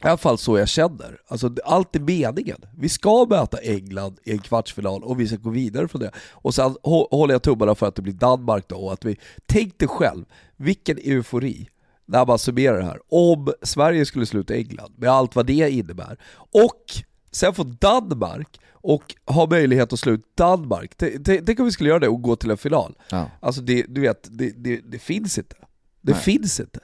I 0.04 0.06
alla 0.06 0.16
fall 0.16 0.38
så 0.38 0.58
jag 0.58 0.68
känner. 0.68 1.20
Alltså, 1.28 1.54
allt 1.64 1.96
är 1.96 2.00
meningen. 2.00 2.58
Vi 2.76 2.88
ska 2.88 3.26
möta 3.30 3.58
England 3.58 4.18
i 4.24 4.32
en 4.32 4.38
kvartsfinal 4.38 5.04
och 5.04 5.20
vi 5.20 5.28
ska 5.28 5.36
gå 5.36 5.50
vidare 5.50 5.88
från 5.88 6.00
det. 6.00 6.10
Och 6.32 6.54
sen 6.54 6.76
håller 6.82 7.34
jag 7.34 7.42
tummarna 7.42 7.74
för 7.74 7.86
att 7.86 7.94
det 7.94 8.02
blir 8.02 8.12
Danmark 8.12 8.68
då. 8.68 8.76
Och 8.76 8.92
att 8.92 9.04
vi, 9.04 9.16
tänk 9.46 9.78
dig 9.78 9.88
själv, 9.88 10.24
vilken 10.56 10.98
eufori 10.98 11.68
när 12.06 12.26
man 12.26 12.38
summerar 12.38 12.78
det 12.78 12.84
här. 12.84 12.98
Om 13.08 13.52
Sverige 13.62 14.06
skulle 14.06 14.26
sluta 14.26 14.54
England, 14.54 14.92
med 14.96 15.10
allt 15.10 15.36
vad 15.36 15.46
det 15.46 15.70
innebär. 15.70 16.18
Och 16.52 16.84
sen 17.32 17.54
får 17.54 17.64
Danmark 17.64 18.60
och 18.72 19.14
ha 19.26 19.46
möjlighet 19.46 19.92
att 19.92 19.98
slå 19.98 20.12
ut 20.12 20.36
Danmark. 20.36 20.96
Tänk 21.24 21.60
om 21.60 21.66
vi 21.66 21.72
skulle 21.72 21.88
göra 21.88 21.98
det 21.98 22.08
och 22.08 22.22
gå 22.22 22.36
till 22.36 22.50
en 22.50 22.56
final. 22.56 22.94
Ja. 23.10 23.30
Alltså 23.40 23.60
det, 23.60 23.82
du 23.88 24.00
vet, 24.00 24.28
det, 24.38 24.50
det, 24.50 24.76
det 24.76 24.98
finns 24.98 25.38
inte. 25.38 25.56
Det 26.00 26.12
Nej. 26.12 26.20
finns 26.20 26.60
inte. 26.60 26.80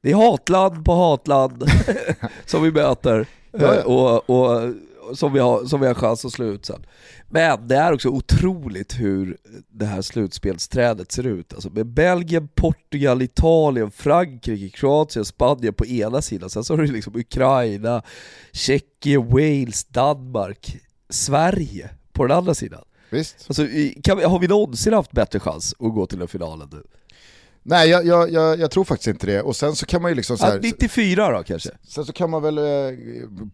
Det 0.00 0.10
är 0.10 0.14
hatland 0.14 0.84
på 0.84 0.92
hatland 0.92 1.64
som 2.46 2.62
vi 2.62 2.72
möter 2.72 3.26
ja, 3.52 3.82
och, 3.82 4.30
och, 4.30 4.74
som, 5.16 5.32
vi 5.32 5.38
har, 5.38 5.64
som 5.64 5.80
vi 5.80 5.86
har 5.86 5.94
chans 5.94 6.24
att 6.24 6.32
slå 6.32 6.46
ut 6.46 6.66
sen. 6.66 6.86
Men 7.30 7.68
det 7.68 7.76
är 7.76 7.92
också 7.92 8.08
otroligt 8.08 9.00
hur 9.00 9.36
det 9.70 9.86
här 9.86 10.02
slutspelsträdet 10.02 11.12
ser 11.12 11.26
ut. 11.26 11.52
Alltså 11.52 11.70
med 11.70 11.86
Belgien, 11.86 12.48
Portugal, 12.54 13.22
Italien, 13.22 13.90
Frankrike, 13.90 14.76
Kroatien, 14.76 15.24
Spanien 15.24 15.74
på 15.74 15.86
ena 15.86 16.22
sidan. 16.22 16.50
Sen 16.50 16.64
så 16.64 16.72
har 16.72 16.82
du 16.82 16.92
liksom 16.92 17.16
Ukraina, 17.16 18.02
Tjeckien, 18.52 19.28
Wales, 19.28 19.84
Danmark. 19.84 20.76
Sverige 21.10 21.90
på 22.12 22.26
den 22.26 22.36
andra 22.36 22.54
sidan. 22.54 22.82
Visst. 23.10 23.44
Alltså, 23.48 23.66
kan 24.02 24.18
har 24.18 24.38
vi 24.38 24.48
någonsin 24.48 24.92
haft 24.92 25.12
bättre 25.12 25.40
chans 25.40 25.74
att 25.78 25.94
gå 25.94 26.06
till 26.06 26.22
en 26.22 26.28
finalen 26.28 26.68
nu? 26.72 26.82
Nej, 27.68 27.88
jag, 27.88 28.06
jag, 28.06 28.32
jag, 28.32 28.60
jag 28.60 28.70
tror 28.70 28.84
faktiskt 28.84 29.08
inte 29.08 29.26
det. 29.26 29.42
Och 29.42 29.56
sen 29.56 29.76
så 29.76 29.86
kan 29.86 30.02
man 30.02 30.10
ju 30.10 30.14
liksom 30.14 30.38
så 30.38 30.46
här, 30.46 30.60
94 30.60 31.30
då 31.38 31.42
kanske? 31.42 31.70
Sen 31.88 32.04
så 32.04 32.12
kan 32.12 32.30
man 32.30 32.42
väl 32.42 32.58
eh, 32.58 32.64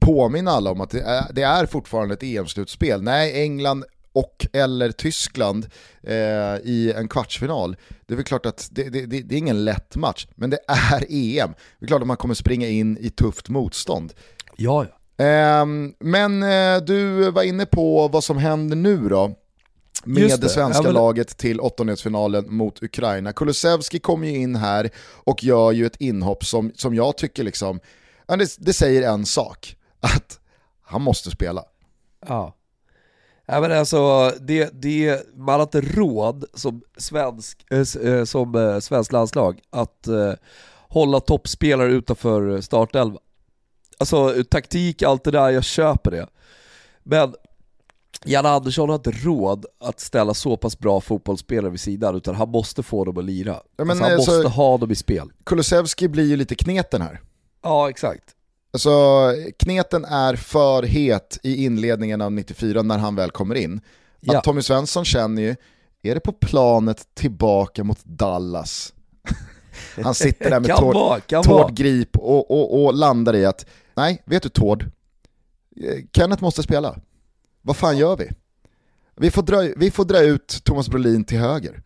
påminna 0.00 0.50
alla 0.50 0.70
om 0.70 0.80
att 0.80 0.90
det 0.90 1.00
är, 1.00 1.32
det 1.32 1.42
är 1.42 1.66
fortfarande 1.66 2.14
ett 2.14 2.22
EM-slutspel. 2.22 3.02
Nej, 3.02 3.42
England 3.42 3.84
och 4.12 4.46
eller 4.52 4.90
Tyskland 4.90 5.66
eh, 6.02 6.14
i 6.64 6.92
en 6.96 7.08
kvartsfinal. 7.08 7.76
Det 8.06 8.14
är 8.14 8.16
väl 8.16 8.24
klart 8.24 8.46
att 8.46 8.68
det, 8.72 8.88
det, 8.88 9.06
det, 9.06 9.34
är 9.34 9.38
ingen 9.38 9.64
lätt 9.64 9.96
match, 9.96 10.26
men 10.34 10.50
det 10.50 10.58
är 10.68 11.04
EM. 11.08 11.54
Det 11.78 11.84
är 11.84 11.86
klart 11.86 12.00
att 12.00 12.06
man 12.06 12.16
kommer 12.16 12.34
springa 12.34 12.68
in 12.68 12.98
i 13.00 13.10
tufft 13.10 13.48
motstånd. 13.48 14.12
Ja, 14.56 14.86
ja. 15.16 15.24
Ehm, 15.24 15.94
men 15.98 16.42
eh, 16.42 16.84
du 16.86 17.30
var 17.30 17.42
inne 17.42 17.66
på 17.66 18.08
vad 18.08 18.24
som 18.24 18.38
händer 18.38 18.76
nu 18.76 19.08
då. 19.08 19.34
Med 20.06 20.30
det, 20.30 20.36
det. 20.36 20.48
svenska 20.48 20.78
Ja, 20.78 20.82
men- 20.82 20.94
laget 20.94 21.36
till 21.36 21.60
åttondelsfinalen 21.60 22.54
mot 22.54 22.82
Ukraina. 22.82 23.32
Kulusevski 23.32 23.98
kommer 23.98 24.26
ju 24.28 24.36
in 24.36 24.56
här 24.56 24.90
och 25.06 25.44
gör 25.44 25.72
ju 25.72 25.86
ett 25.86 25.96
inhopp 26.00 26.44
som, 26.44 26.72
som 26.74 26.94
jag 26.94 27.16
tycker 27.16 27.44
liksom, 27.44 27.80
det, 28.26 28.56
det 28.58 28.72
säger 28.72 29.08
en 29.08 29.26
sak. 29.26 29.76
Att 30.00 30.40
han 30.82 31.02
måste 31.02 31.30
spela. 31.30 31.64
Ja. 32.28 32.54
Ja, 33.46 33.60
men 33.60 33.72
alltså, 33.72 34.32
det, 34.40 34.70
det, 34.82 35.26
man 35.36 35.54
har 35.54 35.62
inte 35.62 35.80
råd 35.80 36.44
som 36.54 36.82
svensk, 36.96 37.66
eh, 38.02 38.24
som 38.24 38.54
eh, 38.54 38.78
svensk 38.78 39.12
landslag 39.12 39.60
att 39.70 40.06
eh, 40.06 40.32
hålla 40.88 41.20
toppspelare 41.20 41.92
utanför 41.92 42.60
startelva. 42.60 43.18
Alltså 43.98 44.44
taktik, 44.50 45.02
allt 45.02 45.24
det 45.24 45.30
där, 45.30 45.50
jag 45.50 45.64
köper 45.64 46.10
det. 46.10 46.26
Men 47.02 47.34
Jan 48.24 48.46
Andersson 48.46 48.88
har 48.88 48.96
inte 48.96 49.10
råd 49.10 49.66
att 49.80 50.00
ställa 50.00 50.34
så 50.34 50.56
pass 50.56 50.78
bra 50.78 51.00
fotbollsspelare 51.00 51.70
vid 51.70 51.80
sidan, 51.80 52.16
utan 52.16 52.34
han 52.34 52.48
måste 52.48 52.82
få 52.82 53.04
dem 53.04 53.18
att 53.18 53.24
lira. 53.24 53.60
Ja, 53.76 53.84
men, 53.84 53.90
alltså, 53.90 54.04
han 54.04 54.12
eh, 54.12 54.16
måste 54.16 54.48
ha 54.48 54.78
dem 54.78 54.90
i 54.90 54.94
spel. 54.94 55.32
Kulusevski 55.44 56.08
blir 56.08 56.24
ju 56.24 56.36
lite 56.36 56.54
kneten 56.54 57.02
här. 57.02 57.20
Ja, 57.62 57.90
exakt. 57.90 58.24
Alltså 58.72 58.90
kneten 59.58 60.04
är 60.04 60.36
för 60.36 60.82
het 60.82 61.38
i 61.42 61.64
inledningen 61.64 62.20
av 62.20 62.32
94 62.32 62.82
när 62.82 62.98
han 62.98 63.16
väl 63.16 63.30
kommer 63.30 63.54
in. 63.54 63.76
Att 63.76 63.82
Ja. 64.20 64.40
Tommy 64.40 64.62
Svensson 64.62 65.04
känner 65.04 65.42
ju, 65.42 65.56
är 66.02 66.14
det 66.14 66.20
på 66.20 66.32
planet 66.32 67.06
tillbaka 67.14 67.84
mot 67.84 68.04
Dallas? 68.04 68.92
Han 70.04 70.14
sitter 70.14 70.50
där 70.50 70.60
med 70.60 70.76
Tord. 70.76 71.44
Tord 71.44 71.76
Grip 71.76 72.16
och, 72.16 72.50
och, 72.50 72.84
och 72.84 72.94
landar 72.94 73.36
i 73.36 73.44
att, 73.44 73.66
nej, 73.94 74.22
vet 74.26 74.42
du 74.42 74.48
Tord, 74.48 74.90
Eh, 75.80 76.04
Kenneth 76.12 76.42
måste 76.42 76.62
spela. 76.62 76.96
Vad 77.66 77.76
fan 77.76 77.98
gör 77.98 78.16
vi? 78.16 78.30
Vi 79.16 79.30
får 79.30 79.42
dra, 79.42 79.68
vi 79.76 79.90
får 79.90 80.04
dra 80.04 80.20
ut 80.20 80.60
Thomas 80.64 80.88
Brolin 80.88 81.24
till 81.24 81.38
höger. 81.38 81.82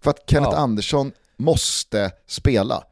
För 0.00 0.10
att 0.10 0.30
Kenneth 0.30 0.52
Ja. 0.52 0.58
Andersson 0.58 1.12
måste 1.36 2.10
spela. 2.26 2.84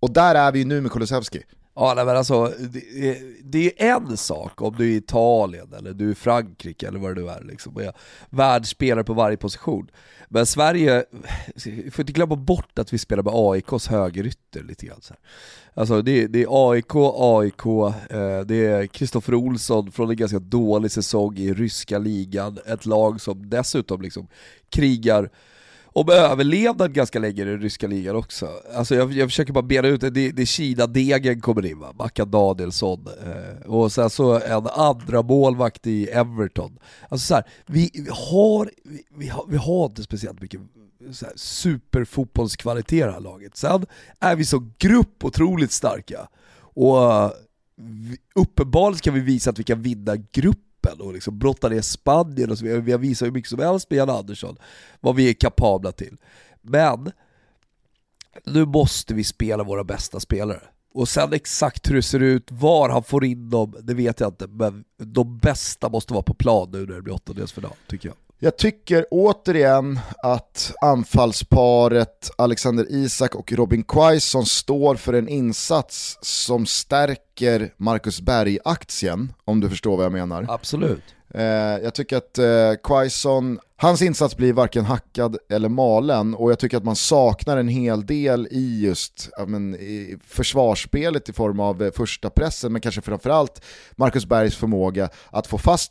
Och 0.00 0.10
där 0.12 0.34
är 0.34 0.52
vi 0.52 0.58
ju 0.58 0.64
nu 0.64 0.80
med 0.80 0.92
Kulusevski. 0.92 1.42
Ja 1.76 1.92
nej, 1.96 2.04
men 2.04 2.16
alltså, 2.16 2.52
det 2.58 3.08
är, 3.10 3.42
det 3.42 3.82
är 3.82 3.94
en 3.94 4.16
sak 4.16 4.62
om 4.62 4.74
du 4.76 4.84
är 4.84 4.88
i 4.88 4.96
Italien 4.96 5.72
eller 5.72 5.94
du 5.94 6.08
är 6.08 6.12
i 6.12 6.14
Frankrike 6.14 6.88
eller 6.88 6.98
vad 6.98 7.16
det 7.16 7.22
nu 7.22 7.28
är 7.28 7.44
liksom, 7.44 7.76
är 7.76 7.92
världsspelare 8.30 9.04
på 9.04 9.14
varje 9.14 9.36
position. 9.36 9.88
Men 10.28 10.46
Sverige, 10.46 11.04
vi 11.64 11.90
får 11.90 12.02
inte 12.02 12.12
glömma 12.12 12.36
bort 12.36 12.78
att 12.78 12.92
vi 12.92 12.98
spelar 12.98 13.22
med 13.22 13.32
AIKs 13.36 13.88
högerytter 13.88 14.62
lite 14.62 14.86
grann. 14.86 15.00
Så 15.00 15.14
här. 15.14 15.20
Alltså 15.74 16.02
det, 16.02 16.26
det 16.26 16.42
är 16.42 16.70
AIK, 16.70 16.94
AIK, 17.14 17.66
eh, 18.10 18.40
det 18.40 18.66
är 18.66 18.86
Kristoffer 18.86 19.34
Olsson 19.34 19.92
från 19.92 20.10
en 20.10 20.16
ganska 20.16 20.38
dålig 20.38 20.90
säsong 20.90 21.36
i 21.36 21.52
ryska 21.52 21.98
ligan, 21.98 22.58
ett 22.66 22.86
lag 22.86 23.20
som 23.20 23.50
dessutom 23.50 24.02
liksom 24.02 24.28
krigar 24.70 25.30
om 25.94 26.10
överlevnad 26.10 26.92
ganska 26.92 27.18
länge 27.18 27.42
i 27.42 27.44
den 27.44 27.60
ryska 27.60 27.86
ligan 27.86 28.16
också. 28.16 28.48
Alltså 28.74 28.94
jag, 28.94 29.12
jag 29.12 29.28
försöker 29.28 29.52
bara 29.52 29.62
bena 29.62 29.88
ut 29.88 30.00
det, 30.00 30.10
det, 30.10 30.30
det 30.30 30.42
är 30.42 30.46
Kina-degen 30.46 31.40
kommer 31.40 31.66
in 31.66 31.78
va, 31.78 31.92
Mackan 31.98 32.30
Danielsson. 32.30 33.06
Eh, 33.26 33.70
och 33.70 33.92
sen 33.92 34.10
så 34.10 34.40
en 34.40 34.66
andra 34.66 35.22
målvakt 35.22 35.86
i 35.86 36.06
Everton. 36.06 36.78
Alltså 37.08 37.26
så 37.26 37.34
här, 37.34 37.44
vi, 37.66 37.90
vi, 37.94 38.08
har, 38.10 38.70
vi, 38.84 39.02
vi, 39.16 39.28
har, 39.28 39.44
vi 39.48 39.56
har 39.56 39.86
inte 39.86 40.02
speciellt 40.02 40.40
mycket 40.40 40.60
så 41.12 41.26
här, 41.26 41.34
superfotbollskvalitet 41.36 42.92
i 42.92 43.00
det 43.00 43.12
här 43.12 43.20
laget. 43.20 43.56
Sen 43.56 43.86
är 44.20 44.36
vi 44.36 44.44
som 44.44 44.74
grupp 44.78 45.24
otroligt 45.24 45.72
starka. 45.72 46.28
Och 46.58 47.12
eh, 47.12 47.30
vi, 47.76 48.16
uppenbarligen 48.34 48.98
ska 48.98 49.10
vi 49.10 49.20
visa 49.20 49.50
att 49.50 49.58
vi 49.58 49.64
kan 49.64 49.82
vinna 49.82 50.16
gruppen 50.16 50.73
och 50.92 51.12
liksom 51.12 51.38
brottar 51.38 51.70
ner 51.70 51.80
Spanien 51.80 52.50
och 52.50 52.58
så 52.58 52.64
vidare. 52.64 52.80
Vi 52.80 52.92
har 52.92 52.98
visat 52.98 53.26
hur 53.26 53.32
mycket 53.32 53.50
som 53.50 53.58
helst 53.58 53.90
med 53.90 53.96
Jan 53.96 54.10
Andersson, 54.10 54.56
vad 55.00 55.16
vi 55.16 55.28
är 55.28 55.34
kapabla 55.34 55.92
till. 55.92 56.16
Men, 56.62 57.12
nu 58.44 58.64
måste 58.64 59.14
vi 59.14 59.24
spela 59.24 59.64
våra 59.64 59.84
bästa 59.84 60.20
spelare. 60.20 60.62
Och 60.94 61.08
sen 61.08 61.32
exakt 61.32 61.90
hur 61.90 61.94
det 61.94 62.02
ser 62.02 62.20
ut, 62.20 62.52
var 62.52 62.88
han 62.88 63.04
får 63.04 63.24
in 63.24 63.50
dem, 63.50 63.74
det 63.82 63.94
vet 63.94 64.20
jag 64.20 64.28
inte. 64.28 64.46
Men 64.46 64.84
de 64.96 65.38
bästa 65.38 65.88
måste 65.88 66.12
vara 66.12 66.22
på 66.22 66.34
plan 66.34 66.70
nu 66.72 66.86
när 66.86 66.94
det 66.94 67.02
blir 67.02 67.14
åttondelsfinal, 67.14 67.72
tycker 67.86 68.08
jag. 68.08 68.16
Jag 68.44 68.56
tycker 68.56 69.06
återigen 69.10 70.00
att 70.22 70.72
anfallsparet 70.80 72.30
Alexander 72.38 72.86
Isak 72.90 73.34
och 73.34 73.52
Robin 73.52 73.82
Quaison 73.82 74.46
står 74.46 74.94
för 74.94 75.12
en 75.12 75.28
insats 75.28 76.18
som 76.22 76.66
stärker 76.66 77.74
Marcus 77.76 78.20
Berg-aktien, 78.20 79.32
om 79.44 79.60
du 79.60 79.68
förstår 79.68 79.96
vad 79.96 80.04
jag 80.04 80.12
menar. 80.12 80.46
Absolut. 80.48 81.02
Eh, 81.34 81.44
jag 81.82 81.94
tycker 81.94 82.16
att 82.16 82.38
eh, 82.38 82.72
Quaison, 82.82 83.58
hans 83.76 84.02
insats 84.02 84.36
blir 84.36 84.52
varken 84.52 84.84
hackad 84.84 85.36
eller 85.50 85.68
malen 85.68 86.34
och 86.34 86.50
jag 86.50 86.58
tycker 86.58 86.76
att 86.76 86.84
man 86.84 86.96
saknar 86.96 87.56
en 87.56 87.68
hel 87.68 88.06
del 88.06 88.48
i 88.50 88.80
just 88.84 89.30
men, 89.46 89.74
i 89.74 90.18
försvarsspelet 90.26 91.28
i 91.28 91.32
form 91.32 91.60
av 91.60 91.82
eh, 91.82 91.92
första 91.92 92.30
pressen 92.30 92.72
men 92.72 92.80
kanske 92.80 93.00
framförallt 93.00 93.64
Marcus 93.96 94.26
Bergs 94.26 94.56
förmåga 94.56 95.08
att 95.30 95.46
få 95.46 95.58
fast 95.58 95.90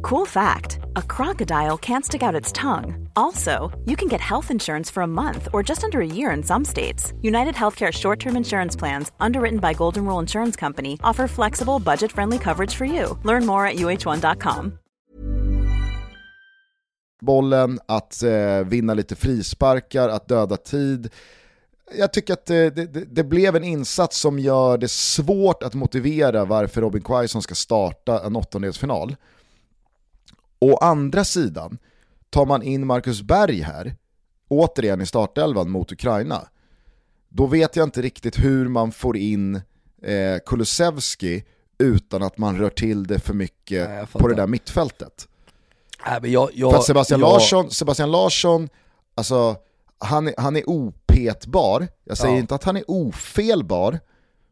Cool 0.00 0.26
fact 0.26 0.78
a 0.96 1.02
crocodile 1.02 1.78
can't 1.78 2.04
stick 2.04 2.22
out 2.22 2.34
its 2.34 2.52
tongue. 2.52 3.08
Also, 3.16 3.70
you 3.84 3.96
can 3.96 4.08
get 4.08 4.20
health 4.20 4.50
insurance 4.50 4.90
for 4.90 5.02
a 5.02 5.06
month 5.06 5.48
or 5.52 5.62
just 5.62 5.84
under 5.84 6.00
a 6.00 6.06
year 6.06 6.30
in 6.30 6.42
some 6.42 6.64
states. 6.64 7.12
United 7.22 7.54
Healthcare 7.54 7.92
short 7.92 8.18
term 8.18 8.36
insurance 8.36 8.76
plans, 8.76 9.12
underwritten 9.20 9.58
by 9.58 9.74
Golden 9.74 10.04
Rule 10.04 10.18
Insurance 10.18 10.56
Company, 10.56 10.98
offer 11.04 11.28
flexible, 11.28 11.78
budget 11.78 12.12
friendly 12.12 12.38
coverage 12.38 12.74
for 12.74 12.84
you. 12.84 13.18
Learn 13.24 13.46
more 13.46 13.66
at 13.66 13.76
uh1.com. 13.76 14.78
bollen, 17.22 17.80
att 17.86 18.22
eh, 18.22 18.58
vinna 18.66 18.94
lite 18.94 19.16
frisparkar, 19.16 20.08
att 20.08 20.28
döda 20.28 20.56
tid. 20.56 21.08
Jag 21.98 22.12
tycker 22.12 22.32
att 22.32 22.50
eh, 22.50 22.54
det, 22.54 22.70
det, 22.70 23.04
det 23.04 23.24
blev 23.24 23.56
en 23.56 23.64
insats 23.64 24.20
som 24.20 24.38
gör 24.38 24.78
det 24.78 24.90
svårt 24.90 25.62
att 25.62 25.74
motivera 25.74 26.44
varför 26.44 26.80
Robin 26.80 27.02
Quaison 27.02 27.42
ska 27.42 27.54
starta 27.54 28.26
en 28.26 28.36
åttondelsfinal. 28.36 29.16
Å 30.62 30.76
andra 30.76 31.24
sidan, 31.24 31.78
tar 32.30 32.46
man 32.46 32.62
in 32.62 32.86
Marcus 32.86 33.22
Berg 33.22 33.60
här, 33.60 33.96
återigen 34.48 35.00
i 35.00 35.06
startelvan 35.06 35.70
mot 35.70 35.92
Ukraina, 35.92 36.48
då 37.28 37.46
vet 37.46 37.76
jag 37.76 37.86
inte 37.86 38.02
riktigt 38.02 38.38
hur 38.38 38.68
man 38.68 38.92
får 38.92 39.16
in 39.16 39.54
eh, 40.02 40.38
Kulusevski 40.46 41.44
utan 41.78 42.22
att 42.22 42.38
man 42.38 42.58
rör 42.58 42.70
till 42.70 43.04
det 43.06 43.18
för 43.18 43.34
mycket 43.34 43.88
Nej, 43.90 44.06
på 44.12 44.28
det 44.28 44.34
där 44.34 44.46
mittfältet. 44.46 45.28
Nej, 46.06 46.18
men 46.22 46.30
jag, 46.32 46.50
jag, 46.54 46.70
För 46.70 46.78
att 46.78 46.84
Sebastian 46.84 47.20
jag, 47.20 47.32
Larsson, 47.32 47.70
Sebastian 47.70 48.10
Larsson, 48.10 48.68
alltså 49.14 49.56
han 49.98 50.28
är, 50.28 50.34
han 50.38 50.56
är 50.56 50.68
opetbar. 50.70 51.88
Jag 52.04 52.18
säger 52.18 52.34
Ja. 52.34 52.40
inte 52.40 52.54
att 52.54 52.64
han 52.64 52.76
är 52.76 52.84
ofelbar, 52.88 54.00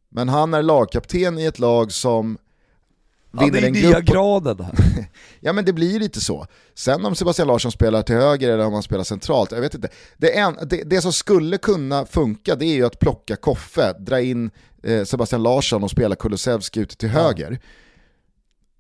men 0.09 0.29
han 0.29 0.55
är 0.55 0.62
lagkapten 0.62 1.38
i 1.38 1.44
ett 1.44 1.59
lag 1.59 1.92
som 1.92 2.38
Han 3.33 3.50
vinner 3.50 3.66
är 3.68 3.70
nya 3.70 4.00
graden 4.00 4.60
här. 4.64 4.74
Ja 5.40 5.52
men 5.52 5.64
det 5.64 5.72
blir 5.72 6.00
lite 6.00 6.20
så. 6.20 6.46
Sen 6.74 7.04
om 7.04 7.14
Sebastian 7.14 7.48
Larsson 7.48 7.72
spelar 7.72 8.02
till 8.02 8.14
höger 8.14 8.50
eller 8.50 8.66
om 8.66 8.72
han 8.72 8.83
spelar 8.83 9.04
centralt, 9.04 9.52
jag 9.52 9.60
vet 9.60 9.74
inte. 9.74 9.88
Det, 10.16 10.38
en, 10.38 10.56
det, 10.70 10.83
det 10.87 11.00
som 11.00 11.12
skulle 11.12 11.58
kunna 11.58 12.06
funka 12.06 12.54
det 12.54 12.64
är 12.64 12.74
ju 12.74 12.87
att 12.87 12.98
plocka 12.98 13.37
Koffe, 13.37 13.92
dra 13.98 14.20
in 14.20 14.50
eh, 14.83 15.04
Sebastian 15.04 15.42
Larsson 15.42 15.83
och 15.83 15.90
spela 15.90 16.16
Kulusevski 16.16 16.81
ute 16.81 16.96
till 16.96 17.08
höger. 17.08 17.60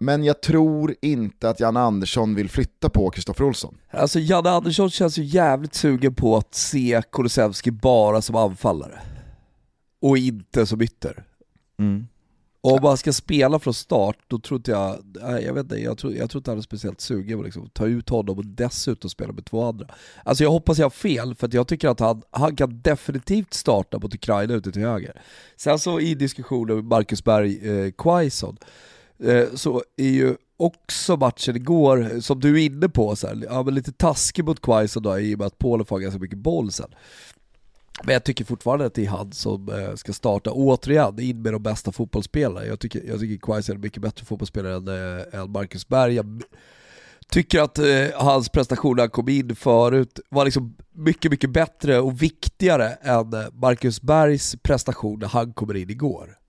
Men 0.02 0.24
jag 0.24 0.42
tror 0.42 0.94
inte 1.02 1.48
att 1.50 1.60
Jan 1.60 1.76
Andersson 1.76 2.34
vill 2.34 2.50
flytta 2.50 2.88
på 2.88 3.10
Kristoffer 3.10 3.44
Olsson. 3.44 3.78
Alltså 3.90 4.18
Janne 4.18 4.50
Andersson 4.50 4.90
känns 4.90 5.18
ju 5.18 5.24
jävligt 5.24 5.74
sugen 5.74 6.14
på 6.14 6.36
att 6.36 6.54
se 6.54 7.02
Kulusevski 7.12 7.70
bara 7.70 8.22
som 8.22 8.36
anfallare. 8.36 9.00
Och 10.02 10.18
inte 10.18 10.66
som 10.66 10.80
ytter. 10.82 11.24
Och 12.62 12.72
om 12.72 12.82
man 12.82 12.96
ska 12.96 13.12
spela 13.12 13.58
från 13.58 13.74
start, 13.74 14.16
då 14.26 14.38
tror 14.38 14.58
inte 14.58 14.70
jag, 14.70 14.98
nej, 15.22 15.44
jag 15.44 15.54
vet 15.54 15.62
inte, 15.62 15.76
jag 15.76 15.98
tror, 15.98 16.14
jag 16.14 16.30
tror 16.30 16.40
inte 16.40 16.50
han 16.50 16.58
är 16.58 16.62
speciellt 16.62 17.00
sugen 17.00 17.38
på 17.38 17.44
liksom 17.44 17.64
att 17.64 17.74
ta 17.74 17.86
ut 17.86 18.08
honom 18.08 18.38
och 18.38 18.46
dessutom 18.46 19.10
spela 19.10 19.32
med 19.32 19.44
två 19.44 19.64
andra. 19.64 19.86
Alltså 20.24 20.44
jag 20.44 20.50
hoppas 20.50 20.78
jag 20.78 20.84
har 20.84 20.90
fel, 20.90 21.34
för 21.34 21.46
att 21.46 21.54
jag 21.54 21.68
tycker 21.68 21.88
att 21.88 22.00
han, 22.00 22.22
han 22.30 22.56
kan 22.56 22.80
definitivt 22.80 23.54
starta 23.54 23.98
mot 23.98 24.14
Ukraina 24.14 24.54
ute 24.54 24.72
till 24.72 24.82
höger. 24.82 25.22
Sen 25.56 25.78
så 25.78 26.00
i 26.00 26.14
diskussionen 26.14 26.76
med 26.76 26.84
Marcus 26.84 27.24
Berg, 27.24 27.68
eh, 27.68 27.92
Quaison, 27.98 28.56
eh, 29.24 29.44
så 29.54 29.82
är 29.96 30.10
ju 30.10 30.36
också 30.56 31.16
matchen 31.16 31.56
igår, 31.56 32.20
som 32.20 32.40
du 32.40 32.60
är 32.60 32.66
inne 32.66 32.88
på, 32.88 33.16
så 33.16 33.26
här, 33.26 33.46
ja, 33.50 33.62
men 33.62 33.74
lite 33.74 33.92
taskig 33.92 34.44
mot 34.44 34.60
Quaison 34.60 35.02
då 35.02 35.18
i 35.18 35.34
och 35.34 35.38
med 35.38 35.46
att 35.46 35.58
Polen 35.58 35.86
får 35.86 35.98
ganska 35.98 36.20
mycket 36.20 36.38
boll 36.38 36.72
sen. 36.72 36.94
Men 38.04 38.12
jag 38.12 38.24
tycker 38.24 38.44
fortfarande 38.44 38.86
att 38.86 38.94
det 38.94 39.04
är 39.04 39.08
han 39.08 39.32
som 39.32 39.68
eh, 39.68 39.94
ska 39.94 40.12
starta, 40.12 40.50
återigen, 40.52 41.20
in 41.20 41.42
med 41.42 41.52
de 41.52 41.62
bästa 41.62 41.92
fotbollsspelarna. 41.92 42.66
Jag 42.66 42.80
tycker, 42.80 43.02
jag 43.08 43.20
tycker 43.20 43.46
Quaison 43.46 43.72
är 43.72 43.76
en 43.76 43.80
mycket 43.80 44.02
bättre 44.02 44.24
fotbollsspelare 44.24 44.74
än, 44.74 44.88
äh, 44.88 45.40
än 45.40 45.50
Marcus 45.50 45.88
Berg. 45.88 46.14
Jag 46.14 46.42
tycker 47.30 47.60
att 47.60 47.78
eh, 47.78 47.86
hans 48.14 48.48
prestation 48.48 48.96
när 48.96 49.02
han 49.02 49.10
kom 49.10 49.28
in 49.28 49.56
förut 49.56 50.20
var 50.28 50.44
liksom 50.44 50.76
mycket, 50.94 51.30
mycket 51.30 51.50
bättre 51.50 52.00
och 52.00 52.22
viktigare 52.22 52.88
än 52.88 53.32
eh, 53.32 53.46
Marcus 53.52 54.02
Bergs 54.02 54.56
prestation 54.62 55.18
när 55.18 55.28
han 55.28 55.52
kommer 55.52 55.76
in 55.76 55.90
igår. 55.90 56.39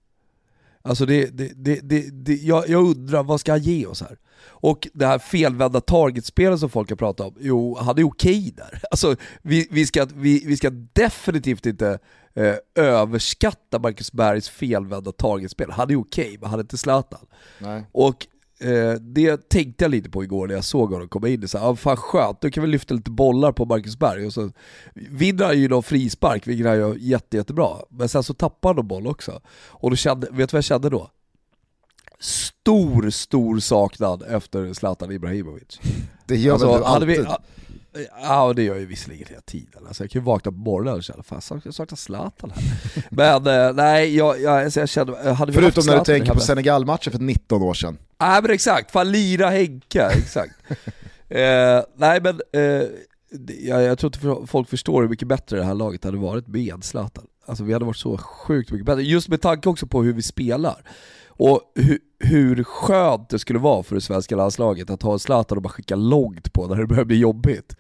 Alltså 0.82 1.06
det, 1.06 1.38
det, 1.38 1.52
det, 1.56 1.80
det, 1.84 2.10
det 2.12 2.36
jag, 2.36 2.70
jag, 2.70 2.84
undrar, 2.84 3.24
vad 3.24 3.40
ska 3.40 3.52
han 3.52 3.62
ge 3.62 3.86
oss 3.86 4.02
här? 4.02 4.18
Och 4.44 4.88
det 4.94 5.06
här 5.06 5.20
felvända 5.20 5.82
targetspelet 5.82 6.60
som 6.60 6.70
folk 6.70 6.90
har 6.90 6.98
pratat 6.98 7.28
om, 7.28 7.36
jo 7.40 7.78
han 7.78 7.98
är 7.98 8.04
okej 8.04 8.54
där. 8.58 8.82
Alltså 8.92 9.16
vi, 9.42 9.68
vi, 9.72 9.86
ska, 9.86 10.08
vi, 10.16 10.44
vi 10.46 10.58
ska 10.58 10.70
definitivt 10.94 11.66
inte 11.66 12.00
eh, 12.34 12.56
överskatta 12.76 13.80
Marcus 13.80 14.12
Bergs 14.12 14.50
felvända 14.50 15.12
targetspel. 15.12 15.72
Han 15.72 15.92
är 15.92 16.00
okej, 16.00 16.38
men 16.42 16.50
han 16.50 16.60
är 16.60 16.64
inte 16.64 16.78
Zlatan. 16.78 17.26
Nej. 17.60 17.84
Och 17.92 18.28
Eh, 18.64 18.94
det 18.94 19.50
tänkte 19.50 19.84
jag 19.84 19.92
lite 19.92 20.10
på 20.10 20.24
igår 20.24 20.48
när 20.48 20.56
jag 20.56 20.64
såg 20.64 20.92
honom 20.92 21.08
komma 21.08 21.30
in. 21.30 21.48
Så 21.48 21.58
här, 21.58 21.70
ah, 21.70 21.76
fan 21.76 21.98
skönt, 21.98 22.44
nu 22.44 22.52
kan 22.52 22.64
vi 22.64 22.70
lyfta 22.70 22.94
lite 22.94 23.12
bollar 23.12 23.52
på 23.52 23.66
Marcus 23.66 24.00
Berg. 24.00 24.26
Och 24.26 24.34
så 24.34 24.52
vinner 24.94 25.46
han 25.46 25.60
ju 25.60 25.70
någon 25.70 25.84
frispark, 25.84 26.48
vilket 26.48 26.68
han 26.68 26.78
gör 26.78 26.96
jätte, 27.00 27.38
jättebra. 27.38 27.70
Men 27.90 28.10
sen 28.10 28.24
så 28.24 28.34
tappar 28.34 28.70
han 28.70 28.76
någon 28.76 28.88
boll 28.88 29.08
också. 29.08 29.42
Och 29.68 29.90
då 29.90 29.96
kände, 29.96 30.28
vet 30.32 30.50
du 30.50 30.54
vad 30.54 30.58
jag 30.58 30.64
kände 30.64 30.90
då? 30.90 31.12
Stor, 32.20 33.10
stor 33.10 33.60
saknad 33.60 34.24
efter 34.30 34.74
Zlatan 34.74 35.12
Ibrahimovic. 35.12 35.80
Det 36.26 36.36
gör 36.36 36.54
alltså, 36.54 36.72
väl 36.72 36.80
du 36.80 36.86
alltid? 36.86 37.08
Vi, 37.08 37.26
Ja 38.22 38.54
det 38.54 38.64
gör 38.64 38.74
jag 38.74 38.80
ju 38.80 38.86
visserligen 38.86 39.28
hela 39.30 39.42
tiden. 39.42 39.88
Alltså, 39.88 40.04
jag 40.04 40.12
kan 40.12 40.22
ju 40.22 40.26
vakna 40.26 40.52
på 40.52 40.58
morgonen 40.58 40.94
och 40.94 41.04
känna 41.04 41.24
fan 41.24 41.62
jag 41.64 41.74
saknar 41.74 41.96
Zlatan 41.96 42.52
här. 42.56 42.64
Men 43.10 43.48
eh, 43.48 43.74
nej, 43.74 44.16
jag, 44.16 44.42
jag, 44.42 44.64
alltså, 44.64 44.80
jag 44.80 44.90
kände, 44.90 45.34
hade 45.34 45.52
vi 45.52 45.58
Förutom 45.58 45.84
när 45.86 45.98
du 45.98 46.04
tänker 46.04 46.34
på 46.34 46.40
Senegal-matchen 46.40 47.12
för 47.12 47.20
19 47.20 47.62
år 47.62 47.74
sedan. 47.74 47.98
Nej 48.20 48.42
men 48.42 48.52
exakt, 48.52 48.92
fan 48.92 49.12
lira 49.12 49.50
Henka, 49.50 50.10
exakt. 50.10 50.54
eh, 51.30 51.82
nej 51.96 52.22
men, 52.22 52.42
eh, 52.54 52.88
jag, 53.60 53.84
jag 53.84 54.00
tror 54.00 54.12
inte 54.16 54.48
folk 54.48 54.70
förstår 54.70 55.02
hur 55.02 55.10
mycket 55.10 55.28
bättre 55.28 55.58
det 55.58 55.64
här 55.64 55.74
laget 55.74 56.04
hade 56.04 56.18
varit 56.18 56.48
med 56.48 56.84
Zlatan. 56.84 57.26
Alltså 57.46 57.64
vi 57.64 57.74
hade 57.74 57.86
varit 57.86 57.98
så 57.98 58.18
sjukt 58.18 58.72
mycket 58.72 58.86
bättre, 58.86 59.04
just 59.04 59.28
med 59.28 59.42
tanke 59.42 59.70
också 59.70 59.88
på 59.88 60.04
hur 60.04 60.14
vi 60.14 60.22
spelar. 60.22 60.84
Och 61.44 61.62
hur, 61.76 62.00
hur 62.20 62.64
skönt 62.64 63.30
det 63.30 63.40
skulle 63.40 63.60
vara 63.60 63.84
för 63.84 63.96
det 63.96 64.02
svenska 64.02 64.36
landslaget 64.36 64.90
att 64.90 65.02
ha 65.02 65.20
Zlatan 65.20 65.58
och 65.58 65.62
bara 65.62 65.70
skicka 65.70 65.96
långt 65.96 66.54
på 66.54 66.68
när 66.68 66.76
det 66.76 66.88
börjar 66.88 67.06
bli 67.06 67.18
jobbigt. 67.18 67.76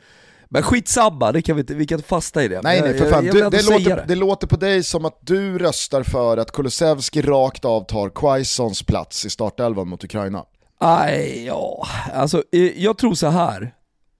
Men 0.49 0.63
skitsamma, 0.63 1.31
det 1.31 1.41
kan 1.41 1.55
vi, 1.55 1.59
inte, 1.59 1.73
vi 1.73 1.87
kan 1.87 1.97
inte 1.97 2.07
fasta 2.07 2.43
i 2.43 2.47
det. 2.47 2.61
Nej 2.63 2.81
nej 2.81 2.97
för 2.97 3.09
fan, 3.09 3.25
jag, 3.25 3.35
jag 3.35 3.51
du, 3.51 3.57
det, 3.57 3.69
låter, 3.69 3.95
det. 3.95 4.05
det. 4.07 4.15
låter 4.15 4.47
på 4.47 4.55
dig 4.55 4.83
som 4.83 5.05
att 5.05 5.17
du 5.21 5.57
röstar 5.57 6.03
för 6.03 6.37
att 6.37 6.51
Kulusevski 6.51 7.21
rakt 7.21 7.65
av 7.65 7.81
tar 7.81 8.09
Quaisons 8.09 8.83
plats 8.83 9.25
i 9.25 9.29
startelvan 9.29 9.87
mot 9.87 10.03
Ukraina. 10.03 10.45
Nej, 10.81 11.45
ja, 11.45 11.87
alltså 12.13 12.43
jag 12.75 12.97
tror 12.97 13.13
så 13.13 13.27
här. 13.27 13.73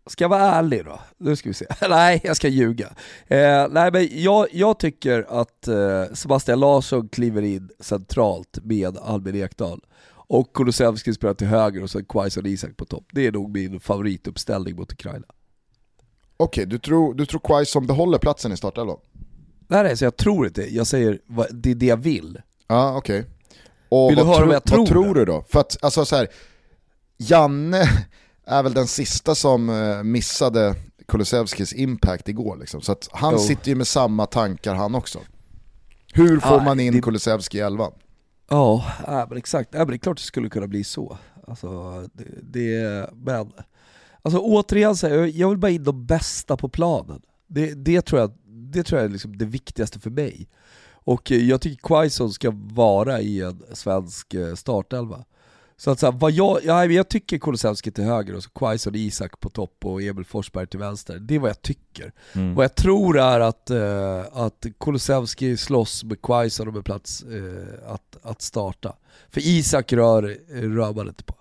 Ska 0.05 0.23
jag 0.23 0.29
vara 0.29 0.41
ärlig 0.41 0.85
då? 0.85 0.99
Nu 1.17 1.35
ska 1.35 1.49
vi 1.49 1.53
se. 1.53 1.65
nej, 1.89 2.21
jag 2.23 2.35
ska 2.35 2.47
ljuga. 2.47 2.87
Eh, 3.27 3.67
nej 3.69 3.91
men 3.91 4.07
jag, 4.11 4.47
jag 4.51 4.79
tycker 4.79 5.25
att 5.29 5.67
eh, 5.67 6.13
Sebastian 6.13 6.59
Larsson 6.59 7.09
kliver 7.09 7.41
in 7.41 7.69
centralt 7.79 8.59
med 8.63 8.97
Albin 8.97 9.35
Ekdal. 9.35 9.81
Och 10.13 10.53
Kulusevski 10.53 11.13
spelar 11.13 11.33
till 11.33 11.47
höger 11.47 11.83
och 11.83 11.89
sen 11.89 12.05
Quaison 12.05 12.45
Isak 12.45 12.77
på 12.77 12.85
topp. 12.85 13.03
Det 13.11 13.27
är 13.27 13.31
nog 13.31 13.53
min 13.53 13.79
favorituppställning 13.79 14.75
mot 14.75 14.91
Ukraina. 14.91 15.25
Okej, 16.37 16.63
okay, 16.63 16.65
du 16.65 16.79
tror, 16.79 17.13
du 17.13 17.25
tror 17.25 17.39
Quaison 17.39 17.87
behåller 17.87 18.17
platsen 18.17 18.51
i 18.51 18.57
startelvan? 18.57 18.97
Nej, 19.67 19.83
nej, 19.83 19.97
så 19.97 20.05
jag 20.05 20.17
tror 20.17 20.47
inte 20.47 20.75
jag 20.75 20.87
säger 20.87 21.19
det 21.51 21.71
är 21.71 21.75
det 21.75 21.85
jag 21.85 21.97
vill. 21.97 22.41
Ja, 22.67 22.75
ah, 22.75 22.97
okej. 22.97 23.19
Okay. 23.19 23.31
Och 23.89 24.09
vill 24.09 24.17
du 24.17 24.23
höra 24.23 24.37
tro, 24.37 24.45
vad 24.45 24.55
jag 24.55 24.63
tror? 24.63 24.77
Vad 24.77 24.87
tror 24.87 25.15
du 25.15 25.25
då? 25.25 25.45
För 25.49 25.59
att, 25.59 25.83
alltså 25.83 26.05
så 26.05 26.15
här, 26.15 26.27
Janne 27.17 27.83
är 28.51 28.63
väl 28.63 28.73
den 28.73 28.87
sista 28.87 29.35
som 29.35 29.69
eh, 29.69 30.03
missade 30.03 30.75
Kulusevskis 31.07 31.73
impact 31.73 32.29
igår 32.29 32.57
liksom. 32.57 32.81
Så 32.81 32.95
han 33.11 33.35
oh. 33.35 33.39
sitter 33.39 33.69
ju 33.69 33.75
med 33.75 33.87
samma 33.87 34.25
tankar 34.25 34.75
han 34.75 34.95
också. 34.95 35.19
Hur 36.13 36.39
får 36.39 36.59
ah, 36.59 36.63
man 36.63 36.79
in 36.79 36.93
det... 36.93 37.01
Kulusevski 37.01 37.57
i 37.57 37.61
elvan? 37.61 37.91
Ja, 38.49 38.85
äh, 39.07 39.25
men 39.29 39.37
exakt. 39.37 39.75
Äh, 39.75 39.79
men 39.79 39.87
det 39.87 39.95
är 39.95 39.97
klart 39.97 40.17
det 40.17 40.23
skulle 40.23 40.49
kunna 40.49 40.67
bli 40.67 40.83
så. 40.83 41.17
Alltså, 41.47 42.01
det, 42.13 42.25
det, 42.41 43.09
men, 43.13 43.51
alltså 44.21 44.39
återigen, 44.39 44.95
så 44.95 45.07
här, 45.07 45.31
jag 45.35 45.49
vill 45.49 45.57
bara 45.57 45.71
in 45.71 45.83
de 45.83 46.05
bästa 46.05 46.57
på 46.57 46.69
planen. 46.69 47.21
Det, 47.47 47.73
det 47.73 48.01
tror 48.01 48.21
jag, 48.21 48.31
det 48.45 48.83
tror 48.83 48.99
jag 49.01 49.05
är 49.05 49.11
liksom 49.11 49.37
det 49.37 49.45
viktigaste 49.45 49.99
för 49.99 50.09
mig. 50.09 50.47
Och 51.03 51.31
jag 51.31 51.61
tycker 51.61 51.87
Quaison 51.87 52.31
ska 52.31 52.51
vara 52.53 53.21
i 53.21 53.41
en 53.41 53.63
svensk 53.73 54.33
eh, 54.33 54.55
startelva. 54.55 55.25
Så 55.81 55.91
att 55.91 55.99
så 55.99 56.05
här, 56.05 56.13
vad 56.13 56.31
jag, 56.31 56.59
ja, 56.63 56.85
jag 56.85 57.09
tycker 57.09 57.37
Kulusevski 57.37 57.91
till 57.91 58.03
höger 58.03 58.35
och 58.35 58.43
så 58.43 58.49
Quaison 58.49 58.95
Isak 58.95 59.39
på 59.39 59.49
topp 59.49 59.85
och 59.85 60.01
Emil 60.01 60.25
Forsberg 60.25 60.67
till 60.67 60.79
vänster. 60.79 61.19
Det 61.19 61.35
är 61.35 61.39
vad 61.39 61.49
jag 61.49 61.61
tycker. 61.61 62.13
Mm. 62.33 62.55
Vad 62.55 62.63
jag 62.63 62.75
tror 62.75 63.19
är 63.19 63.39
att, 63.39 63.71
uh, 63.71 64.39
att 64.39 64.65
Kulusevski 64.79 65.57
slåss 65.57 66.03
med 66.03 66.21
Quaison 66.21 66.67
om 66.67 66.75
en 66.75 66.83
plats 66.83 67.23
uh, 67.23 67.63
att, 67.87 68.17
att 68.21 68.41
starta. 68.41 68.95
För 69.29 69.41
Isak 69.41 69.93
rör, 69.93 70.37
rör 70.49 70.93
man 70.93 71.07
inte 71.07 71.23
på. 71.23 71.35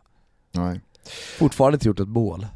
Nej. 0.53 0.81
Fortfarande 1.39 1.77
inte 1.77 1.89
gjort 1.89 2.01
ett 2.01 2.09
mål. 2.09 2.47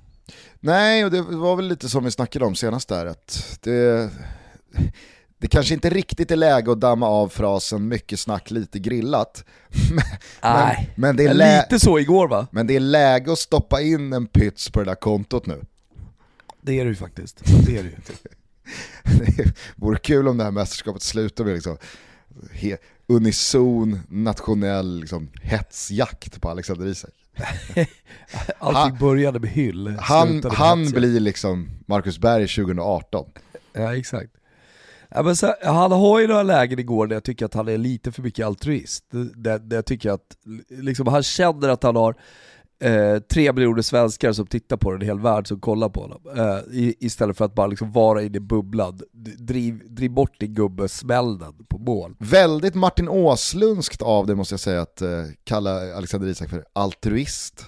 Nej, 0.60 1.04
och 1.04 1.10
det 1.10 1.22
var 1.22 1.56
väl 1.56 1.68
lite 1.68 1.88
som 1.88 2.04
vi 2.04 2.10
snackade 2.10 2.44
om 2.44 2.54
senast 2.54 2.88
där, 2.88 3.06
att 3.06 3.58
det 3.60 4.10
det 5.44 5.48
kanske 5.48 5.74
inte 5.74 5.90
riktigt 5.90 6.30
är 6.30 6.36
läge 6.36 6.72
att 6.72 6.80
damma 6.80 7.06
av 7.06 7.28
frasen 7.28 7.88
mycket 7.88 8.20
snack, 8.20 8.50
lite 8.50 8.78
grillat. 8.78 9.44
men, 10.42 10.76
men 10.94 11.16
det 11.16 11.24
är 11.24 11.34
lite 11.34 11.80
så 11.80 11.98
igår 11.98 12.28
va? 12.28 12.46
Men 12.50 12.66
det 12.66 12.76
är 12.76 12.80
läge 12.80 13.32
att 13.32 13.38
stoppa 13.38 13.80
in 13.80 14.12
en 14.12 14.26
pyts 14.26 14.70
på 14.70 14.80
det 14.80 14.84
där 14.84 14.94
kontot 14.94 15.46
nu. 15.46 15.64
Det 16.60 16.80
är 16.80 16.84
det 16.84 16.88
ju 16.88 16.96
faktiskt. 16.96 17.40
Det 17.66 17.78
är 17.78 17.82
det 17.82 17.88
ju. 17.88 17.96
det 19.34 19.54
vore 19.76 19.98
kul 19.98 20.28
om 20.28 20.36
det 20.38 20.44
här 20.44 20.50
mästerskapet 20.50 21.02
slutar 21.02 21.44
med 21.44 21.54
liksom 21.54 21.76
unison 23.06 24.00
nationell 24.08 25.00
liksom, 25.00 25.28
hetsjakt 25.42 26.40
på 26.40 26.48
Alexander 26.48 26.86
Isak. 26.86 27.14
Allting 28.58 28.98
började 28.98 29.40
med 29.40 29.50
hyll. 29.50 29.96
Han, 30.00 30.42
han 30.50 30.90
blir 30.90 31.20
liksom 31.20 31.70
Marcus 31.86 32.18
Berg 32.18 32.48
2018. 32.48 33.26
Ja 33.72 33.96
exakt. 33.96 34.30
Ja, 35.16 35.22
men 35.22 35.36
så, 35.36 35.54
han 35.62 35.92
har 35.92 36.20
ju 36.20 36.26
några 36.26 36.42
lägen 36.42 36.78
igår 36.78 37.06
där 37.06 37.16
jag 37.16 37.24
tycker 37.24 37.44
att 37.44 37.54
han 37.54 37.68
är 37.68 37.78
lite 37.78 38.12
för 38.12 38.22
mycket 38.22 38.46
altruist. 38.46 39.04
Där, 39.34 39.58
där 39.58 39.76
jag 39.76 39.86
tycker 39.86 40.10
att 40.10 40.36
liksom, 40.68 41.06
han 41.06 41.22
känner 41.22 41.68
att 41.68 41.82
han 41.82 41.96
har 41.96 42.16
eh, 42.80 43.18
tre 43.18 43.52
miljoner 43.52 43.82
svenskar 43.82 44.32
som 44.32 44.46
tittar 44.46 44.76
på 44.76 44.92
den, 44.92 45.00
en 45.00 45.06
hel 45.06 45.20
värld 45.20 45.48
som 45.48 45.60
kollar 45.60 45.88
på 45.88 46.00
honom. 46.00 46.20
Eh, 46.36 46.58
istället 47.00 47.36
för 47.36 47.44
att 47.44 47.54
bara 47.54 47.66
liksom 47.66 47.92
vara 47.92 48.22
inne 48.22 48.36
i 48.36 48.40
bubblan. 48.40 49.00
Driv, 49.38 49.94
driv 49.94 50.10
bort 50.10 50.40
din 50.40 50.54
gubbe, 50.54 50.88
smäll 50.88 51.38
den 51.38 51.54
på 51.68 51.78
mål. 51.78 52.14
Väldigt 52.18 52.74
Martin 52.74 53.08
Åslundskt 53.08 54.02
av 54.02 54.26
det 54.26 54.34
måste 54.34 54.52
jag 54.52 54.60
säga 54.60 54.82
att 54.82 55.02
eh, 55.02 55.08
kalla 55.44 55.96
Alexander 55.96 56.28
Isak 56.28 56.50
för 56.50 56.64
altruist. 56.72 57.66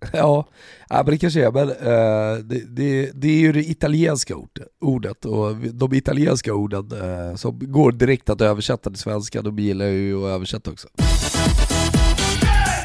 Ja, 0.12 0.48
ja 0.88 0.96
men 0.96 1.06
det 1.06 1.18
kanske 1.18 1.46
är, 1.46 1.52
men 1.52 1.68
uh, 1.68 2.44
det, 2.44 2.76
det, 2.76 3.10
det, 3.14 3.28
är 3.28 3.38
ju 3.38 3.52
det 3.52 3.70
italienska 3.70 4.34
ordet 4.80 5.24
och 5.24 5.56
de 5.56 5.94
italienska 5.94 6.54
orden 6.54 6.92
uh, 6.92 7.36
som 7.36 7.58
går 7.72 7.92
direkt 7.92 8.30
att 8.30 8.40
översätta 8.40 8.90
till 8.90 8.98
svenska, 8.98 9.42
de 9.42 9.58
gillar 9.58 9.86
ju 9.86 10.24
att 10.24 10.34
översätta 10.34 10.70
också. 10.70 10.88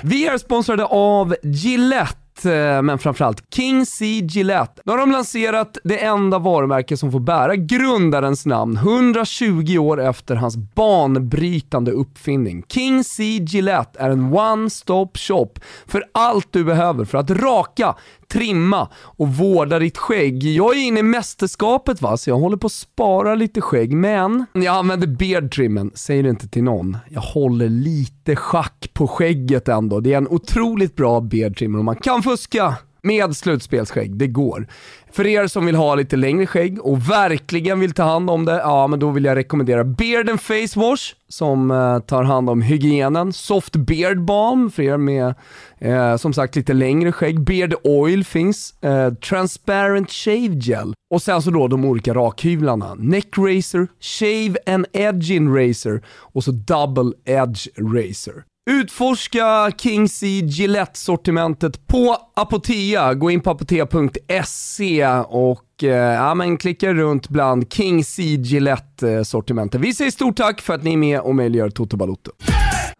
Vi 0.04 0.28
är 0.28 0.38
sponsrade 0.38 0.86
av 0.86 1.36
Gillette 1.44 2.21
Gillette, 2.36 2.76
eh, 2.76 2.82
men 2.82 3.00
framförallt 3.00 3.54
King 3.54 3.86
C 3.86 4.06
Gillette. 4.06 4.82
Nu 4.86 4.92
har 4.92 5.00
de 5.00 5.12
lanserat 5.12 5.78
det 5.84 5.98
enda 5.98 6.40
varumärke 6.40 6.98
som 6.98 7.12
får 7.12 7.20
bära 7.20 7.56
grundarens 7.56 8.46
namn 8.46 8.78
120 8.78 9.78
år 9.78 10.02
efter 10.02 10.36
hans 10.36 10.58
banbrytande 10.58 11.92
uppfinning. 11.92 12.64
King 12.70 13.04
C 13.04 13.24
Gillette 13.24 14.00
är 14.00 14.10
en 14.10 14.34
one-stop 14.34 15.18
shop 15.18 15.54
för 15.86 16.04
allt 16.12 16.48
du 16.52 16.64
behöver 16.64 17.06
för 17.06 17.18
att 17.18 17.32
raka, 17.32 17.96
trimma 18.32 18.90
och 19.02 19.28
vårda 19.28 19.80
ditt 19.80 19.98
skägg. 19.98 20.44
Jag 20.44 20.78
är 20.78 20.82
inne 20.82 21.00
i 21.00 21.04
mästerskapet 21.04 22.02
va, 22.02 22.18
så 22.18 22.30
jag 22.30 22.38
håller 22.38 22.58
på 22.58 22.68
att 22.68 22.74
spara 22.74 23.36
lite 23.36 23.62
skägg, 23.62 23.94
men 23.94 24.46
jag 24.54 24.76
använder 24.76 25.08
beard 25.08 25.52
trimmen. 25.52 25.92
Säg 25.96 26.24
det 26.24 26.30
inte 26.30 26.48
till 26.48 26.64
någon. 26.64 26.98
Jag 27.10 27.22
håller 27.22 27.70
lite 27.70 28.36
schack 28.36 28.90
på 28.94 29.08
skägget 29.08 29.68
ändå. 29.68 30.00
Det 30.00 30.14
är 30.14 30.18
en 30.18 30.28
otroligt 30.28 30.96
bra 30.96 31.22
beard 31.22 31.58
trimmer 31.58 31.80
och 31.80 31.86
man 31.86 31.96
kan 31.96 32.24
fuska 32.24 32.76
med 33.04 33.36
slutspelsskägg, 33.36 34.16
det 34.16 34.28
går. 34.28 34.68
För 35.12 35.28
er 35.28 35.48
som 35.48 35.66
vill 35.66 35.76
ha 35.76 35.96
lite 35.96 36.16
längre 36.16 36.48
skägg 36.48 36.86
och 36.86 37.10
verkligen 37.10 37.80
vill 37.80 37.94
ta 37.94 38.04
hand 38.04 38.30
om 38.30 38.46
det, 38.46 38.58
ja 38.58 38.88
men 38.88 39.00
då 39.00 39.10
vill 39.10 39.26
jag 39.26 39.36
rekommendera 39.36 39.84
Beard 39.84 40.30
and 40.30 40.42
Face 40.42 40.80
Wash 40.80 41.14
som 41.28 41.72
eh, 41.72 42.00
tar 42.00 42.24
hand 42.24 42.50
om 42.50 42.62
hygienen. 42.62 43.34
Soft 43.34 43.76
Beard 43.76 44.26
Balm 44.26 44.72
för 44.72 44.84
er 44.84 44.98
med 44.98 45.34
eh, 45.80 46.16
som 46.16 46.34
sagt 46.34 46.56
lite 46.56 46.74
längre 46.74 47.12
skägg. 47.12 47.42
Beard 47.42 47.74
Oil 47.84 48.26
finns. 48.26 48.84
Eh, 48.84 49.14
transparent 49.14 50.12
Shave 50.12 50.56
Gel. 50.56 50.94
Och 51.14 51.22
sen 51.22 51.42
så 51.42 51.52
då 51.52 51.68
de 51.68 51.86
olika 51.86 52.14
rakhyvlarna. 52.14 52.96
Neck 52.96 53.38
Razor, 53.38 53.88
Shave 54.00 54.56
and 54.66 54.86
Edging 54.94 55.56
Razor 55.56 56.02
och 56.08 56.44
så 56.44 56.52
Double 56.52 57.12
Edge 57.26 57.68
Razor. 57.78 58.44
Utforska 58.70 59.70
King's 59.70 60.24
Gillette-sortimentet 60.24 61.88
på 61.88 62.18
Apotea. 62.36 63.14
Gå 63.14 63.32
in 63.32 63.42
på 63.42 63.50
apotea.se 63.50 65.08
och 65.28 65.84
eh, 65.84 65.90
ja, 65.90 66.34
men 66.36 66.58
klicka 66.58 66.94
runt 66.94 67.30
bland 67.30 67.64
King's 67.64 68.20
Gillette-sortimentet. 68.22 69.82
Vi 69.82 69.94
säger 69.94 70.12
stort 70.12 70.38
tack 70.38 70.62
för 70.62 70.74
att 70.74 70.84
ni 70.84 70.94
är 70.94 70.98
med 70.98 71.20
och 71.20 71.36
möjliggör 71.36 71.70
Toto 71.70 71.98
Balotto. 71.98 72.32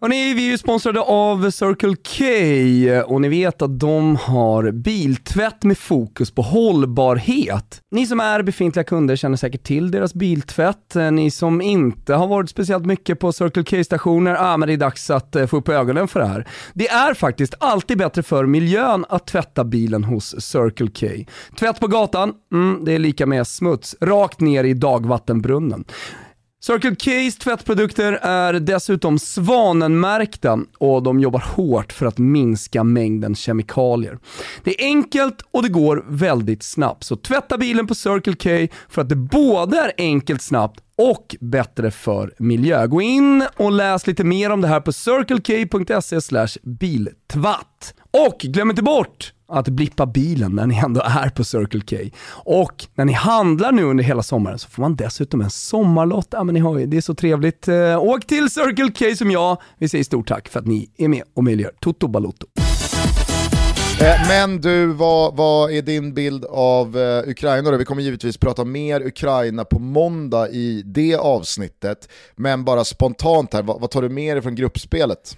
Hörrni, 0.00 0.34
vi 0.34 0.46
är 0.46 0.50
ju 0.50 0.58
sponsrade 0.58 1.00
av 1.00 1.50
Circle 1.50 1.96
K 1.96 2.24
och 3.14 3.20
ni 3.20 3.28
vet 3.28 3.62
att 3.62 3.80
de 3.80 4.16
har 4.16 4.70
biltvätt 4.70 5.64
med 5.64 5.78
fokus 5.78 6.30
på 6.30 6.42
hållbarhet. 6.42 7.80
Ni 7.90 8.06
som 8.06 8.20
är 8.20 8.42
befintliga 8.42 8.84
kunder 8.84 9.16
känner 9.16 9.36
säkert 9.36 9.62
till 9.62 9.90
deras 9.90 10.14
biltvätt. 10.14 10.96
Eh, 10.96 11.10
ni 11.10 11.30
som 11.30 11.60
inte 11.60 12.14
har 12.14 12.26
varit 12.26 12.50
speciellt 12.50 12.86
mycket 12.86 13.18
på 13.18 13.32
Circle 13.32 13.64
K-stationer, 13.64 14.36
ah, 14.40 14.56
men 14.56 14.66
det 14.66 14.72
är 14.72 14.76
dags 14.76 15.10
att 15.10 15.36
eh, 15.36 15.46
få 15.46 15.56
upp 15.56 15.68
ögonen 15.68 16.08
för 16.08 16.20
det 16.20 16.26
här. 16.26 16.48
Det 16.72 16.88
är 16.88 17.14
faktiskt 17.14 17.54
alltid 17.60 17.98
bättre 17.98 18.22
för 18.22 18.46
miljön 18.46 19.04
att 19.08 19.26
tvätta 19.26 19.64
bilen 19.64 20.04
hos 20.04 20.40
Circle 20.40 20.88
K. 21.00 21.06
Tvätt 21.58 21.80
på 21.80 21.86
gatan, 21.86 22.32
mm, 22.52 22.84
det 22.84 22.92
är 22.92 22.98
lika 22.98 23.26
med 23.26 23.46
smuts, 23.46 23.96
rakt 24.00 24.40
ner 24.40 24.64
i 24.64 24.74
dagvattenbrunnen. 24.74 25.84
Circle 26.66 26.94
K's 26.94 27.38
tvättprodukter 27.38 28.12
är 28.12 28.52
dessutom 28.52 29.18
svanenmärkta 29.18 30.58
och 30.78 31.02
de 31.02 31.20
jobbar 31.20 31.44
hårt 31.56 31.92
för 31.92 32.06
att 32.06 32.18
minska 32.18 32.84
mängden 32.84 33.34
kemikalier. 33.34 34.18
Det 34.64 34.80
är 34.80 34.84
enkelt 34.84 35.42
och 35.50 35.62
det 35.62 35.68
går 35.68 36.04
väldigt 36.08 36.62
snabbt, 36.62 37.04
så 37.04 37.16
tvätta 37.16 37.58
bilen 37.58 37.86
på 37.86 37.94
Circle 37.94 38.34
K 38.34 38.74
för 38.88 39.02
att 39.02 39.08
det 39.08 39.16
både 39.16 39.78
är 39.78 39.92
enkelt, 39.98 40.42
snabbt 40.42 40.80
och 40.98 41.36
bättre 41.40 41.90
för 41.90 42.34
miljö. 42.38 42.86
Gå 42.86 43.02
in 43.02 43.44
och 43.56 43.72
läs 43.72 44.06
lite 44.06 44.24
mer 44.24 44.50
om 44.50 44.60
det 44.60 44.68
här 44.68 44.80
på 44.80 44.92
circlek.se 44.92 46.60
biltvatt. 46.62 47.94
Och 48.10 48.38
glöm 48.38 48.70
inte 48.70 48.82
bort 48.82 49.32
att 49.52 49.68
blippa 49.68 50.06
bilen 50.06 50.52
när 50.52 50.66
ni 50.66 50.76
ändå 50.76 51.00
är 51.00 51.28
på 51.28 51.44
Circle 51.44 51.80
K. 51.80 51.96
Och 52.44 52.86
när 52.94 53.04
ni 53.04 53.12
handlar 53.12 53.72
nu 53.72 53.82
under 53.82 54.04
hela 54.04 54.22
sommaren 54.22 54.58
så 54.58 54.68
får 54.68 54.82
man 54.82 54.96
dessutom 54.96 55.40
en 55.40 55.50
sommarlott. 55.50 56.28
Ja, 56.30 56.44
men 56.44 56.54
ni 56.54 56.60
har 56.60 56.78
ju, 56.78 56.86
det 56.86 56.96
är 56.96 57.00
så 57.00 57.14
trevligt. 57.14 57.68
Eh, 57.68 57.98
åk 57.98 58.26
till 58.26 58.50
Circle 58.50 58.92
K 58.98 59.16
som 59.16 59.30
jag. 59.30 59.62
Vi 59.78 59.88
säger 59.88 60.04
stort 60.04 60.28
tack 60.28 60.48
för 60.48 60.60
att 60.60 60.66
ni 60.66 60.90
är 60.96 61.08
med 61.08 61.22
och 61.34 61.44
möjliggör 61.44 61.72
Toto 61.80 62.08
Balotto. 62.08 62.46
Eh, 64.00 64.28
men 64.28 64.60
du, 64.60 64.86
vad, 64.86 65.36
vad 65.36 65.72
är 65.72 65.82
din 65.82 66.14
bild 66.14 66.44
av 66.44 66.98
eh, 66.98 67.28
Ukraina 67.28 67.70
då? 67.70 67.76
Vi 67.76 67.84
kommer 67.84 68.02
givetvis 68.02 68.36
prata 68.36 68.64
mer 68.64 69.06
Ukraina 69.06 69.64
på 69.64 69.78
måndag 69.78 70.48
i 70.48 70.82
det 70.84 71.16
avsnittet. 71.16 72.08
Men 72.36 72.64
bara 72.64 72.84
spontant 72.84 73.54
här, 73.54 73.62
vad, 73.62 73.80
vad 73.80 73.90
tar 73.90 74.02
du 74.02 74.08
med 74.08 74.36
dig 74.36 74.42
från 74.42 74.54
gruppspelet? 74.54 75.36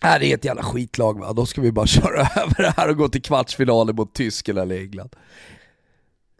Här 0.00 0.20
det 0.20 0.26
är 0.26 0.34
ett 0.34 0.44
jävla 0.44 0.62
skitlag 0.62 1.20
va, 1.20 1.32
då 1.32 1.46
ska 1.46 1.60
vi 1.60 1.72
bara 1.72 1.86
köra 1.96 2.20
över 2.20 2.62
det 2.62 2.74
här 2.76 2.88
och 2.88 2.96
gå 2.96 3.08
till 3.08 3.22
kvartsfinalen 3.22 3.96
mot 3.96 4.14
Tyskland 4.14 4.58
eller 4.58 4.78
England. 4.78 5.16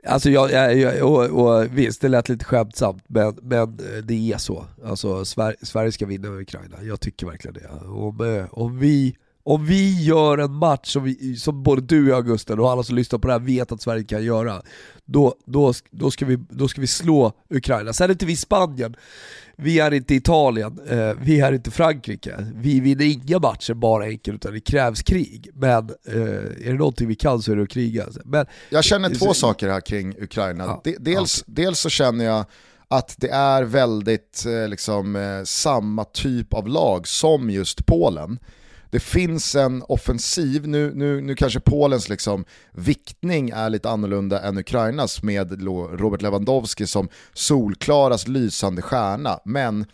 Alltså 0.06 0.30
jag, 0.30 0.52
jag, 0.52 0.76
jag 0.76 1.02
och, 1.02 1.24
och, 1.24 1.66
visst, 1.78 2.00
det 2.00 2.08
lät 2.08 2.28
lite 2.28 2.44
skämtsamt, 2.44 3.04
men, 3.06 3.38
men 3.42 3.62
eh, 3.62 4.02
det 4.02 4.32
är 4.32 4.38
så. 4.38 4.66
Alltså 4.84 5.24
Sverige, 5.24 5.56
Sverige 5.62 5.92
ska 5.92 6.06
vinna 6.06 6.28
över 6.28 6.40
Ukraina, 6.40 6.76
jag 6.82 7.00
tycker 7.00 7.26
verkligen 7.26 7.54
det. 7.54 7.88
Om, 7.88 8.36
eh, 8.36 8.46
om, 8.50 8.78
vi, 8.78 9.16
om 9.42 9.66
vi 9.66 10.04
gör 10.04 10.38
en 10.38 10.52
match 10.52 10.92
som, 10.92 11.04
vi, 11.04 11.36
som 11.36 11.62
både 11.62 11.82
du 11.82 12.02
och 12.02 12.18
jag 12.18 12.26
Gusten 12.26 12.60
och 12.60 12.70
alla 12.70 12.82
som 12.82 12.96
lyssnar 12.96 13.18
på 13.18 13.28
det 13.28 13.32
här 13.34 13.40
vet 13.40 13.72
att 13.72 13.82
Sverige 13.82 14.04
kan 14.04 14.24
göra, 14.24 14.62
då, 15.04 15.34
då, 15.46 15.72
då, 15.90 16.10
ska, 16.10 16.26
vi, 16.26 16.38
då 16.48 16.68
ska 16.68 16.80
vi 16.80 16.86
slå 16.86 17.32
Ukraina. 17.50 17.92
Sen 17.92 18.10
är 18.10 18.12
inte 18.12 18.26
vi 18.26 18.36
Spanien, 18.36 18.96
vi 19.62 19.78
är 19.78 19.94
inte 19.94 20.14
Italien, 20.14 20.78
eh, 20.88 21.12
vi 21.22 21.40
är 21.40 21.52
inte 21.52 21.70
Frankrike. 21.70 22.34
Vi 22.54 22.80
vinner 22.80 23.04
inga 23.04 23.38
matcher 23.38 23.74
bara 23.74 24.04
enkelt 24.04 24.34
utan 24.34 24.52
det 24.52 24.60
krävs 24.60 25.02
krig. 25.02 25.50
Men 25.54 25.90
eh, 26.06 26.14
är 26.66 26.72
det 26.72 26.78
någonting 26.78 27.08
vi 27.08 27.14
kan 27.14 27.42
så 27.42 27.52
är 27.52 27.56
det 27.56 27.62
att 27.62 27.68
kriga. 27.68 28.06
Men, 28.24 28.46
jag 28.70 28.84
känner 28.84 29.08
två 29.08 29.26
så, 29.26 29.34
saker 29.34 29.68
här 29.68 29.80
kring 29.80 30.14
Ukraina. 30.22 30.64
Ja, 30.64 30.92
dels, 30.98 31.44
ja. 31.46 31.52
dels 31.56 31.80
så 31.80 31.88
känner 31.88 32.24
jag 32.24 32.44
att 32.88 33.14
det 33.18 33.28
är 33.28 33.62
väldigt 33.62 34.44
eh, 34.46 34.68
liksom, 34.68 35.16
eh, 35.16 35.44
samma 35.44 36.04
typ 36.04 36.54
av 36.54 36.68
lag 36.68 37.08
som 37.08 37.50
just 37.50 37.86
Polen 37.86 38.38
det 38.90 39.00
finns 39.00 39.54
en 39.54 39.82
offensiv, 39.88 40.68
nu, 40.68 40.92
nu, 40.94 41.20
nu 41.20 41.34
kanske 41.34 41.60
Polens 41.60 42.08
liksom 42.08 42.44
viktning 42.72 43.50
är 43.50 43.70
lite 43.70 43.90
annorlunda 43.90 44.42
än 44.42 44.58
Ukrainas 44.58 45.22
med 45.22 45.62
Robert 46.00 46.22
Lewandowski 46.22 46.86
som 46.86 47.08
solklaras 47.32 48.28
lysande 48.28 48.82
stjärna, 48.82 49.38
men 49.44 49.86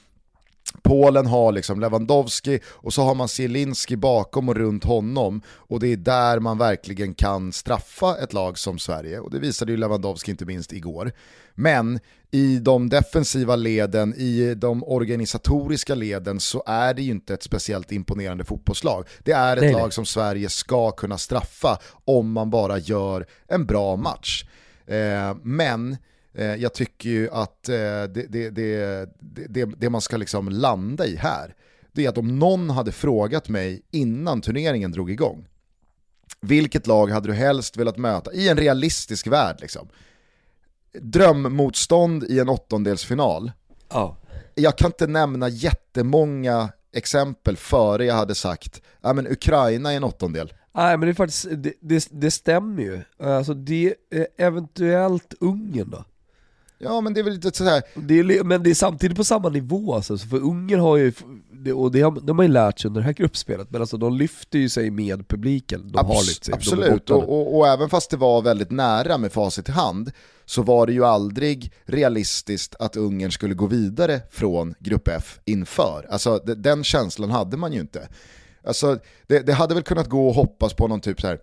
Polen 0.83 1.27
har 1.27 1.53
liksom 1.53 1.81
Lewandowski 1.81 2.61
och 2.67 2.95
så 2.95 3.03
har 3.03 3.15
man 3.15 3.29
Zielinski 3.29 3.97
bakom 3.97 4.49
och 4.49 4.55
runt 4.55 4.85
honom 4.85 5.43
och 5.49 5.81
det 5.81 5.89
är 5.93 5.97
där 5.97 6.41
man 6.41 6.59
verkligen 6.59 7.15
kan 7.15 7.53
straffa 7.53 8.17
ett 8.17 8.33
lag 8.33 8.59
som 8.59 8.79
Sverige 8.79 9.19
och 9.19 9.31
det 9.31 9.39
visade 9.39 9.73
ju 9.73 9.79
Lewandowski 9.79 10.31
inte 10.31 10.45
minst 10.45 10.73
igår. 10.73 11.13
Men 11.55 12.01
i 12.31 12.59
de 12.59 12.89
defensiva 12.89 13.57
leden, 13.57 14.15
i 14.15 14.55
de 14.55 14.85
organisatoriska 14.85 15.95
leden 15.95 16.41
så 16.41 16.63
är 16.67 16.95
det 16.95 17.03
ju 17.03 17.11
inte 17.11 17.35
ett 17.35 17.43
speciellt 17.43 17.93
imponerande 17.93 18.45
fotbollslag. 18.45 19.07
Det 19.25 19.33
är 19.33 19.57
ett 19.57 19.63
nej, 19.63 19.73
lag 19.73 19.93
som 19.93 20.07
Sverige 20.07 20.49
ska 20.49 20.91
kunna 20.91 21.19
straffa 21.19 21.79
om 22.05 22.33
man 22.33 22.51
bara 22.51 22.79
gör 22.79 23.27
en 23.49 23.67
bra 23.67 23.97
match. 23.97 24.45
Eh, 24.87 25.37
men 25.43 25.97
jag 26.45 26.75
tycker 26.75 27.09
ju 27.09 27.31
att 27.31 27.69
eh, 27.69 27.75
det, 27.75 28.27
det, 28.31 28.51
det, 29.21 29.65
det, 29.65 29.91
man 29.91 30.01
ska 30.01 30.17
liksom 30.17 30.49
landa 30.49 31.07
i 31.07 31.17
här, 31.17 31.55
det 31.93 32.05
är 32.05 32.09
att 32.09 32.19
om 32.19 32.39
någon 32.39 32.71
hade 32.71 32.93
frågat 32.93 33.49
mig 33.49 33.83
innan 33.91 34.41
turneringen 34.41 34.93
drog 34.93 35.11
igång, 35.11 35.49
vilket 36.41 36.87
lag 36.87 37.11
hade 37.11 37.29
du 37.29 37.35
helst 37.35 37.77
velat 37.77 37.99
möta 37.99 38.33
i 38.33 38.49
en 38.49 38.57
realistisk 38.57 39.27
värld? 39.27 39.57
Liksom? 39.61 39.89
drömmotstånd 41.03 42.25
i 42.25 42.39
en 42.41 42.49
åttondelsfinal. 42.49 43.53
Ja. 43.89 44.17
Jag 44.55 44.79
kan 44.79 44.87
inte 44.87 45.07
nämna 45.07 45.49
jättemånga 45.49 46.69
exempel 46.93 47.57
före 47.57 48.05
jag 48.05 48.15
hade 48.15 48.35
sagt, 48.35 48.83
ja 49.01 49.13
men 49.13 49.27
Ukraina 49.27 49.93
i 49.93 49.97
en 49.97 50.05
åttondel. 50.05 50.53
Nej 50.75 50.97
men 50.99 51.07
det 51.07 51.13
är 51.13 51.15
faktiskt, 51.15 51.47
det, 51.51 51.73
det, 51.81 52.09
det 52.11 52.31
stämmer 52.31 52.83
ju. 52.83 53.01
Alltså 53.21 53.55
det 53.55 53.95
är 54.11 54.27
eventuellt 54.37 55.35
Ungern 55.41 55.91
då. 55.91 56.05
Ja 56.79 57.01
men 57.01 57.15
det 57.15 57.21
är 57.21 57.25
väl 57.25 57.33
lite 57.33 57.57
sådär... 57.57 57.83
Det 57.95 58.21
är, 58.21 58.45
men 58.45 58.63
det 58.63 58.71
är 58.71 58.75
samtidigt 58.75 59.17
på 59.17 59.25
samma 59.25 59.49
nivå 59.49 59.95
alltså, 59.95 60.19
för 60.19 60.37
Ungern 60.37 60.81
har 60.81 60.97
ju, 60.97 61.13
och 61.75 61.93
det 61.93 62.01
har, 62.01 62.21
de 62.21 62.39
har 62.39 62.43
ju 62.43 62.53
lärt 62.53 62.79
sig 62.79 62.89
under 62.89 63.01
det 63.01 63.05
här 63.05 63.13
gruppspelet, 63.13 63.71
men 63.71 63.81
alltså 63.81 63.97
de 63.97 64.17
lyfter 64.17 64.59
ju 64.59 64.69
sig 64.69 64.91
med 64.91 65.29
publiken. 65.29 65.93
De 65.93 65.99
Abs 65.99 66.09
har 66.09 66.23
lyft 66.23 66.45
sig, 66.45 66.55
absolut, 66.55 67.11
och, 67.11 67.29
och, 67.29 67.59
och, 67.59 67.69
även 67.69 67.91
fast 67.91 68.11
det 68.11 68.17
var 68.17 68.43
väldigt 68.43 68.71
nära 68.71 69.19
med 69.19 69.33
facit 69.33 69.69
i 69.69 69.73
hand, 69.73 70.13
så 70.45 70.63
var 70.63 70.87
det 70.87 70.93
ju 70.93 71.05
aldrig 71.05 71.73
realistiskt 71.85 72.75
att 72.79 72.97
Ungern 72.97 73.33
skulle 73.33 73.55
gå 73.55 73.67
vidare 73.67 74.21
från 74.31 74.75
Grupp 74.79 75.09
F 75.09 75.39
inför. 75.45 76.07
Alltså 76.11 76.39
den 76.39 76.85
känslan 76.85 77.31
hade 77.31 77.57
man 77.57 77.73
ju 77.73 77.81
inte. 77.81 78.09
Alltså, 78.67 78.99
det, 79.27 79.39
det 79.39 79.53
hade 79.53 79.75
väl 79.75 79.83
kunnat 79.83 80.09
gå 80.09 80.29
och 80.29 80.35
hoppas 80.35 80.75
på 80.75 80.89
någon 80.89 81.01
typ 81.01 81.21
så 81.21 81.27
här. 81.27 81.39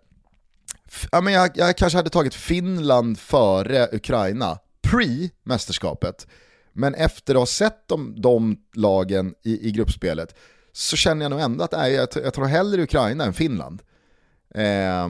Ja, 1.11 1.21
men 1.21 1.33
jag, 1.33 1.51
jag 1.55 1.77
kanske 1.77 1.97
hade 1.97 2.09
tagit 2.09 2.33
Finland 2.33 3.19
före 3.19 3.87
Ukraina 3.91 4.57
pre-mästerskapet. 4.93 6.27
Men 6.73 6.95
efter 6.95 7.35
att 7.35 7.41
ha 7.41 7.45
sett 7.45 7.87
de, 7.87 8.21
de 8.21 8.57
lagen 8.73 9.33
i, 9.43 9.67
i 9.67 9.71
gruppspelet 9.71 10.35
så 10.71 10.95
känner 10.95 11.25
jag 11.25 11.29
nog 11.29 11.39
ändå 11.39 11.63
att 11.63 11.71
nej, 11.71 11.93
jag, 11.93 12.07
jag 12.15 12.33
tror 12.33 12.45
hellre 12.45 12.83
Ukraina 12.83 13.25
än 13.25 13.33
Finland. 13.33 13.81
Eh, 14.55 15.09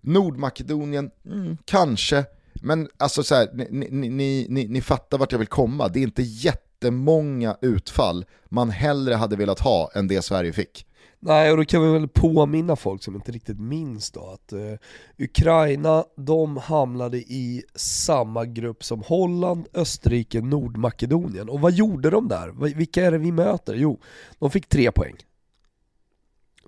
Nordmakedonien, 0.00 1.10
mm, 1.24 1.56
kanske. 1.64 2.24
Men 2.54 2.88
alltså 2.96 3.22
så 3.22 3.34
här, 3.34 3.48
ni, 3.70 3.88
ni, 3.90 4.46
ni, 4.48 4.68
ni 4.68 4.80
fattar 4.80 5.18
vart 5.18 5.32
jag 5.32 5.38
vill 5.38 5.48
komma. 5.48 5.88
Det 5.88 5.98
är 5.98 6.02
inte 6.02 6.22
jättemånga 6.22 7.56
utfall 7.60 8.24
man 8.48 8.70
hellre 8.70 9.14
hade 9.14 9.36
velat 9.36 9.60
ha 9.60 9.90
än 9.94 10.08
det 10.08 10.22
Sverige 10.22 10.52
fick. 10.52 10.86
Nej, 11.26 11.50
och 11.50 11.56
då 11.56 11.64
kan 11.64 11.82
vi 11.82 11.92
väl 11.92 12.08
påminna 12.08 12.76
folk 12.76 13.02
som 13.02 13.14
inte 13.14 13.32
riktigt 13.32 13.60
minns 13.60 14.10
då 14.10 14.26
att 14.26 14.52
uh, 14.52 14.74
Ukraina, 15.18 16.04
de 16.16 16.56
hamnade 16.56 17.18
i 17.18 17.62
samma 17.74 18.44
grupp 18.44 18.84
som 18.84 19.02
Holland, 19.02 19.66
Österrike, 19.74 20.40
Nordmakedonien. 20.40 21.48
Och 21.48 21.60
vad 21.60 21.72
gjorde 21.72 22.10
de 22.10 22.28
där? 22.28 22.74
Vilka 22.74 23.04
är 23.04 23.10
det 23.10 23.18
vi 23.18 23.32
möter? 23.32 23.74
Jo, 23.74 23.98
de 24.38 24.50
fick 24.50 24.68
tre 24.68 24.92
poäng. 24.92 25.14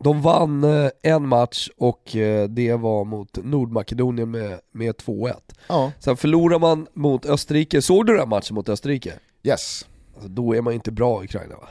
De 0.01 0.23
vann 0.23 0.65
eh, 0.65 0.91
en 1.03 1.29
match 1.29 1.69
och 1.77 2.17
eh, 2.17 2.49
det 2.49 2.75
var 2.75 3.05
mot 3.05 3.39
Nordmakedonien 3.45 4.31
med, 4.31 4.61
med 4.73 4.95
2-1. 4.95 5.35
Ja, 5.69 5.93
Sen 5.99 6.17
förlorar 6.17 6.59
man 6.59 6.87
mot 6.95 7.27
Österrike, 7.27 7.83
såg 7.83 8.07
du 8.07 8.17
den 8.17 8.29
matchen 8.29 8.55
mot 8.55 8.69
Österrike? 8.69 9.13
yes. 9.43 9.87
Alltså, 10.15 10.29
då 10.29 10.57
är 10.57 10.61
man 10.61 10.75
inte 10.75 10.91
bra 10.93 11.23
i 11.23 11.25
Ukraina 11.25 11.57
va? 11.57 11.69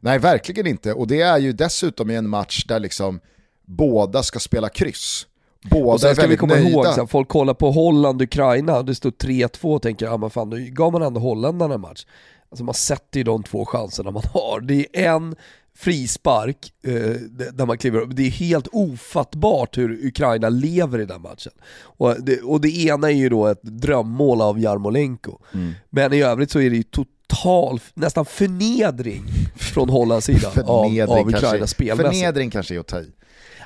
Nej, 0.00 0.18
verkligen 0.18 0.66
inte. 0.66 0.92
Och 0.92 1.06
det 1.06 1.20
är 1.20 1.38
ju 1.38 1.52
dessutom 1.52 2.10
i 2.10 2.14
en 2.16 2.28
match 2.28 2.64
där 2.64 2.80
liksom 2.80 3.20
båda 3.66 4.22
ska 4.22 4.38
spela 4.38 4.68
kryss. 4.68 5.26
Båda 5.70 5.92
Och 5.92 6.00
sen 6.00 6.16
ska 6.16 6.26
vi 6.26 6.36
komma 6.36 6.54
nöjda. 6.54 6.68
ihåg, 6.68 6.86
så 6.86 7.06
folk 7.06 7.28
kollar 7.28 7.54
på 7.54 7.70
Holland-Ukraina, 7.70 8.82
det 8.82 8.94
står 8.94 9.10
3-2 9.10 9.74
och 9.74 9.82
tänker 9.82 10.06
ja 10.06 10.16
men 10.16 10.30
fan 10.30 10.50
då 10.50 10.56
gav 10.60 10.92
man 10.92 11.02
ändå 11.02 11.20
holländarna 11.20 11.74
en 11.74 11.80
match. 11.80 12.06
Alltså 12.50 12.64
man 12.64 12.74
sätter 12.74 13.20
ju 13.20 13.24
de 13.24 13.42
två 13.42 13.64
chanserna 13.64 14.10
man 14.10 14.22
har. 14.32 14.60
Det 14.60 14.86
är 14.92 15.10
en 15.10 15.36
frispark 15.74 16.72
eh, 16.82 16.92
där 17.52 17.66
man 17.66 17.78
kliver 17.78 18.00
upp, 18.00 18.16
det 18.16 18.26
är 18.26 18.30
helt 18.30 18.68
ofattbart 18.72 19.78
hur 19.78 20.06
Ukraina 20.06 20.48
lever 20.48 20.98
i 21.00 21.04
den 21.04 21.22
matchen. 21.22 21.52
Och 21.82 22.22
det, 22.22 22.40
och 22.40 22.60
det 22.60 22.84
ena 22.84 23.10
är 23.10 23.14
ju 23.14 23.28
då 23.28 23.46
ett 23.46 23.62
drömmål 23.62 24.40
av 24.40 24.60
Jarmolenko. 24.60 25.38
Mm. 25.54 25.72
Men 25.90 26.12
i 26.12 26.22
övrigt 26.22 26.50
så 26.50 26.60
är 26.60 26.70
det 26.70 26.76
ju 26.76 26.82
total, 27.30 27.80
nästan 27.94 28.24
förnedring 28.24 29.24
från 29.56 29.88
Hollands 29.88 30.26
sida 30.26 30.48
av, 30.48 30.52
Förnedring, 30.52 31.02
av 31.20 31.28
Ukraina 31.28 31.66
spelmässigt. 31.66 32.08
förnedring 32.20 32.50
kanske 32.50 32.74
är 32.74 32.78
att 32.80 32.86
ta 32.86 33.00
i. 33.00 33.06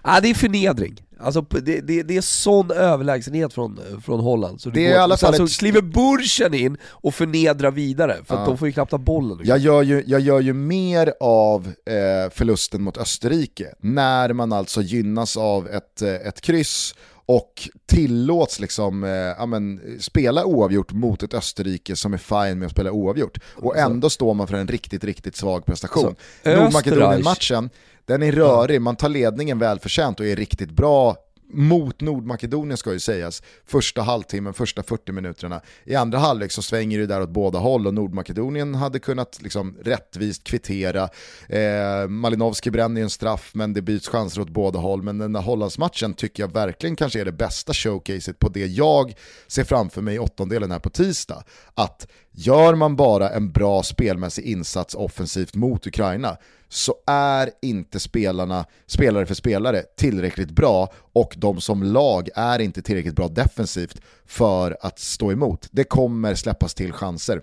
Ja, 0.05 0.21
det 0.23 0.31
är 0.31 0.35
förnedring. 0.35 1.01
Alltså, 1.21 1.41
det, 1.41 1.81
det, 1.81 2.03
det 2.03 2.17
är 2.17 2.21
sån 2.21 2.71
överlägsenhet 2.71 3.53
från, 3.53 3.81
från 4.05 4.21
Holland. 4.21 4.61
Så 4.61 4.71
Det 4.71 4.81
är 4.87 4.89
går- 4.89 4.97
i 4.97 5.01
alla 5.01 5.17
fall 5.17 5.35
Sen 5.35 5.45
ett- 5.45 5.51
så 5.51 5.59
kliver 5.59 5.81
Burschen 5.81 6.55
in 6.55 6.77
och 6.85 7.15
förnedrar 7.15 7.71
vidare, 7.71 8.17
för 8.27 8.35
Ja. 8.37 8.45
de 8.47 8.59
får 8.59 8.69
ju 8.69 8.73
knappt 8.73 8.91
ha 8.93 8.99
bollen. 8.99 9.41
Jag 9.45 9.59
gör 9.59 9.83
ju, 9.83 10.05
jag 10.07 10.21
gör 10.21 10.41
ju 10.41 10.53
mer 10.53 11.13
av 11.21 11.67
eh, 11.67 12.31
förlusten 12.33 12.83
mot 12.83 12.99
Österrike 12.99 13.75
när 13.81 14.33
man 14.33 14.53
alltså 14.53 14.83
gynnas 14.83 15.37
av 15.37 15.69
ett, 15.69 16.03
eh, 16.03 16.15
ett 16.15 16.41
kryss 16.41 16.95
och 17.27 17.69
tillåts 17.87 18.61
liksom, 18.61 19.05
eh, 19.05 19.11
ja, 19.11 19.47
men, 19.47 19.81
spela 20.01 20.45
oavgjort 20.45 20.93
mot 20.93 21.23
ett 21.23 21.35
Österrike 21.35 21.97
som 21.97 22.15
är 22.15 22.19
fine 22.19 22.59
med 22.59 22.67
att 22.67 22.73
spela 22.73 22.93
oavgjort. 22.93 23.39
Och 23.57 23.77
ändå 23.77 24.11
står 24.11 24.35
man 24.35 24.47
för 24.47 24.57
en 24.57 24.69
riktigt, 24.69 25.05
riktigt 25.05 25.37
svag 25.37 25.67
prestation. 25.67 26.17
Alltså, 26.45 26.63
Nordmakedonien-matchen, 26.63 27.71
den 28.05 28.23
är 28.23 28.33
rörig, 28.33 28.81
man 28.81 28.97
tar 28.97 29.09
ledningen 29.09 29.59
välförtjänt 29.59 30.21
och 30.21 30.27
är 30.27 30.37
riktigt 30.37 30.71
bra 30.71 31.17
mot 31.55 32.01
Nordmakedonien 32.01 32.77
ska 32.77 32.93
ju 32.93 33.01
sägas, 33.01 33.43
första 33.67 34.03
halvtimmen, 34.03 34.55
första 34.55 34.83
40 34.83 35.13
minuterna. 35.13 35.61
I 35.85 35.95
andra 35.95 36.19
halvlek 36.19 36.53
så 36.53 36.63
svänger 36.63 36.99
det 36.99 37.07
där 37.07 37.23
åt 37.23 37.31
båda 37.31 37.59
håll 37.59 37.87
och 37.87 37.95
Nordmakedonien 37.95 38.75
hade 38.75 38.99
kunnat 38.99 39.43
liksom 39.43 39.77
rättvist 39.83 40.45
kvittera. 40.45 41.09
Eh, 41.49 42.09
Malinowski 42.09 42.71
bränner 42.71 43.01
ju 43.01 43.05
en 43.05 43.11
straff 43.11 43.51
men 43.55 43.73
det 43.73 43.83
byts 43.83 44.09
chanser 44.09 44.41
åt 44.41 44.51
båda 44.51 44.79
håll. 44.79 45.03
Men 45.03 45.19
den 45.19 45.33
där 45.33 45.41
Hollandsmatchen 45.41 46.15
tycker 46.15 46.43
jag 46.43 46.53
verkligen 46.53 46.97
kanske 46.97 47.21
är 47.21 47.25
det 47.25 47.33
bästa 47.33 47.73
showcaset 47.73 48.39
på 48.39 48.49
det 48.49 48.67
jag 48.67 49.15
ser 49.47 49.65
framför 49.65 50.03
mig 50.03 50.15
i 50.15 50.19
åttondelen 50.19 50.71
här 50.71 50.79
på 50.79 50.91
tisdag. 50.91 51.45
Att 51.75 52.07
gör 52.35 52.75
man 52.75 52.97
bara 52.97 53.31
en 53.31 53.53
bra 53.53 53.83
spelmässig 53.83 54.45
insats 54.45 54.95
offensivt 54.95 55.55
mot 55.55 55.87
Ukraina 55.87 56.37
så 56.69 56.95
är 57.07 57.51
inte 57.63 58.01
spelarna, 58.01 58.67
spelare 58.87 59.27
för 59.27 59.35
spelare, 59.35 59.83
tillräckligt 59.97 60.51
bra 60.51 60.93
och 61.13 61.35
de 61.37 61.61
som 61.61 61.83
lag 61.83 62.29
är 62.35 62.59
inte 62.59 62.83
tillräckligt 62.83 63.17
bra 63.17 63.29
defensivt 63.29 64.01
för 64.27 64.77
att 64.81 64.99
stå 64.99 65.33
emot. 65.33 65.69
Det 65.71 65.85
kommer 65.85 66.35
släppas 66.35 66.75
till 66.75 66.93
chanser. 66.93 67.41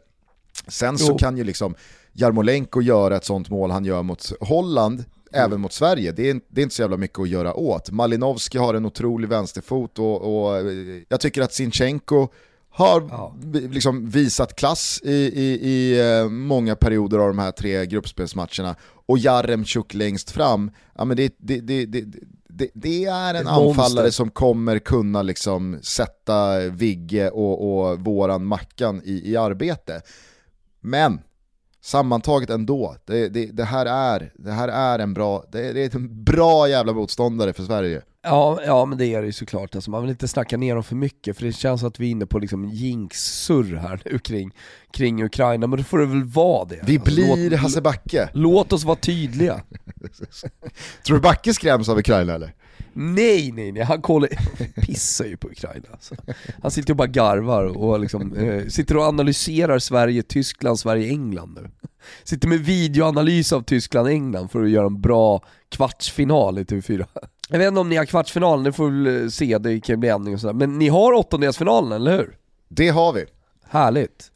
Sen 0.68 0.98
så 0.98 1.12
Jo. 1.12 1.18
kan 1.18 1.38
ju 1.38 1.44
liksom 1.44 1.76
Jarmolenko 2.14 2.82
göra 2.82 3.16
ett 3.16 3.26
sånt 3.26 3.50
mål 3.50 3.72
han 3.72 3.86
gör 3.86 4.04
mot 4.04 4.32
Holland, 4.42 5.06
även 5.32 5.62
mot 5.62 5.74
Sverige. 5.74 6.12
Det 6.12 6.30
är, 6.30 6.42
det 6.50 6.62
är 6.62 6.64
inte 6.64 6.76
så 6.76 6.82
jävla 6.82 6.98
mycket 6.98 7.20
att 7.20 7.30
göra 7.30 7.54
åt. 7.54 7.92
Malinowski 7.92 8.58
har 8.58 8.74
en 8.74 8.86
otrolig 8.86 9.28
vänsterfot 9.30 10.00
och, 10.00 10.22
och 10.46 10.58
eh, 10.58 10.66
jag 11.10 11.20
tycker 11.20 11.42
att 11.42 11.54
Sinchenko 11.54 12.28
har 12.72 13.08
Ja. 13.10 13.36
liksom 13.54 14.10
visat 14.10 14.56
klass 14.56 15.00
i, 15.04 15.12
i, 15.14 15.60
i 15.70 16.00
eh, 16.20 16.30
många 16.30 16.76
perioder 16.76 17.18
av 17.18 17.28
de 17.28 17.40
här 17.40 17.52
tre 17.52 17.86
gruppspelsmatcherna. 17.86 18.76
Och 19.06 19.18
Jaremchuk 19.18 19.94
längst 19.94 20.32
fram, 20.32 20.72
ja, 20.98 21.06
men 21.06 21.18
det, 21.18 21.36
det, 21.38 21.60
det, 21.60 21.86
det, 21.86 22.04
det, 22.50 22.70
det 22.74 23.06
är 23.06 23.34
en 23.34 23.36
Ett 23.36 23.46
monster. 23.56 23.82
anfallare 23.84 24.12
som 24.12 24.30
kommer 24.32 24.80
kunna 24.80 25.22
liksom 25.22 25.80
sätta 25.82 26.60
Vigge 26.60 27.30
och, 27.30 27.90
och 27.92 28.00
våran 28.00 28.46
Mackan 28.46 29.02
i, 29.06 29.32
i 29.32 29.38
arbete. 29.38 30.02
Men 30.82 31.20
sammantaget 31.82 32.50
ändå, 32.50 32.96
det, 33.06 33.30
det, 33.30 33.46
det, 33.46 33.64
här 33.64 33.86
är, 33.86 34.32
det 34.36 34.52
här 34.52 34.68
är 34.68 35.00
en 35.00 35.14
bra, 35.14 35.44
det, 35.52 35.74
det 35.74 35.82
är 35.84 35.96
en 35.96 36.24
bra 36.24 36.70
jävla 36.70 36.94
motståndare 36.94 37.54
för 37.54 37.64
Sverige. 37.64 38.02
Ja, 38.24 38.60
ja 38.66 38.86
men 38.86 38.98
det 38.98 39.06
är 39.06 39.22
det 39.22 39.26
ju 39.26 39.32
såklart. 39.34 39.76
Alltså, 39.76 39.92
man 39.92 40.02
vill 40.02 40.10
inte 40.12 40.28
snacka 40.28 40.58
ner 40.58 40.74
dem 40.76 40.84
för 40.84 40.96
mycket, 40.96 41.38
för 41.38 41.46
det 41.46 41.54
känns 41.54 41.84
att 41.84 42.00
vi 42.00 42.08
är 42.08 42.12
inne 42.12 42.26
på 42.26 42.40
liksom 42.40 42.66
jinx-surr 42.70 43.76
här 43.76 44.02
nu 44.06 44.20
kring, 44.20 44.52
kring 44.94 45.24
Ukraina, 45.24 45.68
men 45.68 45.78
då 45.78 45.84
får 45.84 46.00
det 46.00 46.06
väl 46.06 46.24
vara 46.24 46.66
det. 46.66 46.80
Vi 46.84 46.98
Alltså, 46.98 47.14
blir 47.16 47.50
låt, 47.50 47.60
Hasse 47.60 47.82
Backe. 47.82 48.30
låt 48.34 48.74
oss 48.74 48.84
vara 48.84 48.96
tydliga. 48.96 49.62
Tror 51.06 51.16
du 51.18 51.22
Backe 51.22 51.54
skräms 51.54 51.90
av 51.90 51.98
Ukraina 51.98 52.34
eller? 52.34 52.54
Nej, 52.94 53.52
nej, 53.52 53.72
nej, 53.72 53.84
han 53.84 54.02
kollar, 54.02 54.30
pissar 54.82 55.26
ju 55.26 55.38
på 55.38 55.48
Ukraina 55.48 55.86
alltså. 55.92 56.16
Han 56.62 56.72
sitter 56.72 56.94
och 56.94 56.98
bara 56.98 57.08
garvar 57.08 57.64
och 57.64 58.00
liksom, 58.00 58.34
eh, 58.34 58.68
sitter 58.68 58.98
och 58.98 59.04
analyserar 59.04 59.80
Sverige, 59.80 60.24
Tyskland, 60.24 60.80
Sverige, 60.80 61.10
England 61.10 61.60
nu. 61.62 61.70
Sitter 62.24 62.48
med 62.48 62.60
videoanalys 62.60 63.54
av 63.54 63.62
Tyskland, 63.62 64.08
England 64.08 64.52
för 64.52 64.64
att 64.64 64.70
göra 64.70 64.86
en 64.86 65.02
bra 65.02 65.44
kvartsfinal 65.70 66.60
i 66.60 66.64
TV4. 66.64 67.06
Jag 67.50 67.60
vet 67.60 67.68
inte 67.68 67.80
om 67.80 67.90
ni 67.90 67.96
har 67.96 68.06
kvartsfinalen, 68.06 68.64
det 68.64 68.74
får 68.74 68.90
vi 68.90 69.04
väl 69.04 69.24
eh, 69.24 69.30
se, 69.30 69.58
det 69.58 69.80
kan 69.80 70.00
bli 70.00 70.10
ändring 70.10 70.34
och 70.34 70.42
sådär. 70.42 70.54
Men 70.54 70.80
ni 70.80 70.88
har 70.88 71.14
åttondelsfinalen, 71.14 71.92
eller 71.92 72.18
hur? 72.18 72.38
Det 72.68 72.90
har 72.90 73.14
vi. 73.14 73.26
Härligt. 73.64 74.32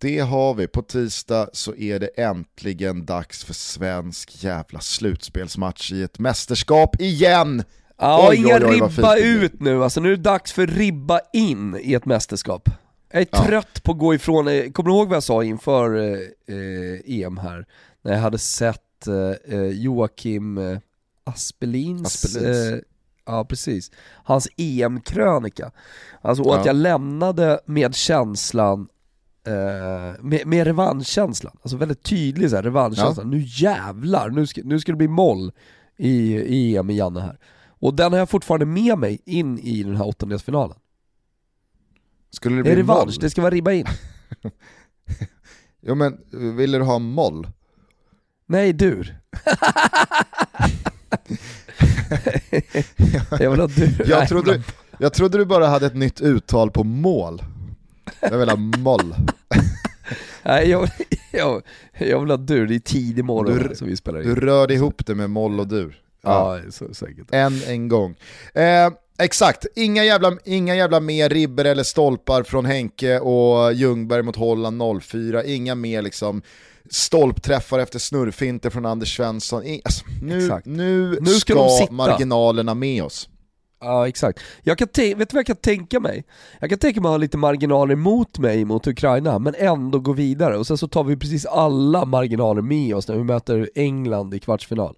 Det 0.00 0.18
har 0.18 0.54
vi. 0.54 0.66
På 0.66 0.82
tisdag 0.82 1.48
så 1.52 1.74
är 1.74 2.00
det 2.00 2.06
äntligen 2.06 3.06
dags 3.06 3.44
för 3.44 3.54
svensk 3.54 4.44
jävla 4.44 4.80
slutspelsmatch 4.80 5.92
i 5.92 6.02
ett 6.02 6.18
mästerskap 6.18 7.00
igen. 7.00 7.62
Ja, 7.98 8.26
Oj, 8.30 8.36
inga 8.36 8.56
oj, 8.56 8.64
oj, 8.64 8.74
ribba 8.80 9.16
ut 9.16 9.60
nu 9.60 9.84
alltså, 9.84 10.00
nu 10.00 10.12
är 10.12 10.16
det 10.16 10.22
dags 10.22 10.52
för 10.52 10.66
ribba 10.66 11.20
in 11.32 11.78
i 11.82 11.94
ett 11.94 12.04
mästerskap. 12.04 12.68
Jag 13.12 13.22
är 13.22 13.26
Ja. 13.32 13.44
trött 13.44 13.82
på 13.82 13.92
att 13.92 13.98
gå 13.98 14.14
ifrån, 14.14 14.48
eh, 14.48 14.70
kommer 14.70 14.90
du 14.90 14.96
ihåg 14.96 15.08
vad 15.08 15.16
jag 15.16 15.22
sa 15.22 15.44
inför 15.44 15.96
eh, 15.96 16.18
eh, 16.56 17.00
EM 17.22 17.36
här? 17.38 17.66
När 18.02 18.12
jag 18.12 18.20
hade 18.20 18.38
sett 18.38 19.06
eh, 19.06 19.54
eh, 19.58 19.66
Joakim 19.66 20.78
Aspelins, 21.24 22.24
Aspelins. 22.24 22.72
Eh, 22.72 22.78
ja 23.26 23.44
precis, 23.44 23.90
hans 24.24 24.48
EM-krönika. 24.56 25.70
Alltså 26.20 26.42
och 26.42 26.54
att 26.54 26.60
Ja. 26.60 26.66
jag 26.66 26.76
lämnade 26.76 27.60
med 27.66 27.94
känslan 27.94 28.88
med, 30.20 30.46
med 30.46 30.66
revanschkänslan, 30.66 31.56
alltså 31.62 31.76
väldigt 31.76 32.02
tydlig 32.02 32.50
så 32.50 32.56
här, 32.56 32.62
revanschkänsla. 32.62 33.24
Nu 33.24 33.42
jävlar, 33.46 34.30
nu 34.30 34.46
ska, 34.46 34.60
nu 34.64 34.80
ska 34.80 34.92
det 34.92 34.96
bli 34.96 35.08
moll 35.08 35.52
i, 35.96 36.34
i 36.36 36.76
EM 36.76 36.90
i 36.90 36.96
Janne 36.96 37.20
här. 37.20 37.38
Och 37.80 37.94
den 37.94 38.12
har 38.12 38.18
jag 38.18 38.30
fortfarande 38.30 38.66
med 38.66 38.98
mig 38.98 39.18
in 39.24 39.58
i 39.58 39.82
den 39.82 39.96
här 39.96 40.06
åttondelsfinalen. 40.06 40.76
Skulle 42.30 42.56
det 42.56 42.62
Det 42.62 42.70
är 42.70 42.74
bli 42.74 42.82
moll? 42.82 42.96
revansch, 42.96 43.16
det 43.20 43.30
ska 43.30 43.42
vara 43.42 43.50
ribba 43.54 43.72
in. 43.72 43.86
Jo 45.80 45.94
men, 45.94 46.18
vill 46.56 46.72
du 46.72 46.80
ha 46.82 46.98
moll? 46.98 47.46
Nej, 48.46 48.72
dur. 48.72 49.18
jag 53.40 53.50
vill 53.50 53.60
ha 53.60 53.66
dur. 53.66 54.04
Jag 54.08 54.28
trodde, 54.28 54.62
jag 54.98 55.12
trodde 55.12 55.38
du 55.38 55.44
bara 55.44 55.66
hade 55.66 55.86
ett 55.86 55.94
nytt 55.96 56.20
uttal 56.20 56.70
på 56.70 56.84
mål. 56.84 57.42
Jag 58.20 58.38
vill 58.38 58.48
ha 58.48 58.56
moll. 58.56 59.14
Nej, 60.44 60.70
jag, 60.70 60.88
jag, 61.32 61.62
jag 61.98 62.20
vill 62.20 62.30
ha 62.30 62.36
dur, 62.36 62.66
det 62.66 62.74
är 62.74 62.78
tidig 62.78 63.24
morgon 63.24 63.68
Du- 63.68 63.74
som 63.76 63.88
vi 63.88 63.96
spelar 63.96 64.22
in. 64.22 64.28
Du 64.28 64.34
rörde 64.34 64.74
ihop 64.74 65.06
det 65.06 65.14
med 65.14 65.30
moll 65.30 65.60
och 65.60 65.68
dur. 65.68 66.02
Ja, 66.22 66.60
så 66.70 66.94
säkert. 66.94 67.26
Än 67.32 67.62
en 67.66 67.88
gång. 67.88 68.14
Eh, 68.54 68.90
exakt, 69.18 69.66
inga 69.76 70.04
jävla, 70.04 70.32
inga 70.44 70.74
jävla 70.74 71.00
mer 71.00 71.28
ribber 71.28 71.64
eller 71.64 71.82
stolpar 71.82 72.42
från 72.42 72.64
Henke 72.64 73.18
och 73.18 73.72
Ljungberg 73.72 74.22
mot 74.22 74.36
Holland 74.36 75.02
04. 75.02 75.44
Inga 75.44 75.74
mer 75.74 76.02
liksom 76.02 76.42
stolpträffar 76.90 77.78
efter 77.78 77.98
snurrfinter 77.98 78.70
från 78.70 78.86
Anders 78.86 79.16
Svensson. 79.16 79.62
Alltså, 79.84 80.04
nu, 80.22 80.38
Exakt. 80.38 80.66
nu, 80.66 81.18
Nu 81.20 81.30
ska 81.30 81.68
ska, 81.68 81.92
marginalerna 81.92 82.74
med 82.74 83.02
oss. 83.02 83.28
Ja 83.80 84.08
exakt. 84.08 84.40
Jag 84.62 84.78
kan 84.78 84.88
vet 84.94 85.18
du 85.18 85.34
vad 85.34 85.38
jag 85.38 85.46
kan 85.46 85.56
tänka 85.56 86.00
mig? 86.00 86.24
Jag 86.60 86.70
kan 86.70 86.78
tänka 86.78 87.00
mig 87.00 87.08
att 87.08 87.12
ha 87.12 87.16
lite 87.16 87.36
marginaler 87.38 87.96
mot 87.96 88.38
mig 88.38 88.64
mot 88.64 88.86
Ukraina, 88.86 89.38
men 89.38 89.54
ändå 89.58 89.98
gå 89.98 90.12
vidare. 90.12 90.56
Och 90.56 90.66
sen 90.66 90.78
så 90.78 90.88
tar 90.88 91.04
vi 91.04 91.16
precis 91.16 91.46
alla 91.46 92.04
marginaler 92.04 92.62
med 92.62 92.96
oss 92.96 93.08
när 93.08 93.16
vi 93.16 93.24
möter 93.24 93.70
England 93.74 94.34
i 94.34 94.38
kvartsfinal. 94.38 94.96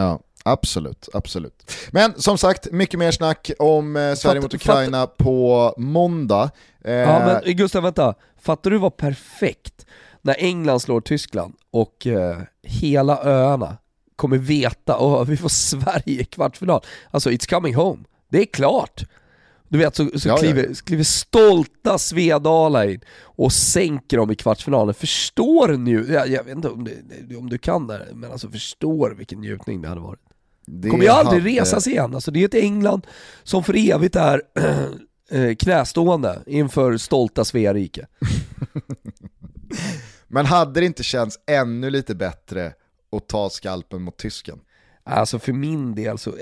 Ja, 0.00 0.20
absolut, 0.44 1.08
absolut. 1.12 1.72
Men 1.90 2.20
som 2.20 2.38
sagt, 2.38 2.70
mycket 2.72 2.98
mer 2.98 3.10
snack 3.10 3.50
om 3.58 3.96
eh, 3.96 4.14
Sverige 4.14 4.40
Fatt- 4.40 4.42
mot 4.42 4.54
Ukraina 4.54 5.06
på 5.06 5.74
måndag. 5.76 6.50
Eh, 6.84 6.92
Ja 6.92 7.40
men 7.44 7.56
Gustav 7.56 7.82
vänta, 7.82 8.14
fattar 8.40 8.70
du 8.70 8.78
vad 8.78 8.96
perfekt 8.96 9.86
när 10.22 10.36
England 10.38 10.80
slår 10.80 11.00
Tyskland 11.00 11.54
och 11.70 12.06
eh, 12.06 12.38
hela 12.62 13.22
öarna 13.24 13.76
kommer 14.16 14.36
veta, 14.38 14.96
och 14.96 15.30
vi 15.30 15.36
får 15.36 15.48
Sverige 15.70 16.20
i 16.20 16.24
kvartsfinal. 16.24 16.80
Alltså 17.10 17.30
it's 17.30 17.50
coming 17.50 17.74
home. 17.74 18.04
Det 18.28 18.38
är 18.40 18.46
klart. 18.46 19.02
Du 19.72 19.78
vet 19.78 19.96
så, 19.96 20.18
så 20.18 20.28
Ja, 20.28 20.32
ja. 20.34 20.36
kliver, 20.36 20.74
kliver 20.74 21.04
stolta 21.04 21.98
Svedala 21.98 22.86
in 22.86 23.00
och 23.22 23.52
sänker 23.52 24.16
dem 24.16 24.30
i 24.30 24.34
kvartsfinalen. 24.34 24.94
Förstår 24.94 25.68
nu, 25.68 26.06
jag, 26.12 26.28
jag 26.28 26.44
vet 26.44 26.56
inte 26.56 26.68
om, 26.68 26.88
det, 27.28 27.36
om 27.36 27.48
du 27.50 27.58
kan 27.58 27.86
det, 27.86 28.08
men 28.14 28.32
alltså 28.32 28.48
förstår 28.50 29.10
vilken 29.10 29.40
njutning 29.40 29.82
det 29.82 29.88
hade 29.88 30.00
varit. 30.00 30.20
Det 30.66 30.88
kommer 30.88 31.04
ju 31.04 31.10
aldrig 31.10 31.42
hade- 31.42 31.60
resa 31.62 31.80
sig 31.80 31.92
igen. 31.92 32.14
Alltså 32.14 32.30
det 32.30 32.40
är 32.40 32.44
ett 32.44 32.54
England 32.54 33.06
som 33.42 33.64
för 33.64 33.90
evigt 33.92 34.16
är 34.16 34.42
eh, 35.30 35.54
knästående 35.54 36.42
inför 36.46 36.96
stolta 36.96 37.44
Svea 37.44 37.74
rike. 37.74 38.06
Men 40.28 40.46
hade 40.46 40.80
det 40.80 40.86
inte 40.86 41.02
känts 41.02 41.38
ännu 41.46 41.90
lite 41.90 42.14
bättre 42.14 42.72
att 43.16 43.28
ta 43.28 43.50
skalpen 43.50 44.02
mot 44.02 44.16
tysken? 44.16 44.58
Alltså 45.10 45.38
för 45.38 45.52
min 45.52 45.94
del 45.94 46.18
så, 46.18 46.32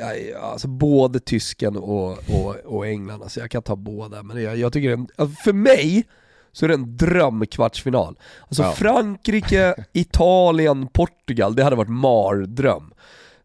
alltså 0.42 0.68
både 0.68 1.20
tysken 1.20 1.76
och, 1.76 2.10
och, 2.10 2.56
och 2.64 2.86
England, 2.86 3.22
alltså 3.22 3.40
jag 3.40 3.50
kan 3.50 3.62
ta 3.62 3.76
båda. 3.76 4.22
Men 4.22 4.42
jag, 4.42 4.56
jag 4.56 4.72
tycker, 4.72 4.90
en- 4.90 5.08
alltså 5.16 5.42
för 5.44 5.52
mig 5.52 6.04
så 6.52 6.64
är 6.64 6.68
det 6.68 6.74
en 6.74 6.96
drömkvartsfinal. 6.96 8.18
Alltså 8.42 8.62
Ja. 8.62 8.72
Frankrike, 8.72 9.74
Italien, 9.92 10.88
Portugal, 10.92 11.54
det 11.54 11.64
hade 11.64 11.76
varit 11.76 11.88
mardröm. 11.90 12.92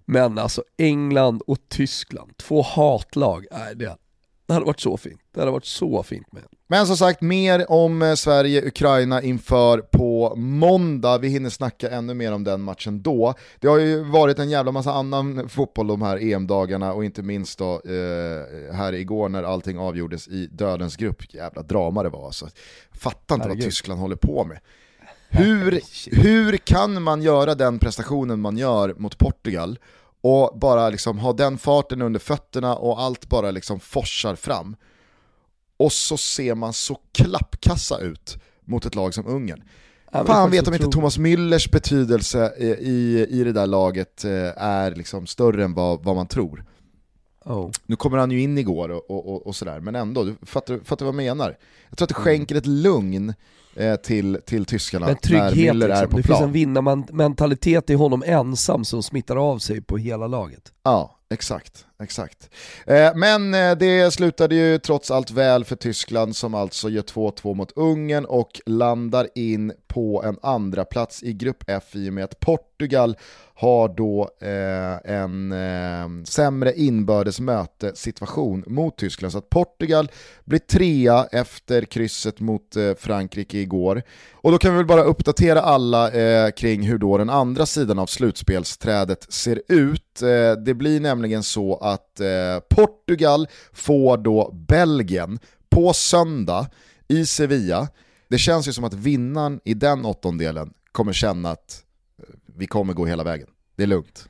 Men 0.06 0.38
alltså 0.38 0.64
England 0.78 1.42
och 1.48 1.58
Tyskland, 1.70 2.38
två 2.38 2.62
hatlag, 2.62 3.46
nej, 3.52 3.76
det, 3.76 3.98
det 4.46 4.54
hade 4.54 4.66
varit 4.66 4.80
så 4.80 4.98
fint. 4.98 5.22
Det 5.34 5.40
hade 5.40 5.52
varit 5.52 5.66
så 5.66 6.04
fint 6.04 6.32
med. 6.32 6.44
Men 6.68 6.88
som 6.88 6.98
sagt, 6.98 7.22
mer 7.22 7.72
om 7.72 8.02
eh, 8.02 8.14
Sverige-Ukraina 8.14 9.22
inför 9.22 9.78
på 9.78 10.34
måndag. 10.36 11.18
Vi 11.18 11.28
hinner 11.28 11.50
snacka 11.50 11.90
ännu 11.90 12.14
mer 12.14 12.32
om 12.34 12.44
den 12.44 12.62
matchen 12.62 13.02
då. 13.02 13.34
Det 13.60 13.68
har 13.68 13.78
ju 13.78 14.04
varit 14.04 14.40
en 14.40 14.50
jävla 14.50 14.72
massa 14.72 14.94
annan 14.94 15.50
fotboll 15.50 15.88
de 15.88 16.02
här 16.02 16.18
EM-dagarna 16.18 16.94
och 16.94 17.06
inte 17.06 17.22
minst 17.22 17.60
då 17.60 17.74
eh, 17.74 18.76
här 18.76 18.94
igår 18.94 19.30
när 19.30 19.44
allting 19.44 19.78
avgjordes 19.78 20.28
i 20.28 20.48
dödens 20.52 20.96
grupp. 20.96 21.34
Jävla 21.34 21.62
drama 21.62 22.04
det 22.04 22.10
var 22.10 22.26
alltså. 22.26 22.48
Fattar 22.92 23.36
inte 23.36 23.48
vad 23.48 23.58
Herregud. 23.58 23.64
Tyskland 23.66 24.00
håller 24.00 24.16
på 24.16 24.44
med. 24.44 24.60
Hur, 25.30 25.82
hur 26.12 26.58
kan 26.58 27.02
man 27.02 27.22
göra 27.22 27.56
den 27.56 27.80
prestationen 27.80 28.40
man 28.40 28.58
gör 28.58 28.94
mot 28.98 29.18
Portugal 29.18 29.80
och 30.24 30.60
bara 30.60 30.90
liksom 30.90 31.20
ha 31.20 31.34
den 31.34 31.58
farten 31.58 32.02
under 32.02 32.20
fötterna 32.20 32.76
och 32.76 33.02
allt 33.02 33.30
bara 33.30 33.52
liksom 33.52 33.80
forsar 33.80 34.36
fram? 34.36 34.76
Och 35.78 35.92
så 35.92 36.18
ser 36.18 36.56
man 36.56 36.74
så 36.74 37.00
klappkassa 37.12 38.00
ut 38.00 38.38
mot 38.66 38.86
ett 38.86 38.96
lag 38.96 39.14
som 39.14 39.28
Ungern. 39.28 39.64
Ja, 40.12 40.26
Fan 40.26 40.52
vet 40.52 40.68
om 40.68 40.74
inte 40.74 40.88
Thomas 40.88 41.18
Müllers 41.18 41.72
betydelse 41.72 42.54
i, 42.58 42.68
i, 42.68 43.28
i 43.30 43.44
det 43.44 43.52
där 43.52 43.68
laget 43.68 44.26
eh, 44.26 44.64
är 44.64 44.96
liksom 44.96 45.28
större 45.28 45.64
än 45.64 45.74
vad, 45.74 46.04
vad 46.04 46.16
man 46.16 46.28
tror. 46.28 46.66
Oh. 47.46 47.72
Nu 47.86 47.96
kommer 47.96 48.18
han 48.18 48.32
ju 48.32 48.42
in 48.42 48.58
igår 48.58 48.90
och, 48.90 49.12
och, 49.12 49.34
och, 49.34 49.48
och 49.48 49.56
sådär, 49.56 49.80
men 49.80 49.96
ändå, 49.96 50.24
du 50.24 50.36
fattar, 50.42 50.80
fattar 50.84 51.06
vad 51.06 51.16
jag 51.16 51.26
menar? 51.26 51.58
Jag 51.90 51.98
tror 51.98 52.06
att 52.06 52.10
det 52.10 52.16
skänker 52.16 52.56
ett 52.56 52.66
lugn 52.66 53.30
eh, 53.30 53.36
till, 53.98 54.40
till 54.46 54.66
tyskarna 54.66 55.06
Men 55.06 55.16
när 55.16 55.20
trygghet 55.50 55.76
Müller 55.76 55.86
är 55.86 55.90
liksom. 55.90 56.10
på 56.10 56.18
Det 56.18 56.24
finns 56.24 56.36
en 56.36 56.38
plan. 56.40 56.52
vinnarmentalitet 56.52 57.90
i 57.90 57.94
honom 57.94 58.24
ensam 58.26 58.86
som 58.86 59.04
smittar 59.04 59.36
av 59.52 59.58
sig 59.60 59.82
på 59.82 59.98
hela 59.98 60.28
laget. 60.28 60.72
Ja, 60.84 61.20
exakt. 61.30 61.86
exakt. 62.04 62.50
Eh, 62.88 63.16
men 63.16 63.54
eh, 63.54 63.72
det 63.72 64.12
slutade 64.14 64.56
ju 64.56 64.78
trots 64.78 65.12
allt 65.12 65.32
väl 65.32 65.66
för 65.66 65.76
Tyskland 65.76 66.36
som 66.36 66.54
alltså 66.54 66.90
gör 66.90 67.02
2-2 67.02 67.54
mot 67.54 67.72
Ungern 67.72 68.26
och 68.26 68.62
landar 68.66 69.28
in 69.36 69.74
på 69.88 70.24
en 70.24 70.38
andra 70.42 70.86
plats 70.86 71.24
i 71.24 71.34
grupp 71.34 71.64
F 71.68 71.84
i 71.96 72.10
och 72.10 72.14
med 72.14 72.24
att 72.24 72.40
Portugal 72.40 73.18
har 73.56 73.90
då 73.90 74.30
eh, 74.42 75.14
en 75.16 75.52
eh, 75.52 76.24
sämre 76.26 76.74
inbördes 76.74 77.40
mötesituation 77.40 78.64
mot 78.68 78.98
Tyskland. 78.98 79.32
Så 79.32 79.38
att 79.38 79.50
Portugal 79.50 80.12
blir 80.46 80.60
trea 80.60 81.28
efter 81.32 81.86
krysset 81.86 82.40
mot 82.40 82.76
eh, 82.76 82.94
Frankrike 82.98 83.58
igår. 83.58 84.04
Och 84.32 84.52
då 84.52 84.58
kan 84.58 84.72
vi 84.72 84.78
väl 84.78 84.86
bara 84.86 85.04
uppdatera 85.04 85.62
alla 85.62 86.12
eh, 86.12 86.52
kring 86.52 86.84
hur 86.84 86.98
då 86.98 87.18
den 87.18 87.30
andra 87.30 87.66
sidan 87.66 88.00
av 88.00 88.06
slutspelsträdet 88.06 89.34
ser 89.34 89.62
ut. 89.68 90.22
Eh, 90.22 90.64
det 90.64 90.74
blir 90.74 91.00
nämligen 91.00 91.23
så 91.44 91.78
att 91.78 92.20
eh, 92.20 92.28
Portugal 92.70 93.48
får 93.74 94.18
då 94.18 94.52
Belgien 94.54 95.40
på 95.70 95.94
söndag 95.94 96.68
i 97.08 97.26
Sevilla. 97.26 97.88
Det 98.30 98.38
känns 98.38 98.68
ju 98.68 98.74
som 98.74 98.84
att 98.84 98.94
vinnaren 98.94 99.60
i 99.66 99.74
den 99.74 100.06
åttondelen 100.06 100.74
kommer 100.92 101.14
känna 101.14 101.52
att 101.52 101.84
eh, 102.20 102.26
vi 102.56 102.68
kommer 102.68 102.94
gå 102.94 103.06
hela 103.06 103.24
vägen. 103.24 103.48
Det 103.76 103.84
är 103.84 103.88
lugnt. 103.88 104.30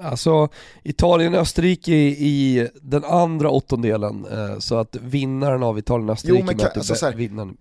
Alltså 0.00 0.48
Italien-Österrike 0.82 1.92
i, 1.92 2.08
i 2.08 2.68
den 2.82 3.04
andra 3.04 3.50
åttondelen, 3.50 4.26
eh, 4.30 4.58
så 4.58 4.76
att 4.76 4.96
vinnaren 4.96 5.62
av 5.62 5.78
Italien-Österrike 5.78 6.44
möter 6.44 6.78
alltså, 6.78 7.10
vinnaren 7.10 7.56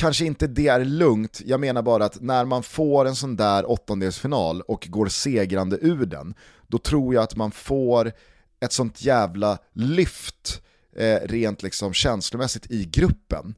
kanske 0.00 0.24
inte 0.24 0.46
det 0.46 0.68
är 0.68 0.84
lugnt, 0.84 1.40
jag 1.44 1.60
menar 1.60 1.82
bara 1.82 2.04
att 2.04 2.20
när 2.20 2.44
man 2.44 2.62
får 2.62 3.04
en 3.04 3.16
sån 3.16 3.36
där 3.36 3.70
åttondelsfinal 3.70 4.60
och 4.60 4.86
går 4.90 5.08
segrande 5.08 5.78
ur 5.80 6.06
den, 6.06 6.34
då 6.68 6.78
tror 6.78 7.14
jag 7.14 7.22
att 7.24 7.36
man 7.36 7.50
får 7.50 8.12
ett 8.60 8.72
sånt 8.72 9.02
jävla 9.02 9.58
lyft 9.72 10.62
eh, 10.96 11.18
rent 11.22 11.62
liksom 11.62 11.92
känslomässigt 11.92 12.70
i 12.70 12.84
gruppen. 12.84 13.54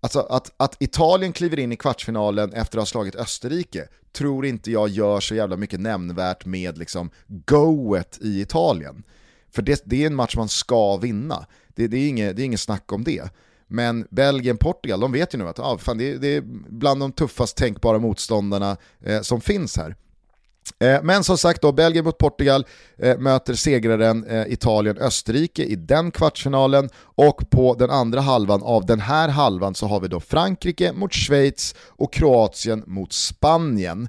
Alltså 0.00 0.20
att, 0.20 0.54
att 0.56 0.82
Italien 0.82 1.32
kliver 1.32 1.58
in 1.58 1.72
i 1.72 1.76
kvartsfinalen 1.76 2.52
efter 2.52 2.78
att 2.78 2.82
ha 2.82 2.86
slagit 2.86 3.16
Österrike 3.16 3.88
tror 4.12 4.46
inte 4.46 4.70
jag 4.70 4.88
gör 4.88 5.20
så 5.20 5.34
jävla 5.34 5.56
mycket 5.56 5.80
nämnvärt 5.80 6.44
med 6.46 6.78
liksom 6.78 7.10
goet 7.26 8.18
i 8.22 8.40
Italien. 8.40 9.02
För 9.50 9.62
det, 9.62 9.82
det 9.84 10.02
är 10.02 10.06
en 10.06 10.14
match 10.14 10.36
man 10.36 10.48
ska 10.48 10.96
vinna. 10.96 11.46
Det, 11.68 11.86
det, 11.86 11.96
är 11.96 12.08
inget, 12.08 12.36
det 12.36 12.42
är 12.42 12.44
inget 12.44 12.60
snack 12.60 12.92
om 12.92 13.04
det. 13.04 13.30
Men 13.68 14.06
Belgien-Portugal, 14.10 15.00
de 15.00 15.12
vet 15.12 15.34
ju 15.34 15.38
nu 15.38 15.48
att 15.48 15.58
ah, 15.58 15.78
fan, 15.78 15.98
det, 15.98 16.18
det 16.18 16.28
är 16.28 16.42
bland 16.68 17.00
de 17.00 17.12
tuffast 17.12 17.56
tänkbara 17.56 17.98
motståndarna 17.98 18.76
eh, 19.00 19.20
som 19.20 19.40
finns 19.40 19.76
här. 19.76 19.96
Eh, 20.78 21.02
Men 21.02 21.24
som 21.24 21.38
sagt 21.38 21.62
då, 21.62 21.72
Belgien 21.72 22.04
mot 22.04 22.18
Portugal 22.18 22.66
eh, 22.98 23.18
möter 23.18 23.54
segraren 23.54 24.24
eh, 24.24 24.52
Italien-Österrike 24.52 25.64
i 25.64 25.76
den 25.76 26.10
kvartsfinalen 26.10 26.88
och 26.98 27.50
på 27.50 27.74
den 27.74 27.90
andra 27.90 28.20
halvan 28.20 28.62
av 28.62 28.86
den 28.86 29.00
här 29.00 29.28
halvan 29.28 29.74
så 29.74 29.86
har 29.86 30.00
vi 30.00 30.08
då 30.08 30.20
Frankrike 30.20 30.92
mot 30.92 31.14
Schweiz 31.14 31.74
och 31.86 32.12
Kroatien 32.12 32.84
mot 32.86 33.12
Spanien. 33.12 34.08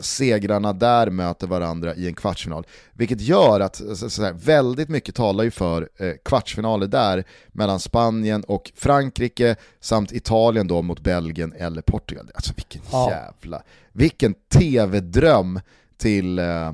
Segrarna 0.00 0.72
där 0.72 1.10
möter 1.10 1.46
varandra 1.46 1.94
i 1.94 2.06
en 2.06 2.14
kvartsfinal. 2.14 2.66
Vilket 2.92 3.20
gör 3.20 3.60
att 3.60 3.80
här, 3.80 4.32
väldigt 4.32 4.88
mycket 4.88 5.14
talar 5.14 5.44
ju 5.44 5.50
för 5.50 5.88
kvartsfinaler 6.24 6.86
där 6.86 7.24
mellan 7.48 7.80
Spanien 7.80 8.44
och 8.44 8.72
Frankrike 8.74 9.56
samt 9.80 10.12
Italien 10.12 10.68
då 10.68 10.82
mot 10.82 11.00
Belgien 11.00 11.52
eller 11.52 11.82
Portugal. 11.82 12.30
Alltså 12.34 12.52
vilken 12.56 12.82
jävla, 12.92 13.62
vilken 13.92 14.34
tv-dröm 14.34 15.60
till 15.98 16.38
eh, 16.38 16.72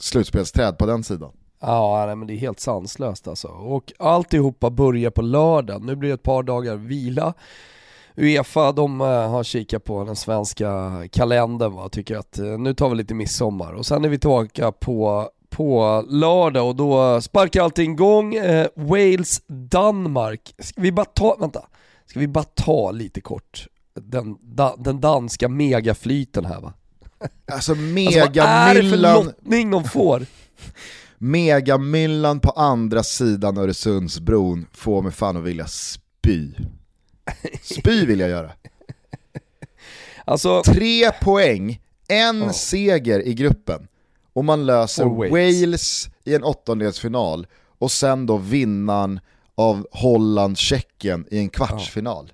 slutspelsträd 0.00 0.78
på 0.78 0.86
den 0.86 1.04
sidan. 1.04 1.32
Ja, 1.60 2.04
nej, 2.06 2.16
men 2.16 2.28
det 2.28 2.34
är 2.34 2.38
helt 2.38 2.60
sanslöst 2.60 3.28
alltså. 3.28 3.48
Och 3.48 3.92
alltihopa 3.98 4.70
börjar 4.70 5.10
på 5.10 5.22
lördag. 5.22 5.82
Nu 5.82 5.96
blir 5.96 6.08
det 6.08 6.14
ett 6.14 6.22
par 6.22 6.42
dagar 6.42 6.76
vila. 6.76 7.34
Uefa 8.16 8.72
de 8.72 9.00
eh, 9.00 9.06
har 9.06 9.44
kikat 9.44 9.84
på 9.84 10.04
den 10.04 10.16
svenska 10.16 10.90
kalendern 11.12 11.72
va, 11.74 11.88
tycker 11.88 12.16
att 12.16 12.38
eh, 12.38 12.58
nu 12.58 12.74
tar 12.74 12.88
vi 12.88 12.96
lite 12.96 13.14
midsommar 13.14 13.72
och 13.72 13.86
sen 13.86 14.04
är 14.04 14.08
vi 14.08 14.18
tillbaka 14.18 14.72
på, 14.72 15.28
på 15.50 16.04
lördag 16.08 16.68
och 16.68 16.76
då 16.76 17.20
sparkar 17.20 17.62
allting 17.62 17.92
igång. 17.92 18.34
Eh, 18.34 18.66
Wales-Danmark. 18.74 20.54
Ska 20.58 20.80
vi 20.80 20.92
bara 20.92 21.06
ta, 21.06 21.36
vänta, 21.40 21.66
ska 22.06 22.20
vi 22.20 22.28
bara 22.28 22.44
ta 22.44 22.90
lite 22.90 23.20
kort 23.20 23.66
den, 23.94 24.36
da, 24.40 24.76
den 24.78 25.00
danska 25.00 25.48
megaflyten 25.48 26.44
här 26.44 26.60
va? 26.60 26.72
Alltså 27.52 27.72
Alltså, 27.72 27.74
vad 27.74 28.04
är 28.04 28.74
det 28.74 28.80
för 28.80 28.82
megamyllan, 28.82 29.24
lottning 29.24 29.70
de 29.70 29.84
får? 29.84 30.26
megamyllan 31.18 32.40
på 32.40 32.50
andra 32.50 33.02
sidan 33.02 33.58
Öresundsbron 33.58 34.66
får 34.72 35.02
mig 35.02 35.12
fan 35.12 35.36
att 35.36 35.42
vilja 35.44 35.66
spy. 35.66 36.52
Spy 37.62 38.06
vill 38.06 38.20
jag 38.20 38.30
göra. 38.30 38.50
Alltså, 40.24 40.62
Tre 40.62 41.12
poäng, 41.12 41.80
en 42.08 42.42
Ja. 42.42 42.52
seger 42.52 43.26
i 43.26 43.34
gruppen 43.34 43.88
och 44.32 44.44
man 44.44 44.66
löser 44.66 45.06
Och 45.06 45.16
Wales. 45.30 46.08
I 46.24 46.34
en 46.34 46.44
åttondelsfinal 46.44 47.46
och 47.78 47.90
sen 47.90 48.26
då 48.26 48.36
vinnaren 48.36 49.20
av 49.54 49.86
Holland-Tjeckien 49.90 51.26
i 51.30 51.38
en 51.38 51.48
kvartsfinal. 51.48 52.32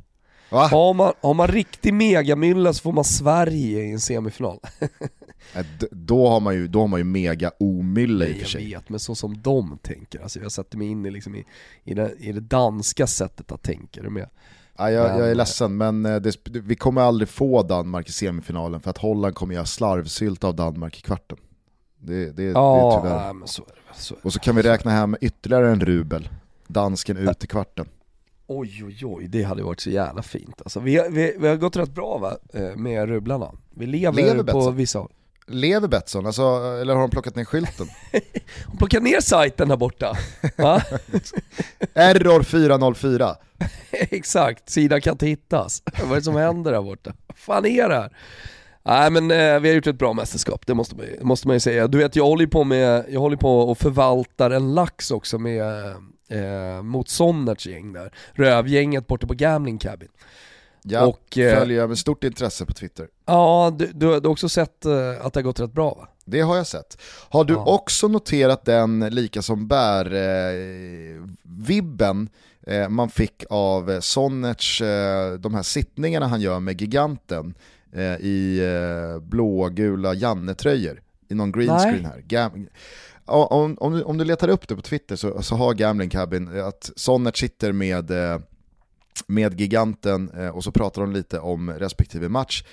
Va? 0.51 0.67
Har 0.67 0.95
man, 0.95 1.13
har 1.21 1.35
man 1.35 1.49
riktig 1.49 1.95
megamylla 1.95 2.73
så 2.73 2.83
får 2.83 2.93
man 2.93 3.05
Sverige 3.05 3.83
i 3.83 3.91
en 3.93 4.01
semifinal. 4.01 4.59
D- 5.81 5.87
Då 5.91 6.29
har 6.29 6.41
man 6.41 6.55
ju, 6.55 6.69
då 6.69 6.81
har 6.81 6.87
man 6.87 7.01
ju 7.01 7.05
mega 7.05 7.51
omylla 7.61 8.27
i 8.27 8.31
och 8.33 8.35
för 8.35 8.41
jag 8.43 8.49
sig. 8.51 8.71
vet, 8.75 8.89
men 8.89 9.01
så 9.01 9.15
som 9.15 9.43
de 9.43 9.79
tänker. 9.83 10.23
Alltså 10.23 10.41
jag 10.41 10.53
sätter 10.53 10.79
mig 10.79 10.87
in 10.89 11.07
i, 11.07 11.11
liksom 11.11 11.35
i, 11.35 11.45
i, 11.85 11.95
det, 11.95 12.13
i 12.19 12.33
det 12.33 12.41
danska 12.41 13.07
sättet 13.07 13.53
att 13.53 13.63
tänka. 13.63 14.03
Med? 14.03 14.29
Ja, 14.79 14.91
jag, 14.91 15.07
jag 15.11 15.17
är 15.21 15.27
Men- 15.29 15.37
ledsen, 15.37 15.77
men 15.77 16.07
eh, 16.07 16.17
det, 16.17 16.37
vi 16.45 16.75
kommer 16.77 17.01
aldrig 17.03 17.29
få 17.29 17.63
Danmark 17.63 18.09
i 18.09 18.13
semifinalen 18.13 18.81
för 18.81 18.91
att 18.91 18.99
Holland 18.99 19.35
kommer 19.35 19.55
göra 19.55 19.67
slarvsylt 19.67 20.45
av 20.45 20.57
Danmark 20.57 20.99
i 20.99 21.01
kvarten. 21.03 21.39
Det, 21.99 22.25
det, 22.25 22.33
det 22.33 22.43
är 22.43 22.51
Ja, 22.53 23.01
tyvärr. 23.03 23.25
nej, 23.25 23.35
men 23.35 23.49
så 23.49 23.63
är 23.63 23.67
det. 23.67 24.01
Så 24.01 24.15
är. 24.15 24.19
Och 24.27 24.33
så 24.33 24.39
kan 24.39 24.57
vi 24.57 24.63
räkna 24.63 24.91
hem 24.91 25.17
ytterligare 25.21 25.71
en 25.71 25.81
rubel. 25.81 26.29
Dansken 26.67 27.17
ut 27.17 27.45
i 27.45 27.47
kvarten. 27.47 27.87
Oj 28.53 28.85
oj 28.85 29.05
oj, 29.07 29.27
det 29.29 29.43
hade 29.43 29.63
varit 29.63 29.81
så 29.81 29.91
jävla 29.91 30.23
fint 30.23 30.61
alltså. 30.63 30.81
vi, 30.81 30.97
har- 30.97 31.09
vi, 31.09 31.37
vi 31.39 31.49
har 31.49 31.57
gått 31.57 31.77
rätt 31.77 31.91
bra 31.95 32.19
va, 32.19 32.37
eh, 32.61 32.77
med 32.77 33.09
rubblarna. 33.09 33.51
Vi 33.77 33.87
lever, 33.87 34.17
Lever 34.23 34.37
på 34.39 34.43
Betsson? 34.45 34.77
vissa 34.77 34.99
håll. 34.99 35.13
Lever 35.47 35.89
Betsson, 35.89 36.27
alltså, 36.27 36.43
eller 36.81 36.95
har 36.95 37.01
de 37.01 37.11
plockat 37.11 37.37
ner 37.37 37.45
skylten? 37.45 37.87
Hon 38.67 38.77
plockar 38.79 39.01
ner 39.01 39.21
sajten 39.21 39.69
där 39.69 39.77
borta. 39.77 40.17
Error 41.95 42.43
404. 42.43 43.37
Exakt, 43.91 44.71
sidan 44.71 45.01
kan 45.01 45.13
inte 45.13 45.27
hittas. 45.27 45.83
Vad 46.03 46.11
är 46.13 46.17
det 46.17 46.23
som 46.23 46.37
händer 46.37 46.73
där 46.73 46.83
borta? 46.83 47.13
Vad 47.27 47.37
fan 47.37 47.67
är 47.67 47.89
det 47.89 47.95
här? 47.95 48.13
Nej 48.83 49.11
men 49.11 49.31
eh, 49.31 49.61
vi 49.61 49.69
har 49.69 49.75
gjort 49.77 49.87
ett 49.87 49.99
bra 49.99 50.13
mästerskap, 50.13 50.67
det 50.67 50.75
måste 50.75 50.97
man, 50.97 51.07
måste 51.23 51.47
man 51.47 51.57
ju 51.57 51.61
säga. 51.61 51.87
Du 51.89 51.99
vet 51.99 52.17
jag 52.17 52.25
håller 52.25 52.47
på 52.47 52.65
med, 52.65 53.05
jag 53.09 53.21
håller 53.21 53.37
på 53.37 53.59
och 53.61 53.79
förvaltar 53.79 54.51
en 54.51 54.75
lax 54.75 55.11
också 55.11 55.39
med, 55.39 55.63
eh, 56.31 56.83
mot 56.83 57.09
Sonnerts 57.09 57.66
gäng 57.66 57.93
där. 57.93 58.12
Rövgänget 58.33 59.07
borta 59.07 59.26
på 59.26 59.35
Gambling 59.35 59.78
Cabin. 59.78 60.09
Ja, 60.83 61.07
Och, 61.07 61.39
eh, 61.39 61.59
följer 61.59 61.78
jag 61.78 61.89
med 61.89 61.99
stort 61.99 62.24
intresse 62.24 62.66
på 62.66 62.72
Twitter. 62.72 63.09
Ja, 63.26 63.74
du, 63.78 63.87
du, 63.87 63.93
du 63.93 64.07
har 64.07 64.26
också 64.26 64.49
sett 64.49 64.85
eh, 64.85 65.26
att 65.26 65.33
det 65.33 65.39
har 65.41 65.43
gått 65.43 65.61
rätt 65.61 65.72
bra 65.72 65.95
va? 65.95 66.09
Det 66.24 66.41
har 66.41 66.57
jag 66.57 66.66
sett. 66.66 66.99
Har 67.28 67.45
du 67.45 67.55
Ja. 67.55 67.64
också 67.74 68.09
noterat 68.09 68.64
den 68.64 69.01
lika 69.01 69.43
som 69.43 69.68
bär-vibben 69.68 72.28
eh, 72.66 72.89
man 72.89 73.11
fick 73.11 73.45
av 73.51 73.91
eh, 73.91 74.01
Sonnerts, 74.01 74.81
eh, 74.83 75.33
de 75.33 75.55
här 75.55 75.62
sittningarna 75.62 76.26
han 76.26 76.41
gör 76.41 76.61
med 76.61 76.81
giganten 76.81 77.55
eh, 77.93 78.03
i 78.16 78.59
eh, 78.61 79.20
blågula 79.22 80.14
Janne-tröjor 80.14 81.01
i 81.28 81.35
någon 81.35 81.53
green 81.53 81.78
screen 81.78 82.05
här. 82.05 82.22
Gam- 82.28 82.66
om, 83.31 83.76
om, 83.81 83.93
du, 83.93 84.03
om 84.03 84.18
du 84.18 84.24
letar 84.24 84.49
upp 84.49 84.68
det 84.68 84.76
på 84.76 84.83
Twitter 84.83 85.16
så, 85.16 85.43
så 85.43 85.55
har 85.55 85.74
Gambling 85.74 86.11
Cabin 86.11 86.57
eh, 86.57 86.66
att 86.66 86.91
Sonnet 86.97 87.37
sitter 87.37 87.72
med, 87.72 88.11
eh, 88.11 88.41
med 89.26 89.61
giganten 89.61 90.31
eh, 90.31 90.49
och 90.49 90.64
så 90.64 90.72
pratar 90.72 91.03
de 91.03 91.12
lite 91.12 91.39
om 91.39 91.70
respektive 91.70 92.28
match. 92.28 92.64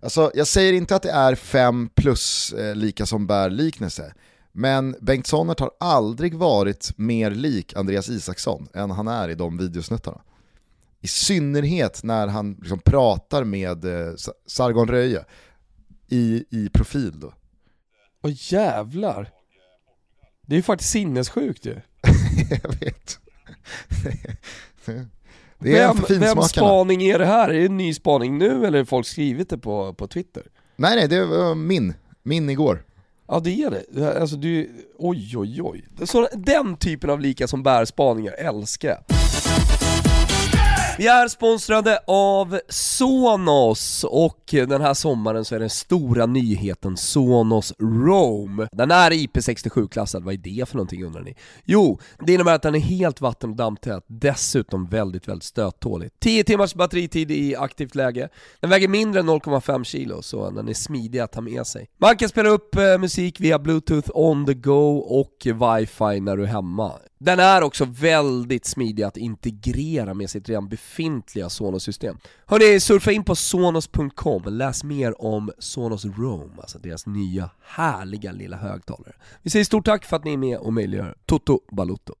Alltså, 0.00 0.30
jag 0.34 0.46
säger 0.46 0.72
inte 0.72 0.96
att 0.96 1.02
det 1.02 1.10
är 1.10 1.34
fem 1.34 1.88
plus 1.94 2.52
eh, 2.52 2.74
lika 2.74 3.06
som 3.06 3.26
bär 3.26 3.50
liknelse, 3.50 4.14
men 4.52 4.96
Bengt 5.00 5.26
Sonnert 5.26 5.60
har 5.60 5.70
aldrig 5.80 6.34
varit 6.34 6.92
mer 6.96 7.30
lik 7.30 7.76
Andreas 7.76 8.08
Isaksson 8.08 8.68
än 8.74 8.90
han 8.90 9.08
är 9.08 9.28
i 9.28 9.34
de 9.34 9.58
videosnuttarna. 9.58 10.20
I 11.00 11.08
synnerhet 11.08 12.04
när 12.04 12.26
han 12.26 12.56
liksom 12.60 12.78
pratar 12.78 13.44
med 13.44 13.84
eh, 13.84 14.14
Sargon 14.46 14.88
Röje 14.88 15.24
i, 16.08 16.44
i 16.50 16.68
profil 16.68 17.20
då. 17.20 17.32
Åh 18.22 18.30
jävlar! 18.34 19.41
Det 20.46 20.54
är 20.54 20.56
ju 20.56 20.62
faktiskt 20.62 20.90
sinnessjukt 20.90 21.66
ju. 21.66 21.76
jag 22.50 22.80
vet. 22.80 23.18
Det 25.58 25.78
är 25.78 25.94
Vem, 26.08 26.20
vem 26.20 26.42
spaning 26.42 27.02
är 27.02 27.18
det 27.18 27.26
här? 27.26 27.48
Är 27.48 27.60
det 27.60 27.66
en 27.66 27.76
ny 27.76 27.94
spaning 27.94 28.38
nu 28.38 28.66
eller 28.66 28.78
har 28.78 28.84
folk 28.84 29.06
skrivit 29.06 29.48
det 29.48 29.58
på, 29.58 29.94
på 29.94 30.06
Twitter? 30.06 30.42
Nej 30.76 30.96
nej, 30.96 31.08
det 31.08 31.24
var 31.24 31.54
min. 31.54 31.94
Min 32.22 32.50
igår. 32.50 32.84
Ja 33.28 33.40
det 33.40 33.62
är 33.62 33.70
det. 33.70 34.20
Alltså 34.20 34.36
du, 34.36 34.70
oj 34.98 35.36
oj 35.36 35.62
oj. 35.62 35.84
Så, 36.04 36.28
den 36.34 36.76
typen 36.76 37.10
av 37.10 37.20
lika 37.20 37.48
som 37.48 37.62
bär 37.62 37.84
spaningar 37.84 38.32
älskar 38.32 38.88
jag. 38.88 38.98
Vi 41.02 41.08
är 41.08 41.28
sponsrade 41.28 41.98
av 42.06 42.60
Sonos 42.68 44.04
och 44.04 44.40
den 44.50 44.80
här 44.80 44.94
sommaren 44.94 45.44
så 45.44 45.54
är 45.54 45.58
den 45.58 45.70
stora 45.70 46.26
nyheten 46.26 46.96
Sonos 46.96 47.74
Roam. 47.78 48.66
Den 48.72 48.90
är 48.90 49.10
IP67-klassad, 49.10 50.24
vad 50.24 50.34
är 50.34 50.38
det 50.38 50.68
för 50.68 50.76
någonting 50.76 51.04
undrar 51.04 51.22
ni? 51.22 51.34
Jo, 51.64 51.98
det 52.26 52.34
innebär 52.34 52.54
att 52.54 52.62
den 52.62 52.74
är 52.74 52.78
helt 52.78 53.20
vatten 53.20 53.50
och 53.50 53.56
dammtät, 53.56 54.04
dessutom 54.06 54.86
väldigt, 54.86 55.28
väldigt 55.28 55.44
stöttålig. 55.44 56.10
10 56.20 56.44
timmars 56.44 56.74
batteritid 56.74 57.30
i 57.30 57.56
aktivt 57.56 57.94
läge. 57.94 58.28
Den 58.60 58.70
väger 58.70 58.88
mindre 58.88 59.20
än 59.20 59.30
0,5 59.30 59.84
kilo 59.84 60.22
så 60.22 60.50
den 60.50 60.68
är 60.68 60.74
smidig 60.74 61.18
att 61.18 61.32
ta 61.32 61.40
med 61.40 61.66
sig. 61.66 61.88
Man 61.98 62.16
kan 62.16 62.28
spela 62.28 62.48
upp 62.48 62.76
eh, 62.76 62.98
musik 62.98 63.40
via 63.40 63.58
bluetooth 63.58 64.10
on 64.14 64.46
the 64.46 64.54
go 64.54 64.96
och 64.98 65.36
wifi 65.44 66.20
när 66.20 66.36
du 66.36 66.42
är 66.42 66.46
hemma. 66.46 66.92
Den 67.18 67.40
är 67.40 67.62
också 67.62 67.84
väldigt 67.84 68.64
smidig 68.64 69.02
att 69.02 69.16
integrera 69.16 70.14
med 70.14 70.30
sitt 70.30 70.48
redan 70.48 70.68
befintliga 70.68 70.91
befintliga 70.92 71.48
Sonos-system. 71.50 72.16
Hörni, 72.46 72.80
surfa 72.80 73.12
in 73.12 73.24
på 73.24 73.36
sonos.com 73.36 74.42
och 74.44 74.52
läs 74.52 74.84
mer 74.84 75.22
om 75.22 75.50
Sonos 75.58 76.04
Roam, 76.04 76.50
alltså 76.60 76.78
deras 76.78 77.06
nya 77.06 77.50
härliga 77.62 78.32
lilla 78.32 78.56
högtalare. 78.56 79.12
Vi 79.42 79.50
säger 79.50 79.64
stort 79.64 79.84
tack 79.84 80.04
för 80.04 80.16
att 80.16 80.24
ni 80.24 80.32
är 80.32 80.36
med 80.36 80.58
och 80.58 80.72
möjliggör 80.72 81.14
Toto 81.26 81.60
Balutto. 81.70 82.14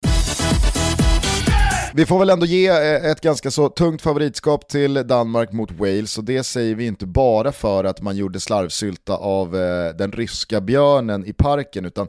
Vi 1.94 2.06
får 2.06 2.18
väl 2.18 2.30
ändå 2.30 2.46
ge 2.46 2.68
eh, 2.68 3.10
ett 3.10 3.20
ganska 3.20 3.50
så 3.50 3.68
tungt 3.68 4.02
favoritskap 4.02 4.68
till 4.68 4.94
Danmark 4.94 5.52
mot 5.52 5.70
Wales 5.70 6.18
och 6.18 6.24
det 6.24 6.44
säger 6.44 6.74
vi 6.74 6.86
inte 6.86 7.06
bara 7.06 7.52
för 7.52 7.84
att 7.84 8.02
man 8.02 8.16
gjorde 8.16 8.40
slarvsylta 8.40 9.16
av 9.16 9.56
eh, 9.56 9.96
den 9.96 10.12
ryska 10.12 10.60
björnen 10.60 11.26
i 11.26 11.32
parken 11.32 11.84
utan 11.84 12.08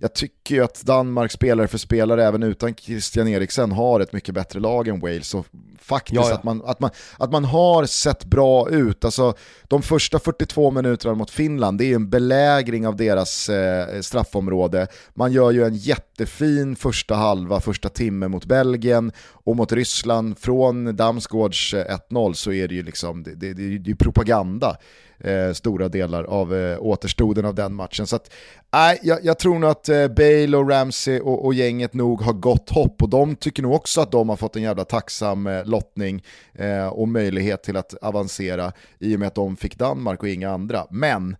jag 0.00 0.14
tycker 0.14 0.54
ju 0.54 0.64
att 0.64 0.82
Danmark 0.82 1.32
spelare 1.32 1.68
för 1.68 1.78
spelare 1.78 2.24
även 2.24 2.42
utan 2.42 2.74
Christian 2.74 3.28
Eriksen 3.28 3.72
har 3.72 4.00
ett 4.00 4.12
mycket 4.12 4.34
bättre 4.34 4.60
lag 4.60 4.88
än 4.88 5.00
Wales 5.00 5.34
och 5.34 5.46
faktiskt 5.78 6.14
Ja, 6.14 6.28
ja. 6.28 6.34
Att, 6.34 6.44
man, 6.44 6.62
att, 6.64 6.80
man, 6.80 6.90
att 7.18 7.32
man 7.32 7.44
har 7.44 7.86
sett 7.86 8.24
bra 8.24 8.70
ut. 8.70 9.04
Alltså, 9.04 9.34
de 9.64 9.82
första 9.82 10.18
42 10.18 10.70
minuterna 10.70 11.14
mot 11.14 11.30
Finland, 11.30 11.78
det 11.78 11.84
är 11.84 11.86
ju 11.86 11.94
en 11.94 12.10
belägring 12.10 12.86
av 12.86 12.96
deras 12.96 13.48
eh, 13.48 14.00
straffområde. 14.00 14.86
Man 15.14 15.32
gör 15.32 15.50
ju 15.50 15.64
en 15.64 15.74
jättefin 15.74 16.76
första 16.76 17.14
halva, 17.14 17.60
första 17.60 17.88
timme 17.88 18.28
mot 18.28 18.44
Belgien 18.44 19.12
och 19.32 19.56
mot 19.56 19.72
Ryssland 19.72 20.38
från 20.38 20.96
Damsgårds 20.96 21.74
eh, 21.74 21.96
1-0 22.10 22.32
så 22.32 22.52
är 22.52 22.68
det 22.68 22.74
ju 22.74 22.82
liksom, 22.82 23.22
det, 23.22 23.34
det, 23.34 23.78
det 23.78 23.90
är 23.90 23.94
propaganda. 23.94 24.76
Eh, 25.24 25.52
stora 25.52 25.88
delar 25.88 26.24
av 26.24 26.54
eh, 26.54 26.78
återstoden 26.80 27.44
av 27.44 27.54
den 27.54 27.74
matchen. 27.74 28.06
Så 28.06 28.16
att, 28.16 28.32
nej, 28.72 28.98
jag, 29.02 29.24
jag 29.24 29.38
tror 29.38 29.58
nog 29.58 29.70
att 29.70 29.88
eh, 29.88 30.08
Bale 30.08 30.56
och 30.56 30.70
Ramsey 30.70 31.20
och, 31.20 31.44
och 31.44 31.54
gänget 31.54 31.94
nog 31.94 32.22
har 32.22 32.32
gott 32.32 32.70
hopp 32.70 33.02
och 33.02 33.08
de 33.08 33.36
tycker 33.36 33.62
nog 33.62 33.74
också 33.74 34.00
att 34.00 34.12
de 34.12 34.28
har 34.28 34.36
fått 34.36 34.56
en 34.56 34.62
jävla 34.62 34.84
tacksam 34.84 35.46
eh, 35.46 35.64
lottning 35.64 36.22
eh, 36.54 36.86
och 36.86 37.08
möjlighet 37.08 37.62
till 37.62 37.76
att 37.76 37.94
avancera 37.94 38.72
i 38.98 39.16
och 39.16 39.20
med 39.20 39.26
att 39.26 39.34
de 39.34 39.56
fick 39.56 39.78
Danmark 39.78 40.22
och 40.22 40.28
inga 40.28 40.50
andra. 40.50 40.86
Men 40.90 41.36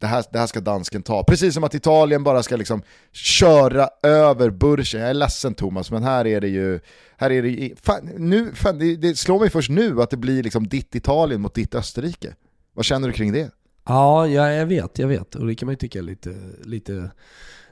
det 0.00 0.06
här, 0.06 0.24
det 0.32 0.38
här 0.38 0.46
ska 0.46 0.60
dansken 0.60 1.02
ta. 1.02 1.24
Precis 1.24 1.54
som 1.54 1.64
att 1.64 1.74
Italien 1.74 2.24
bara 2.24 2.42
ska 2.42 2.56
liksom 2.56 2.82
köra 3.12 3.88
över 4.02 4.50
Burschen. 4.50 5.00
Jag 5.00 5.10
är 5.10 5.14
ledsen 5.14 5.54
Thomas, 5.54 5.90
men 5.90 6.02
här 6.02 6.26
är 6.26 6.40
det 6.40 6.48
ju... 6.48 6.80
Här 7.16 7.30
är 7.30 7.42
det, 7.42 7.72
fan, 7.82 8.10
nu, 8.16 8.54
fan, 8.54 8.78
det, 8.78 8.96
det 8.96 9.18
slår 9.18 9.40
mig 9.40 9.50
först 9.50 9.70
nu 9.70 10.02
att 10.02 10.10
det 10.10 10.16
blir 10.16 10.42
liksom 10.42 10.68
ditt 10.68 10.94
Italien 10.94 11.40
mot 11.40 11.54
ditt 11.54 11.74
Österrike. 11.74 12.34
Vad 12.78 12.84
känner 12.84 13.08
du 13.08 13.14
kring 13.14 13.32
det? 13.32 13.50
Ja, 13.86 14.26
ja, 14.26 14.50
jag 14.52 14.66
vet, 14.66 14.98
jag 14.98 15.08
vet. 15.08 15.34
Och 15.34 15.46
det 15.46 15.54
kan 15.54 15.66
man 15.66 15.72
ju 15.72 15.76
tycka 15.76 15.98
är 15.98 16.02
lite, 16.02 16.34
lite, 16.64 17.10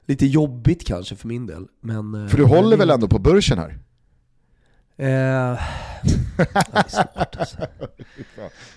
lite 0.07 0.27
jobbigt 0.27 0.87
kanske 0.87 1.17
för 1.17 1.29
min 1.29 1.47
del. 1.47 1.67
Men, 1.81 2.15
eh, 2.15 2.29
För 2.29 2.37
du 2.39 2.45
håller 2.45 2.71
det- 2.71 2.77
väl 2.77 2.91
ändå 2.91 3.09
på 3.09 3.19
Burschen 3.19 3.59
här? 3.59 3.69
Eh, 4.97 5.07
det 6.37 6.47
är 6.73 6.89
svårt 6.89 7.37
alltså. 7.37 7.57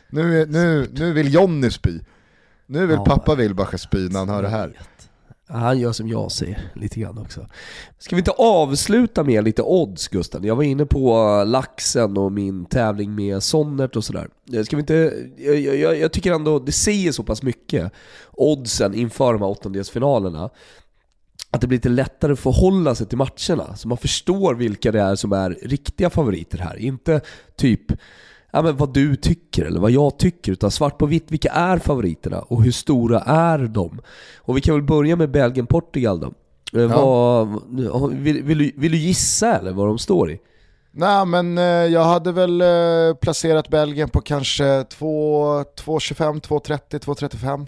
Nu, 0.09 0.41
är- 0.41 0.45
nu, 0.45 0.89
nu 0.93 1.13
vill 1.13 1.34
Jonny 1.34 1.69
spy. 1.71 1.99
Nu 2.65 2.86
vill 2.86 2.97
Ja, 2.97 3.05
pappa 3.05 3.36
Wilbacher 3.36 3.77
spy 3.77 4.09
när 4.09 4.19
han 4.19 4.30
hör 4.30 4.41
det 4.43 4.49
här. 4.49 4.80
Han 5.51 5.79
gör 5.79 5.91
som 5.91 6.07
jag 6.07 6.31
säger, 6.31 6.71
lite 6.75 6.99
grann 6.99 7.17
också. 7.17 7.47
Ska 7.99 8.15
vi 8.15 8.19
inte 8.19 8.31
avsluta 8.31 9.23
med 9.23 9.43
lite 9.43 9.61
odds 9.61 10.07
Gusten? 10.07 10.43
Jag 10.43 10.55
var 10.55 10.63
inne 10.63 10.85
på 10.85 11.13
eh, 11.41 11.47
laxen 11.47 12.17
och 12.17 12.31
min 12.31 12.65
tävling 12.65 13.15
med 13.15 13.43
Sonnert 13.43 13.95
och 13.95 14.03
sådär. 14.03 14.29
Eh, 14.53 14.63
ska 14.63 14.75
vi 14.75 14.79
inte, 14.79 15.13
jag, 15.37 15.59
jag, 15.59 15.99
jag 15.99 16.11
tycker 16.11 16.33
ändå 16.33 16.59
det 16.59 16.71
säger 16.71 17.11
så 17.11 17.23
pass 17.23 17.43
mycket, 17.43 17.91
oddsen 18.31 18.93
inför 18.93 19.33
de 19.33 19.41
här 19.41 19.49
åttondelsfinalerna, 19.49 20.49
att 21.51 21.61
det 21.61 21.67
blir 21.67 21.77
lite 21.77 21.89
lättare 21.89 22.33
att 22.33 22.39
förhålla 22.39 22.95
sig 22.95 23.07
till 23.07 23.17
matcherna. 23.17 23.75
Så 23.75 23.87
man 23.87 23.97
förstår 23.97 24.55
vilka 24.55 24.91
det 24.91 25.01
är 25.01 25.15
som 25.15 25.31
är 25.31 25.49
riktiga 25.49 26.09
favoriter 26.09 26.57
här. 26.57 26.77
Inte 26.77 27.21
typ 27.55 27.91
ja, 28.51 28.61
men 28.61 28.77
vad 28.77 28.93
du 28.93 29.15
tycker 29.15 29.65
eller 29.65 29.79
vad 29.79 29.91
jag 29.91 30.19
tycker, 30.19 30.51
utan 30.51 30.71
svart 30.71 30.97
på 30.97 31.05
vitt, 31.05 31.31
vilka 31.31 31.51
är 31.51 31.77
favoriterna 31.77 32.39
och 32.39 32.63
hur 32.63 32.71
stora 32.71 33.19
är 33.19 33.59
de? 33.59 34.01
Och 34.37 34.57
vi 34.57 34.61
kan 34.61 34.75
väl 34.75 34.83
börja 34.83 35.15
med 35.15 35.31
Belgien-Portugal 35.31 36.19
då. 36.19 36.33
Eh, 36.79 36.87
Vad, 36.87 38.13
vill, 38.13 38.43
vill, 38.43 38.57
du, 38.57 38.71
vill 38.75 38.91
du 38.91 38.97
gissa 38.97 39.57
eller 39.57 39.71
vad 39.71 39.87
de 39.87 39.99
står 39.99 40.31
i? 40.31 40.39
Nej 40.91 41.25
men 41.25 41.57
eh, 41.57 41.63
jag 41.63 42.03
hade 42.03 42.31
väl 42.31 42.61
eh, 42.61 43.15
placerat 43.21 43.69
Belgien 43.69 44.09
på 44.09 44.21
kanske 44.21 44.83
2 44.83 45.61
2.25, 45.63 46.41
2.30, 46.41 46.99
2.35. 46.99 47.67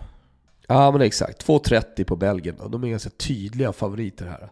Ja 0.67 0.91
men 0.91 1.01
exakt, 1.01 1.47
2.30 1.47 2.03
på 2.03 2.15
Belgien 2.15 2.55
då. 2.59 2.67
De 2.67 2.83
är 2.83 2.87
ganska 2.87 3.09
tydliga 3.09 3.73
favoriter 3.73 4.25
här. 4.25 4.51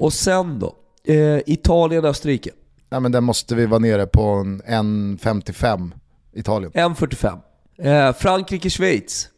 Och 0.00 0.12
sen 0.12 0.58
då, 0.58 0.74
eh, 1.12 1.40
Italien-Österrike. 1.46 2.50
Nej 2.88 3.00
men 3.00 3.12
den 3.12 3.24
måste 3.24 3.54
vi 3.54 3.66
vara 3.66 3.78
nere 3.78 4.06
på 4.06 4.22
en 4.22 4.62
1.55 4.62 5.92
Italien. 6.32 6.72
1.45. 6.72 7.38
Eh, 7.78 8.12
Frankrike-Schweiz. 8.12 9.28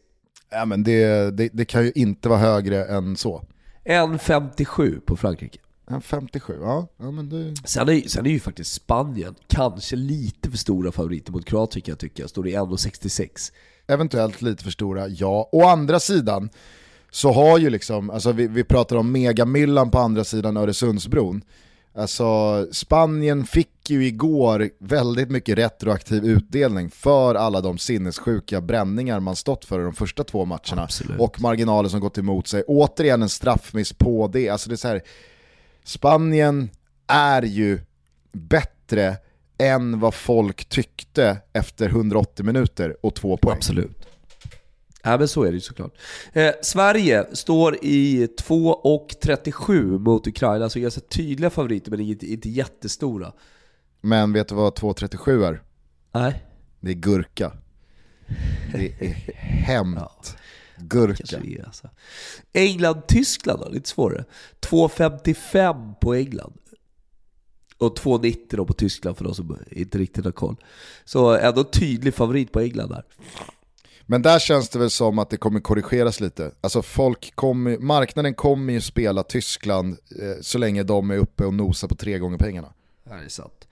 Ja, 0.51 0.65
men 0.65 0.83
det, 0.83 1.31
det, 1.37 1.49
det 1.53 1.65
kan 1.65 1.83
ju 1.83 1.91
inte 1.95 2.29
vara 2.29 2.39
högre 2.39 2.85
än 2.85 3.15
så. 3.15 3.43
1,57 3.85 4.99
på 4.99 5.17
Frankrike. 5.17 5.59
En 5.87 6.01
57, 6.01 6.57
ja. 6.61 6.87
ja 6.97 7.11
men 7.11 7.29
det... 7.29 7.67
Sen 7.67 7.89
är, 7.89 8.01
sen 8.07 8.25
är 8.25 8.29
ju 8.29 8.39
faktiskt 8.39 8.73
Spanien 8.73 9.35
kanske 9.47 9.95
lite 9.95 10.49
för 10.49 10.57
stora 10.57 10.91
favoriter 10.91 11.31
mot 11.31 11.45
Kroatien 11.45 11.81
kan 11.81 11.91
jag 11.91 11.99
tycka. 11.99 12.27
Står 12.27 12.47
i 12.47 12.55
1,66. 12.55 13.51
Eventuellt 13.87 14.41
lite 14.41 14.63
för 14.63 14.71
stora, 14.71 15.07
ja. 15.07 15.49
Å 15.51 15.67
andra 15.67 15.99
sidan 15.99 16.49
så 17.11 17.31
har 17.31 17.57
ju 17.57 17.69
liksom, 17.69 18.09
alltså 18.09 18.31
vi, 18.31 18.47
vi 18.47 18.63
pratar 18.63 18.95
om 18.95 19.11
megamyllan 19.11 19.91
på 19.91 19.99
andra 19.99 20.23
sidan 20.23 20.57
Öresundsbron. 20.57 21.41
Alltså 21.93 22.67
Spanien 22.71 23.45
fick 23.45 23.89
ju 23.89 24.05
igår 24.05 24.69
väldigt 24.79 25.31
mycket 25.31 25.57
retroaktiv 25.57 26.25
utdelning 26.25 26.89
för 26.89 27.35
alla 27.35 27.61
de 27.61 27.77
sinnessjuka 27.77 28.61
bränningar 28.61 29.19
man 29.19 29.35
stått 29.35 29.65
för 29.65 29.79
i 29.79 29.83
de 29.83 29.93
första 29.93 30.23
två 30.23 30.45
matcherna. 30.45 30.83
Absolut. 30.83 31.19
Och 31.19 31.41
marginaler 31.41 31.89
som 31.89 31.99
gått 31.99 32.17
emot 32.17 32.47
sig. 32.47 32.63
Återigen 32.67 33.21
en 33.21 33.29
straffmiss 33.29 33.93
på 33.93 34.27
det. 34.27 34.49
Alltså 34.49 34.69
det 34.69 34.83
är 34.83 34.87
här, 34.87 35.01
Spanien 35.83 36.69
är 37.07 37.41
ju 37.41 37.79
bättre 38.31 39.17
än 39.57 39.99
vad 39.99 40.13
folk 40.13 40.65
tyckte 40.65 41.37
efter 41.53 41.89
180 41.89 42.45
minuter 42.45 43.05
och 43.05 43.15
två 43.15 43.37
poäng. 43.37 43.57
Absolut. 43.57 44.00
Ja 45.03 45.17
men 45.17 45.27
så 45.27 45.43
är 45.43 45.47
det 45.47 45.53
ju 45.55 45.61
såklart. 45.61 45.97
Eh, 46.33 46.51
Sverige 46.61 47.25
står 47.35 47.77
i 47.81 48.27
2,37 48.37 49.99
mot 49.99 50.27
Ukraina, 50.27 50.69
så 50.69 50.79
ganska 50.79 51.01
tydliga 51.01 51.49
favoriter 51.49 51.91
men 51.91 51.99
inte, 51.99 52.31
inte 52.31 52.49
jättestora. 52.49 53.31
Men 54.01 54.33
vet 54.33 54.47
du 54.47 54.55
vad 54.55 54.73
2.37 54.73 55.45
är? 55.45 55.61
Nej, 56.11 56.45
Det 56.79 56.91
är 56.91 56.95
gurka. 56.95 57.51
Det 58.73 58.85
är 58.99 59.33
hämt. 59.35 60.37
Gurka. 60.77 61.37
är 61.37 61.65
alltså. 61.65 61.89
England-Tyskland 62.53 63.59
då, 63.59 63.69
lite 63.69 63.89
svårare. 63.89 64.25
2,55 64.61 65.95
på 66.01 66.13
England. 66.13 66.53
Och 67.77 67.97
2,90 67.97 68.37
då 68.49 68.65
på 68.65 68.73
Tyskland 68.73 69.17
för 69.17 69.25
de 69.25 69.35
som 69.35 69.57
inte 69.71 69.97
riktigt 69.97 70.25
har 70.25 70.31
koll. 70.31 70.55
Så 71.05 71.35
ändå 71.35 71.63
tydlig 71.63 72.13
favorit 72.13 72.51
på 72.51 72.59
England 72.59 72.89
där. 72.89 73.03
Men 74.05 74.21
där 74.21 74.39
känns 74.39 74.69
det 74.69 74.79
väl 74.79 74.89
som 74.89 75.19
att 75.19 75.29
det 75.29 75.37
kommer 75.37 75.59
korrigeras 75.59 76.19
lite. 76.19 76.51
Alltså 76.61 76.81
folk 76.81 77.35
kommer, 77.35 77.77
marknaden 77.77 78.33
kommer 78.33 78.73
ju 78.73 78.81
spela 78.81 79.23
Tyskland 79.23 79.97
eh, 80.21 80.41
så 80.41 80.57
länge 80.57 80.83
de 80.83 81.11
är 81.11 81.17
uppe 81.17 81.45
och 81.45 81.53
nosar 81.53 81.87
på 81.87 81.95
tre 81.95 82.19
gånger 82.19 82.37
pengarna. 82.37 82.73
Ja, 83.09 83.15
det 83.15 83.25
är 83.25 83.29
sant. 83.29 83.67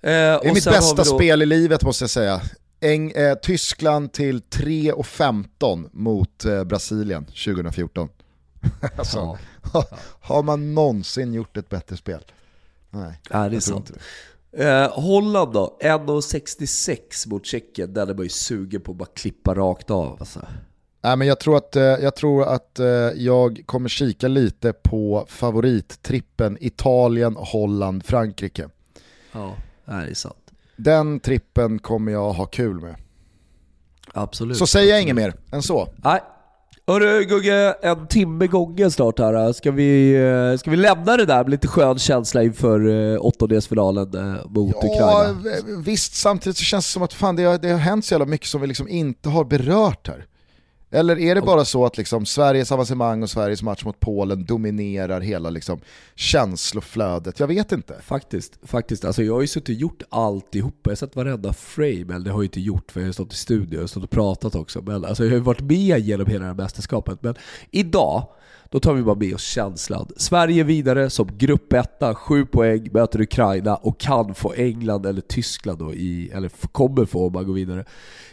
Eh, 0.00 0.10
Det 0.10 0.10
är 0.48 0.54
mitt 0.54 0.64
bästa 0.64 1.04
spel 1.04 1.42
i 1.42 1.46
livet 1.46 1.82
måste 1.84 2.02
jag 2.02 2.10
säga. 2.10 2.40
Eng, 2.80 3.10
eh, 3.10 3.34
Tyskland 3.34 4.12
till 4.12 4.40
3,15 4.42 5.88
mot 5.92 6.44
eh, 6.44 6.64
Brasilien 6.64 7.24
2014. 7.24 8.08
alltså, 8.98 9.38
Ja. 9.72 9.84
har 10.20 10.42
man 10.42 10.74
någonsin 10.74 11.34
gjort 11.34 11.56
ett 11.56 11.68
bättre 11.68 11.96
spel? 11.96 12.24
Nej, 12.90 13.20
Ja, 13.30 13.48
det 13.48 13.56
är 13.56 13.60
sant. 13.60 13.90
inte. 13.90 14.00
Eh, 14.58 14.90
Holland 14.90 15.52
då, 15.52 15.78
1,66 15.80 17.28
mot 17.28 17.46
Tjeckien. 17.46 17.94
Där 17.94 18.06
är 18.06 18.14
man 18.14 18.22
ju 18.22 18.28
sugen 18.28 18.80
på 18.80 18.92
att 18.92 18.98
bara 18.98 19.08
klippa 19.14 19.54
rakt 19.54 19.90
av. 19.90 20.16
Alltså. 20.20 20.40
Nej, 21.00 21.16
men 21.16 21.28
jag 21.28 21.40
tror 21.40 21.56
att, 21.56 21.76
eh, 21.76 21.82
jag, 21.82 22.16
tror 22.16 22.44
att 22.44 22.78
eh, 22.78 22.86
jag 23.14 23.62
kommer 23.66 23.88
kika 23.88 24.28
lite 24.28 24.72
på 24.72 25.26
favorittrippen 25.28 26.58
Italien, 26.60 27.36
Holland, 27.38 28.04
Frankrike. 28.06 28.68
Ja, 29.32 29.54
det 29.84 29.92
är 29.92 30.14
sant. 30.14 30.50
Den 30.76 31.20
trippen 31.20 31.78
kommer 31.78 32.12
jag 32.12 32.32
ha 32.32 32.46
kul 32.46 32.80
med. 32.80 32.96
Absolut. 34.12 34.56
Så 34.56 34.66
säger 34.66 34.90
jag 34.90 35.02
inget 35.02 35.16
mer 35.16 35.34
än 35.52 35.62
så. 35.62 35.88
Nej. 35.96 36.20
Hörru 36.88 37.24
Gugge, 37.24 37.74
en 37.82 38.06
timme 38.06 38.46
gången 38.46 38.90
snart 38.90 39.18
här. 39.18 39.52
Ska 39.52 39.70
vi, 39.70 40.14
eh, 40.52 40.58
ska 40.58 40.70
vi 40.70 40.76
lämna 40.76 41.16
det 41.16 41.24
där 41.26 41.42
med 41.44 41.50
lite 41.50 41.68
skön 41.68 41.98
känsla 41.98 42.42
inför 42.42 42.88
eh, 43.14 43.24
åttondelsfinalen 43.24 44.14
eh, 44.14 44.46
mot 44.50 44.76
Ja, 44.82 44.88
Ukraina? 44.88 45.82
visst, 45.82 46.14
samtidigt 46.14 46.56
så 46.56 46.64
känns 46.64 46.86
det 46.86 46.92
som 46.92 47.02
att 47.02 47.12
fan, 47.12 47.36
det, 47.36 47.42
har, 47.44 47.58
det 47.58 47.68
har 47.68 47.78
hänt 47.78 48.04
så 48.04 48.14
jävla 48.14 48.26
mycket 48.26 48.46
som 48.48 48.60
vi 48.60 48.66
liksom 48.66 48.88
inte 48.88 49.28
har 49.28 49.44
berört 49.44 50.08
här. 50.08 50.24
Eller 50.90 51.18
är 51.18 51.34
det 51.34 51.40
bara 51.40 51.64
så 51.64 51.86
att 51.86 51.96
liksom 51.96 52.26
Sveriges 52.26 52.72
avancemang 52.72 53.22
och 53.22 53.30
Sveriges 53.30 53.62
match 53.62 53.84
mot 53.84 54.00
Polen 54.00 54.44
dominerar 54.44 55.20
hela 55.20 55.50
liksom 55.50 55.80
känsloflödet? 56.14 57.40
Jag 57.40 57.46
vet 57.46 57.72
inte. 57.72 57.94
Faktiskt, 58.02 58.58
faktiskt. 58.62 59.04
Alltså 59.04 59.22
jag 59.22 59.34
har 59.34 59.40
ju 59.40 59.46
suttit 59.46 59.68
och 59.68 59.80
gjort 59.80 60.02
alltihopa. 60.08 60.80
Jag 60.82 60.90
har 60.90 60.96
sett 60.96 61.16
varenda 61.16 61.52
frame, 61.52 62.14
eller 62.14 62.24
det 62.24 62.30
har 62.30 62.38
jag 62.38 62.44
inte 62.44 62.60
gjort 62.60 62.92
för 62.92 63.00
jag 63.00 63.08
har 63.08 63.12
stått 63.12 63.32
i 63.32 63.36
studio 63.36 63.82
och 63.82 63.90
stått 63.90 64.04
och 64.04 64.10
pratat 64.10 64.54
också. 64.54 64.82
Men 64.82 65.04
alltså 65.04 65.24
jag 65.24 65.30
har 65.30 65.36
ju 65.36 65.42
varit 65.42 65.60
med 65.60 66.00
genom 66.00 66.26
hela 66.26 66.40
det 66.40 66.46
här 66.46 66.54
mästerskapet. 66.54 67.22
Men 67.22 67.34
idag, 67.70 68.28
då 68.70 68.80
tar 68.80 68.94
vi 68.94 69.02
bara 69.02 69.14
med 69.14 69.34
oss 69.34 69.44
känslan. 69.44 70.08
Sverige 70.16 70.64
vidare 70.64 71.10
som 71.10 71.28
gruppetta, 71.38 72.14
sju 72.14 72.46
poäng, 72.46 72.88
möter 72.92 73.20
Ukraina 73.20 73.76
och 73.76 74.00
kan 74.00 74.34
få 74.34 74.52
England 74.52 75.06
eller 75.06 75.20
Tyskland 75.20 75.78
då 75.78 75.94
i, 75.94 76.30
eller 76.34 76.48
kommer 76.72 77.04
få 77.04 77.26
om 77.26 77.32
man 77.32 77.46
går 77.46 77.54
vidare, 77.54 77.84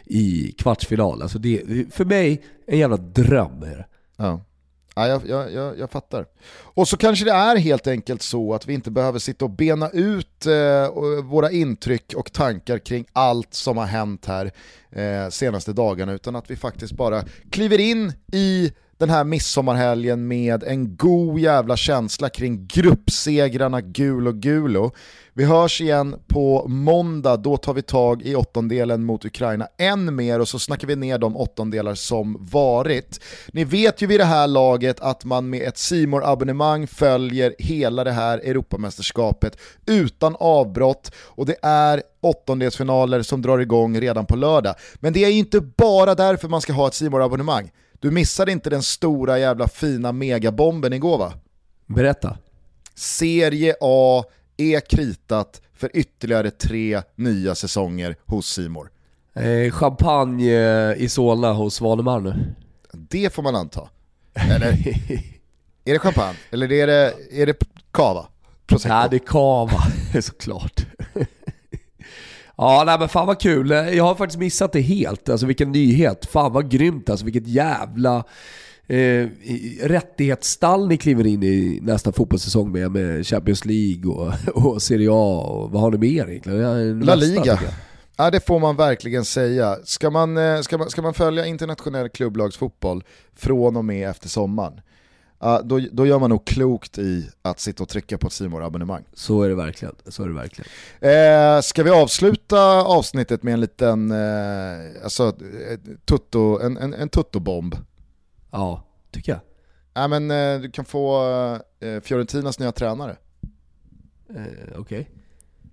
i 0.05 0.55
kvartsfinal. 0.57 1.21
Alltså 1.21 1.39
det, 1.39 1.63
för 1.93 2.05
mig, 2.05 2.43
en 2.67 2.77
jävla 2.79 2.97
dröm 2.97 3.63
är 3.63 3.77
det. 3.77 3.85
Ja. 4.17 4.41
Ja, 4.95 5.07
jag, 5.07 5.21
jag, 5.27 5.53
jag, 5.53 5.79
jag 5.79 5.91
fattar. 5.91 6.25
Och 6.61 6.87
så 6.87 6.97
kanske 6.97 7.25
det 7.25 7.31
är 7.31 7.55
helt 7.55 7.87
enkelt 7.87 8.21
så 8.21 8.53
att 8.53 8.67
vi 8.67 8.73
inte 8.73 8.91
behöver 8.91 9.19
sitta 9.19 9.45
och 9.45 9.51
bena 9.51 9.89
ut 9.89 10.45
eh, 10.45 11.21
våra 11.23 11.51
intryck 11.51 12.13
och 12.15 12.33
tankar 12.33 12.77
kring 12.77 13.05
allt 13.13 13.53
som 13.53 13.77
har 13.77 13.85
hänt 13.85 14.25
här 14.25 14.51
eh, 14.91 15.29
senaste 15.29 15.73
dagarna, 15.73 16.13
utan 16.13 16.35
att 16.35 16.51
vi 16.51 16.55
faktiskt 16.55 16.93
bara 16.93 17.23
kliver 17.51 17.79
in 17.79 18.13
i 18.31 18.71
den 18.97 19.09
här 19.09 19.23
midsommarhelgen 19.23 20.27
med 20.27 20.63
en 20.63 20.95
god 20.95 21.39
jävla 21.39 21.77
känsla 21.77 22.29
kring 22.29 22.67
gruppsegrarna 22.67 23.81
gul 23.81 24.27
och 24.27 24.35
gulo. 24.35 24.91
Vi 25.35 25.43
hörs 25.43 25.81
igen 25.81 26.15
på 26.27 26.67
måndag, 26.67 27.37
då 27.37 27.57
tar 27.57 27.73
vi 27.73 27.81
tag 27.81 28.21
i 28.21 28.35
åttondelen 28.35 29.03
mot 29.03 29.25
Ukraina 29.25 29.67
än 29.77 30.15
mer 30.15 30.39
och 30.39 30.47
så 30.47 30.59
snackar 30.59 30.87
vi 30.87 30.95
ner 30.95 31.17
de 31.17 31.37
åttondelar 31.37 31.95
som 31.95 32.37
varit. 32.51 33.19
Ni 33.53 33.63
vet 33.63 34.01
ju 34.01 34.07
vid 34.07 34.19
det 34.19 34.25
här 34.25 34.47
laget 34.47 34.99
att 34.99 35.25
man 35.25 35.49
med 35.49 35.61
ett 35.61 35.77
simor 35.77 36.25
abonnemang 36.25 36.87
följer 36.87 37.55
hela 37.59 38.03
det 38.03 38.11
här 38.11 38.37
Europamästerskapet 38.37 39.57
utan 39.85 40.35
avbrott 40.39 41.11
och 41.17 41.45
det 41.45 41.55
är 41.61 42.03
åttondelsfinaler 42.21 43.21
som 43.21 43.41
drar 43.41 43.59
igång 43.59 43.99
redan 43.99 44.25
på 44.25 44.35
lördag. 44.35 44.75
Men 44.95 45.13
det 45.13 45.23
är 45.23 45.29
ju 45.29 45.37
inte 45.37 45.61
bara 45.61 46.15
därför 46.15 46.47
man 46.47 46.61
ska 46.61 46.73
ha 46.73 46.87
ett 46.87 46.93
simor 46.93 47.23
abonnemang 47.23 47.71
du 48.03 48.11
missade 48.11 48.51
inte 48.51 48.69
den 48.69 48.83
stora 48.83 49.39
jävla 49.39 49.67
fina 49.67 50.11
megabomben 50.11 50.93
igår 50.93 51.17
va? 51.17 51.33
Berätta. 51.85 52.37
Serie 52.95 53.75
A 53.81 54.23
är 54.57 54.79
kritat 54.79 55.61
för 55.73 55.89
ytterligare 55.93 56.51
tre 56.51 57.01
nya 57.15 57.55
säsonger 57.55 58.15
hos 58.25 58.47
Simor. 58.47 58.91
Eh, 59.33 59.71
champagne 59.71 60.51
eh, 60.51 61.03
i 61.03 61.09
Solna 61.09 61.53
hos 61.53 61.81
Vanemar 61.81 62.19
nu. 62.19 62.55
Det 62.91 63.33
får 63.33 63.43
man 63.43 63.55
anta. 63.55 63.89
Eller 64.33 64.65
är 65.85 65.93
det 65.93 65.99
champagne? 65.99 66.37
Eller 66.51 66.71
är 66.71 66.87
det, 66.87 67.13
är 67.31 67.45
det 67.45 67.57
cava? 67.91 68.25
Prosecco? 68.65 68.93
Ja, 68.93 69.07
det 69.07 69.15
är 69.15 69.19
kava, 69.19 69.83
såklart. 70.21 70.85
Ja, 72.57 72.83
nej 72.85 72.99
men 72.99 73.09
fan 73.09 73.27
vad 73.27 73.39
kul. 73.39 73.69
Jag 73.69 74.03
har 74.03 74.15
faktiskt 74.15 74.39
missat 74.39 74.71
det 74.71 74.81
helt. 74.81 75.29
Alltså 75.29 75.45
vilken 75.45 75.71
nyhet. 75.71 76.25
Fan 76.25 76.53
vad 76.53 76.71
grymt 76.71 77.09
alltså. 77.09 77.25
Vilket 77.25 77.47
jävla 77.47 78.23
eh, 78.87 79.27
rättighetsstall 79.81 80.87
ni 80.87 80.97
kliver 80.97 81.27
in 81.27 81.43
i 81.43 81.79
nästa 81.81 82.11
fotbollssäsong 82.11 82.71
med. 82.71 82.91
Med 82.91 83.27
Champions 83.27 83.65
League 83.65 84.11
och, 84.11 84.33
och 84.65 84.81
Serie 84.81 85.09
A 85.11 85.39
och 85.39 85.71
vad 85.71 85.81
har 85.81 85.91
ni 85.91 85.97
mer 85.97 86.29
egentligen? 86.29 86.99
La 86.99 87.15
Liga. 87.15 87.59
Ja, 88.17 88.31
det 88.31 88.47
får 88.47 88.59
man 88.59 88.75
verkligen 88.75 89.25
säga. 89.25 89.77
Ska 89.83 90.09
man, 90.09 90.37
eh, 90.37 90.61
ska 90.61 90.77
man, 90.77 90.89
ska 90.89 91.01
man 91.01 91.13
följa 91.13 91.45
internationell 91.45 92.09
klubblagsfotboll 92.09 93.03
från 93.35 93.77
och 93.77 93.85
med 93.85 94.09
efter 94.09 94.29
sommaren, 94.29 94.81
då, 95.63 95.79
då 95.91 96.05
gör 96.05 96.19
man 96.19 96.29
nog 96.29 96.45
klokt 96.45 96.97
i 96.97 97.29
att 97.41 97.59
sitta 97.59 97.83
och 97.83 97.89
trycka 97.89 98.17
på 98.17 98.27
ett 98.27 98.33
simor 98.33 98.63
abonnemang 98.63 99.03
Så 99.13 99.41
är 99.43 99.49
det 99.49 99.55
verkligen. 99.55 99.95
Så 100.07 100.23
är 100.23 100.27
det 100.27 100.33
verkligen. 100.33 100.69
Eh, 101.01 101.61
ska 101.61 101.83
vi 101.83 101.89
avsluta 101.89 102.81
avsnittet 102.83 103.43
med 103.43 103.53
en 103.53 103.59
liten 103.61 104.11
eh, 104.11 105.03
alltså, 105.03 105.33
tutto, 106.05 106.59
en, 106.61 106.77
en, 106.77 106.93
en 106.93 107.09
tuttobomb? 107.09 107.75
Ja, 108.51 108.83
tycker 109.11 109.31
jag. 109.31 109.41
Ja, 109.93 110.07
men, 110.07 110.31
eh, 110.31 110.59
du 110.61 110.71
kan 110.71 110.85
få 110.85 111.23
eh, 111.79 112.01
Fiorentinas 112.01 112.59
nya 112.59 112.71
tränare. 112.71 113.17
Eh, 114.35 114.79
Okej. 114.79 115.09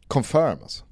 Confirm 0.06 0.58
alltså. 0.62 0.84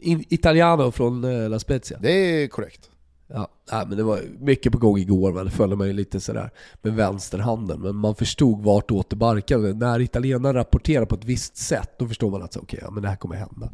In- 0.00 0.24
Italiano 0.28 0.90
från 0.90 1.24
eh, 1.24 1.48
La 1.48 1.58
Spezia. 1.58 1.98
Det 2.00 2.10
är 2.12 2.48
korrekt. 2.48 2.90
Ja, 3.26 3.48
nej, 3.72 3.86
men 3.86 3.96
det 3.96 4.02
var 4.02 4.20
mycket 4.40 4.72
på 4.72 4.78
gång 4.78 4.98
igår, 4.98 5.32
men 5.32 5.44
det 5.44 5.50
följde 5.50 5.76
man 5.76 5.86
ju 5.86 5.92
lite 5.92 6.20
sådär 6.20 6.50
med 6.82 6.94
vänsterhanden. 6.94 7.80
Men 7.80 7.96
man 7.96 8.14
förstod 8.14 8.62
vart 8.62 9.10
det 9.10 9.16
barkade. 9.16 9.74
När 9.74 10.00
italienarna 10.00 10.58
rapporterar 10.58 11.06
på 11.06 11.14
ett 11.14 11.24
visst 11.24 11.56
sätt, 11.56 11.90
då 11.98 12.08
förstår 12.08 12.30
man 12.30 12.42
att 12.42 12.52
så, 12.52 12.60
okej, 12.60 12.78
ja, 12.82 12.90
men 12.90 13.02
det 13.02 13.08
här 13.08 13.16
kommer 13.16 13.36
hända. 13.36 13.70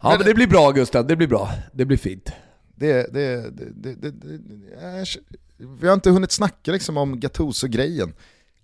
Ja 0.00 0.14
men, 0.18 0.26
det 0.26 0.34
blir 0.34 0.46
bra 0.46 0.70
Gustav, 0.70 1.06
det 1.06 1.16
blir 1.16 1.28
bra. 1.28 1.50
Det 1.72 1.84
blir 1.84 1.96
fint. 1.96 2.32
Det, 2.74 3.12
det, 3.12 3.50
det, 3.50 3.94
det, 3.94 4.10
det, 4.10 4.14
vi 5.80 5.86
har 5.86 5.94
inte 5.94 6.10
hunnit 6.10 6.32
snacka 6.32 6.72
liksom 6.72 6.96
om 6.96 7.20
Gattuso-grejen. 7.20 8.12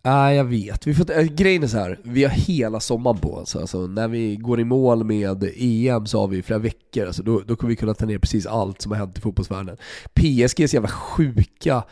Nej 0.04 0.36
jag 0.36 0.44
vet, 0.44 0.86
vi 0.86 0.94
får, 0.94 1.18
äh, 1.18 1.24
grejen 1.24 1.62
är 1.62 1.66
så 1.66 1.78
här. 1.78 2.00
vi 2.02 2.24
har 2.24 2.30
hela 2.30 2.80
sommaren 2.80 3.18
på 3.18 3.34
oss. 3.34 3.56
Alltså, 3.56 3.86
när 3.86 4.08
vi 4.08 4.36
går 4.36 4.60
i 4.60 4.64
mål 4.64 5.04
med 5.04 5.44
EM 5.56 6.06
så 6.06 6.20
har 6.20 6.28
vi 6.28 6.42
flera 6.42 6.58
veckor, 6.58 7.06
alltså, 7.06 7.22
då, 7.22 7.40
då 7.46 7.56
kommer 7.56 7.68
vi 7.68 7.76
kunna 7.76 7.94
ta 7.94 8.06
ner 8.06 8.18
precis 8.18 8.46
allt 8.46 8.82
som 8.82 8.92
har 8.92 8.98
hänt 8.98 9.18
i 9.18 9.20
fotbollsvärlden. 9.20 9.76
PSGs 10.14 10.74
jävla 10.74 10.88
sjuka 10.88 11.82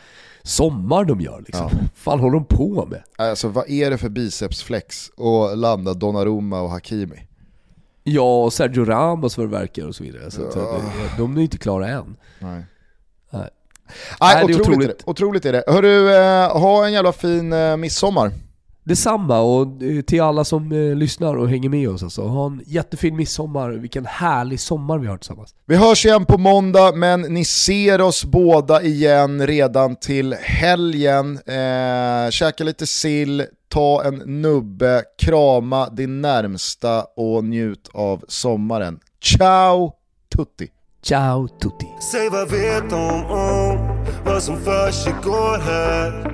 sommar 0.43 1.05
de 1.05 1.21
gör 1.21 1.43
liksom. 1.45 1.69
Ja. 1.71 1.87
fan 1.95 2.19
håller 2.19 2.33
de 2.33 2.45
på 2.45 2.85
med? 2.85 3.03
Alltså 3.15 3.47
vad 3.47 3.69
är 3.69 3.89
det 3.89 3.97
för 3.97 4.09
bicepsflex 4.09 5.11
att 5.17 5.57
landa 5.57 5.93
Donnarumma 5.93 6.61
och 6.61 6.69
Hakimi? 6.69 7.27
Ja, 8.03 8.43
och 8.43 8.53
Sergio 8.53 8.85
Ramos 8.85 9.37
vad 9.37 9.47
det 9.47 9.51
verkar 9.51 9.87
och 9.87 9.95
så 9.95 10.03
vidare. 10.03 10.31
Så 10.31 10.41
ja. 10.55 10.81
de 11.17 11.37
är 11.37 11.41
inte 11.41 11.57
klara 11.57 11.87
än. 11.87 12.15
Nej. 12.39 12.65
Nej. 14.21 14.35
Nej, 14.35 14.43
otroligt, 14.43 14.67
otroligt. 14.67 14.89
Är 14.89 14.93
det. 14.93 15.03
otroligt 15.05 15.45
är 15.45 15.53
det. 15.53 15.63
Hörru, 15.67 16.09
eh, 16.15 16.57
ha 16.57 16.85
en 16.85 16.93
jävla 16.93 17.11
fin 17.11 17.53
eh, 17.53 17.77
midsommar. 17.77 18.31
Detsamma 18.83 19.39
och 19.39 19.83
eh, 19.83 20.01
till 20.01 20.21
alla 20.21 20.43
som 20.43 20.71
eh, 20.71 20.95
lyssnar 20.95 21.35
och 21.35 21.49
hänger 21.49 21.69
med 21.69 21.89
oss 21.89 22.03
alltså. 22.03 22.21
Ha 22.21 22.45
en 22.45 22.61
jättefin 22.65 23.15
midsommar, 23.15 23.69
vilken 23.69 24.05
härlig 24.05 24.59
sommar 24.59 24.97
vi 24.97 25.07
har 25.07 25.17
tillsammans. 25.17 25.55
Vi 25.65 25.75
hörs 25.75 26.05
igen 26.05 26.25
på 26.25 26.37
måndag, 26.37 26.91
men 26.95 27.21
ni 27.21 27.45
ser 27.45 28.01
oss 28.01 28.25
båda 28.25 28.81
igen 28.81 29.47
redan 29.47 29.95
till 29.95 30.33
helgen. 30.33 31.39
Eh, 31.45 32.29
käka 32.29 32.63
lite 32.63 32.87
sill, 32.87 33.45
ta 33.69 34.03
en 34.03 34.41
nubbe, 34.41 35.03
krama 35.17 35.89
din 35.89 36.21
närmsta 36.21 37.03
och 37.15 37.43
njut 37.43 37.89
av 37.93 38.23
sommaren. 38.27 38.99
Ciao 39.23 39.93
tutti! 40.35 40.67
Ciao 41.03 41.47
tutti! 41.47 41.87
Säg 42.11 42.29
vad 42.29 42.49
vet 42.49 42.89
de 42.89 42.95
om 42.95 43.31
um 43.31 43.77
vad 44.25 44.43
som 44.43 44.57
försiggår 44.57 45.57
här? 45.57 46.31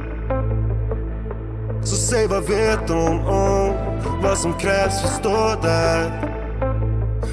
Så 1.83 1.95
säg 1.95 2.27
vad 2.27 2.43
vet 2.43 2.87
de 2.87 2.93
om 2.93 3.19
um 3.19 3.75
vad 4.21 4.37
som 4.37 4.53
krävs 4.53 5.01
för 5.01 5.07
att 5.07 5.13
stå 5.13 5.67
där? 5.67 6.33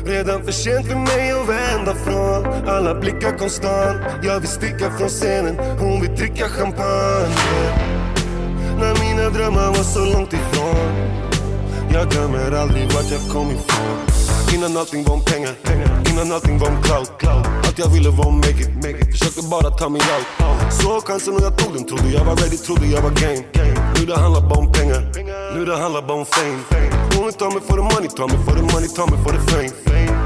Redan 0.07 0.45
för 0.45 0.53
sent 0.53 0.87
för 0.87 0.97
mig 0.97 1.33
att 1.33 1.49
vända 1.49 1.95
från 1.95 2.69
alla 2.69 2.95
blickar 2.95 3.39
konstant 3.39 4.01
Jag 4.23 4.37
e 4.37 4.39
vill 4.39 4.49
sticka 4.49 4.91
från 4.99 5.09
scenen, 5.09 5.57
hon 5.79 5.93
um 5.93 6.01
vill 6.01 6.17
dricka 6.17 6.49
champagne 6.49 7.35
När 8.79 9.01
mina 9.01 9.31
drömmar 9.31 9.67
var 9.67 9.85
så 9.85 10.05
långt 10.05 10.33
ifrån 10.33 10.93
Jag 11.93 12.03
e 12.03 12.07
glömmer 12.11 12.53
aldrig 12.53 12.93
vart 12.93 13.11
jag 13.11 13.33
kom 13.33 13.51
ifrån 13.51 14.24
Innan 14.55 14.77
allting 14.77 15.05
var 15.05 15.15
om 15.15 15.25
pengar, 15.25 15.55
innan 16.11 16.33
allting 16.33 16.59
var 16.59 16.69
om 16.69 16.83
cloud. 16.83 17.09
Allt 17.67 17.79
jag 17.79 17.89
ville 17.89 18.11
var 18.11 18.27
om 18.27 18.37
make 18.37 18.61
it, 18.65 18.75
make 18.75 18.99
it. 18.99 19.11
Försökte 19.13 19.43
bara 19.43 19.71
ta 19.71 19.89
mig 19.89 20.03
out 20.15 20.27
Såg 20.73 21.05
chansen 21.07 21.35
och 21.37 21.43
jag 21.43 21.59
tog 21.59 21.75
den, 21.75 21.85
trodde 21.85 22.09
jag 22.09 22.25
var 22.25 22.37
ready, 22.37 22.57
trodde 22.57 22.87
jag 22.87 23.03
var 23.03 23.11
game. 23.11 23.43
Nu 23.97 24.07
det 24.07 24.17
handlar 24.17 24.41
bara 24.41 24.59
om 24.59 24.73
pengar, 24.73 25.01
nu 25.55 25.65
det 25.65 25.77
handlar 25.77 26.03
bara 26.03 26.19
om 26.19 26.27
fame. 26.27 26.59
Hon 27.15 27.25
vill 27.25 27.35
ta 27.35 27.51
mig 27.51 27.63
för 27.69 27.77
the 27.77 27.85
money, 27.95 28.09
ta 28.17 28.27
mig 28.27 28.39
för 28.47 28.55
the 28.59 28.65
money, 28.75 28.89
ta 28.97 29.07
mig 29.07 29.19
för 29.25 29.33
the 29.37 29.43
fame. 29.51 29.71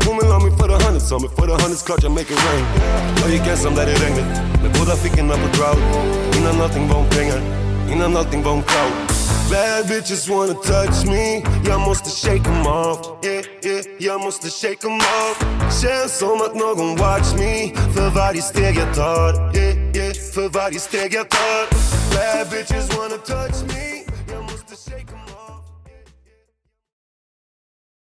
Hon 0.06 0.16
vill 0.18 0.30
ha 0.34 0.38
mig 0.44 0.52
för 0.58 0.68
the 0.68 0.84
hundreds, 0.84 1.08
ta 1.10 1.18
mig 1.18 1.30
för 1.36 1.46
the 1.46 1.56
hundreds, 1.62 1.82
klart 1.82 2.02
jag 2.02 2.12
make 2.12 2.30
it 2.34 2.40
rain. 2.46 2.64
Jag 3.22 3.30
gick 3.30 3.46
ensam 3.52 3.74
där 3.74 3.86
det 3.86 3.96
regnade, 4.04 4.28
med 4.62 4.70
båda 4.78 4.96
fickorna 5.02 5.34
på 5.42 5.48
drought. 5.56 5.82
Innan 6.36 6.60
allting 6.60 6.88
var 6.88 6.96
om 6.96 7.08
pengar, 7.16 7.40
innan 7.92 8.16
allting 8.16 8.42
var 8.42 8.52
om 8.52 8.62
cloud 8.62 9.07
Bad 9.50 9.86
bitches 9.86 10.28
wanna 10.28 10.54
touch 10.54 11.04
me. 11.06 11.42
Jag 11.64 11.80
måste 11.80 12.10
shake 12.10 12.44
them 12.44 12.66
off. 12.66 13.24
Yeah, 13.24 13.42
yeah, 13.64 13.84
Jag 13.98 14.20
måste 14.20 14.50
shake 14.50 14.80
them 14.80 14.96
off. 14.96 15.38
Känns 15.82 16.18
som 16.18 16.40
att 16.42 16.54
någon 16.54 16.96
watch 16.96 17.34
me. 17.38 17.72
För 17.94 18.10
varje 18.10 18.42
steg 18.42 18.76
jag 18.76 18.94
tar 18.94 19.56
yeah, 19.56 19.96
yeah, 19.96 20.12
För 20.34 20.48
varje 20.48 20.80
steg 20.80 21.14
jag 21.14 21.28
tar 21.28 21.66
Bad 22.14 22.50
bitches 22.50 22.96
wanna 22.96 23.16
touch 23.16 23.62
me 23.68 23.97